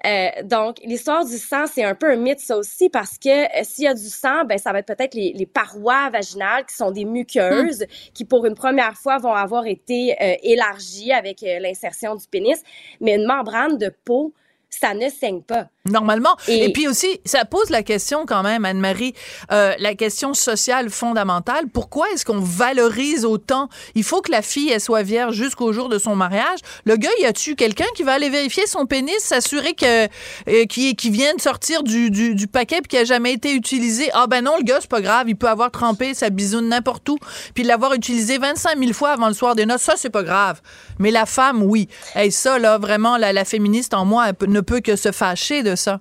Euh, 0.05 0.29
donc, 0.45 0.79
l'histoire 0.85 1.25
du 1.25 1.39
sang, 1.39 1.67
c'est 1.67 1.85
un 1.85 1.95
peu 1.95 2.11
un 2.11 2.17
mythe, 2.17 2.41
ça 2.41 2.57
aussi, 2.57 2.89
parce 2.89 3.19
que 3.19 3.29
euh, 3.29 3.63
s'il 3.63 3.85
y 3.85 3.89
a 3.89 3.95
du 3.95 4.09
sang, 4.09 4.45
ben, 4.45 4.59
ça 4.59 4.73
va 4.73 4.81
être 4.81 4.87
peut-être 4.87 5.15
les, 5.15 5.33
les, 5.33 5.47
parois 5.47 6.11
vaginales 6.11 6.67
qui 6.67 6.75
sont 6.75 6.91
des 6.91 7.05
muqueuses, 7.05 7.83
hmm. 7.83 8.13
qui 8.15 8.25
pour 8.25 8.47
une 8.47 8.55
première 8.55 8.95
fois 8.95 9.19
vont 9.19 9.35
avoir 9.35 9.67
été 9.67 10.17
euh, 10.21 10.35
élargies 10.43 11.13
avec 11.13 11.41
l'insertion 11.43 12.15
du 12.15 12.27
pénis. 12.27 12.61
Mais 13.01 13.15
une 13.15 13.27
membrane 13.27 13.79
de 13.79 13.93
peau, 14.05 14.33
ça 14.71 14.95
ne 14.95 15.09
saigne 15.09 15.43
pas. 15.43 15.69
Normalement. 15.91 16.37
Et, 16.47 16.73
puis 16.73 16.87
aussi, 16.87 17.21
ça 17.25 17.45
pose 17.45 17.69
la 17.71 17.83
question 17.83 18.25
quand 18.25 18.45
même, 18.45 18.65
Anne-Marie, 18.65 19.15
euh, 19.51 19.73
la 19.81 19.97
question 19.97 20.33
sociale 20.33 20.91
fondamentale. 20.91 21.65
Pourquoi 21.73 22.09
est-ce 22.13 22.25
qu'on 22.25 22.39
valorise 22.39 23.25
autant? 23.25 23.69
Il 23.97 24.05
faut 24.05 24.21
que 24.21 24.31
la 24.31 24.43
fille, 24.43 24.71
elle 24.71 24.81
soit 24.81 25.03
vierge 25.03 25.35
jusqu'au 25.35 25.73
jour 25.73 25.89
de 25.89 25.99
son 25.99 26.15
mariage. 26.15 26.61
Le 26.85 26.95
gars, 26.97 27.11
y 27.21 27.25
a-tu 27.25 27.57
quelqu'un 27.57 27.89
qui 27.97 28.05
va 28.05 28.13
aller 28.13 28.31
vérifier 28.31 28.65
son 28.69 28.87
pénis, 28.87 29.19
s'assurer 29.19 29.75
que 29.75 30.05
euh, 30.49 30.67
qui, 30.67 30.95
vient 31.11 31.35
de 31.35 31.41
sortir 31.41 31.83
du, 31.83 32.13
du, 32.13 32.47
paquet 32.47 32.77
puis 32.81 32.91
qui 32.91 32.99
a 32.99 33.05
jamais 33.05 33.33
été 33.33 33.53
utilisé? 33.53 34.09
Ah 34.13 34.29
ben 34.29 34.43
non, 34.43 34.57
le 34.59 34.63
gars, 34.63 34.79
c'est 34.81 34.89
pas 34.89 35.01
grave. 35.01 35.29
Il 35.29 35.35
peut 35.35 35.49
avoir 35.49 35.73
trempé 35.73 36.15
sa 36.15 36.31
bisoune 36.31 36.69
n'importe 36.69 37.09
où 37.09 37.19
puis 37.55 37.65
l'avoir 37.65 37.93
utilisé 37.95 38.39
25 38.39 38.79
000 38.79 38.93
fois 38.93 39.11
avant 39.11 39.27
le 39.27 39.35
soir 39.35 39.57
des 39.57 39.67
noces. 39.67 39.83
Ça, 39.83 39.95
c'est 39.97 40.11
pas 40.11 40.23
grave. 40.23 40.61
Mais 41.01 41.11
la 41.11 41.27
femme, 41.27 41.61
oui. 41.65 41.89
Et 42.15 42.31
ça, 42.31 42.61
là, 42.61 42.79
vraiment, 42.79 43.17
la, 43.17 43.33
la 43.33 43.45
féministe 43.45 43.95
en 43.95 44.05
moi, 44.05 44.29
elle 44.29 44.49
ne 44.49 44.61
peut 44.61 44.79
que 44.79 44.95
se 44.95 45.11
fâcher 45.11 45.65
de 45.65 45.72
ça. 45.77 46.01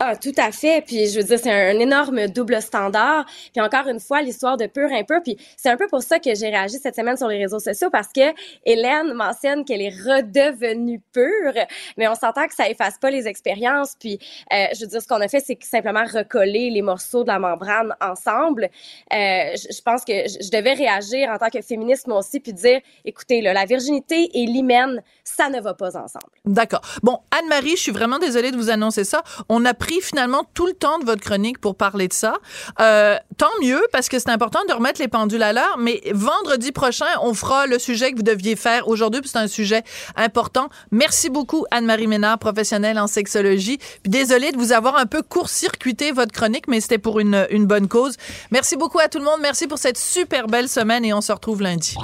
Ah, 0.00 0.16
tout 0.16 0.32
à 0.36 0.50
fait. 0.52 0.82
Puis 0.86 1.08
je 1.08 1.18
veux 1.18 1.24
dire, 1.24 1.38
c'est 1.38 1.50
un, 1.50 1.78
énorme 1.78 2.26
double 2.28 2.60
standard. 2.62 3.24
Puis 3.52 3.60
encore 3.62 3.86
une 3.88 4.00
fois, 4.00 4.22
l'histoire 4.22 4.56
de 4.56 4.66
pur 4.66 4.88
un 4.92 5.04
peu. 5.04 5.20
Puis 5.22 5.36
c'est 5.56 5.68
un 5.68 5.76
peu 5.76 5.86
pour 5.86 6.02
ça 6.02 6.18
que 6.18 6.34
j'ai 6.34 6.48
réagi 6.48 6.78
cette 6.78 6.96
semaine 6.96 7.16
sur 7.16 7.28
les 7.28 7.38
réseaux 7.38 7.58
sociaux 7.58 7.90
parce 7.90 8.08
que 8.08 8.32
Hélène 8.64 9.12
mentionne 9.12 9.64
qu'elle 9.64 9.82
est 9.82 9.90
redevenue 9.90 11.00
pure, 11.12 11.52
mais 11.96 12.08
on 12.08 12.14
s'entend 12.14 12.46
que 12.46 12.54
ça 12.54 12.68
efface 12.68 12.98
pas 12.98 13.10
les 13.10 13.28
expériences. 13.28 13.94
Puis 13.98 14.18
euh, 14.52 14.66
je 14.74 14.80
veux 14.80 14.86
dire, 14.86 15.02
ce 15.02 15.06
qu'on 15.06 15.20
a 15.20 15.28
fait, 15.28 15.40
c'est 15.40 15.58
simplement 15.62 16.04
recoller 16.04 16.70
les 16.70 16.82
morceaux 16.82 17.22
de 17.22 17.28
la 17.28 17.38
membrane 17.38 17.94
ensemble. 18.00 18.70
Euh, 19.12 19.16
je, 19.54 19.82
pense 19.82 20.04
que 20.04 20.12
je, 20.12 20.50
devais 20.50 20.72
réagir 20.72 21.30
en 21.30 21.38
tant 21.38 21.50
que 21.50 21.60
féministe 21.62 22.06
moi 22.06 22.18
aussi, 22.18 22.40
puis 22.40 22.52
dire, 22.52 22.80
écoutez, 23.04 23.40
là, 23.40 23.52
la 23.52 23.64
virginité 23.64 24.30
et 24.34 24.46
l'hymen, 24.46 25.02
ça 25.24 25.48
ne 25.48 25.60
va 25.60 25.74
pas 25.74 25.96
ensemble. 25.96 26.32
D'accord. 26.44 26.80
Bon, 27.02 27.20
Anne-Marie, 27.30 27.76
je 27.76 27.82
suis 27.82 27.92
vraiment 27.92 28.18
désolée 28.18 28.50
de 28.50 28.56
vous 28.56 28.70
annoncer 28.70 29.04
ça. 29.04 29.22
On 29.48 29.64
a 29.64 29.74
pris 29.92 30.00
finalement 30.00 30.44
tout 30.54 30.66
le 30.66 30.72
temps 30.72 30.98
de 30.98 31.04
votre 31.04 31.22
chronique 31.22 31.58
pour 31.58 31.76
parler 31.76 32.08
de 32.08 32.12
ça. 32.12 32.34
Euh, 32.80 33.16
tant 33.36 33.50
mieux, 33.62 33.82
parce 33.92 34.08
que 34.08 34.18
c'est 34.18 34.30
important 34.30 34.60
de 34.68 34.72
remettre 34.72 35.00
les 35.00 35.08
pendules 35.08 35.42
à 35.42 35.52
l'heure, 35.52 35.76
mais 35.78 36.00
vendredi 36.12 36.72
prochain, 36.72 37.06
on 37.22 37.34
fera 37.34 37.66
le 37.66 37.78
sujet 37.78 38.12
que 38.12 38.16
vous 38.16 38.22
deviez 38.22 38.56
faire 38.56 38.88
aujourd'hui, 38.88 39.20
puis 39.20 39.30
c'est 39.30 39.38
un 39.38 39.48
sujet 39.48 39.82
important. 40.16 40.68
Merci 40.90 41.30
beaucoup, 41.30 41.64
Anne-Marie 41.70 42.06
Ménard, 42.06 42.38
professionnelle 42.38 42.98
en 42.98 43.06
sexologie. 43.06 43.78
Puis 43.78 44.10
désolée 44.10 44.52
de 44.52 44.56
vous 44.56 44.72
avoir 44.72 44.96
un 44.96 45.06
peu 45.06 45.22
court-circuité 45.22 46.12
votre 46.12 46.32
chronique, 46.32 46.68
mais 46.68 46.80
c'était 46.80 46.98
pour 46.98 47.20
une, 47.20 47.46
une 47.50 47.66
bonne 47.66 47.88
cause. 47.88 48.16
Merci 48.50 48.76
beaucoup 48.76 48.98
à 48.98 49.08
tout 49.08 49.18
le 49.18 49.24
monde. 49.24 49.40
Merci 49.42 49.66
pour 49.66 49.78
cette 49.78 49.98
super 49.98 50.46
belle 50.46 50.68
semaine 50.68 51.04
et 51.04 51.12
on 51.12 51.20
se 51.20 51.32
retrouve 51.32 51.62
lundi. 51.62 51.96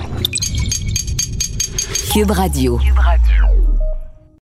Cube 2.13 2.31
Radio. 2.31 2.79
Cube 2.79 2.99
Radio. 2.99 3.48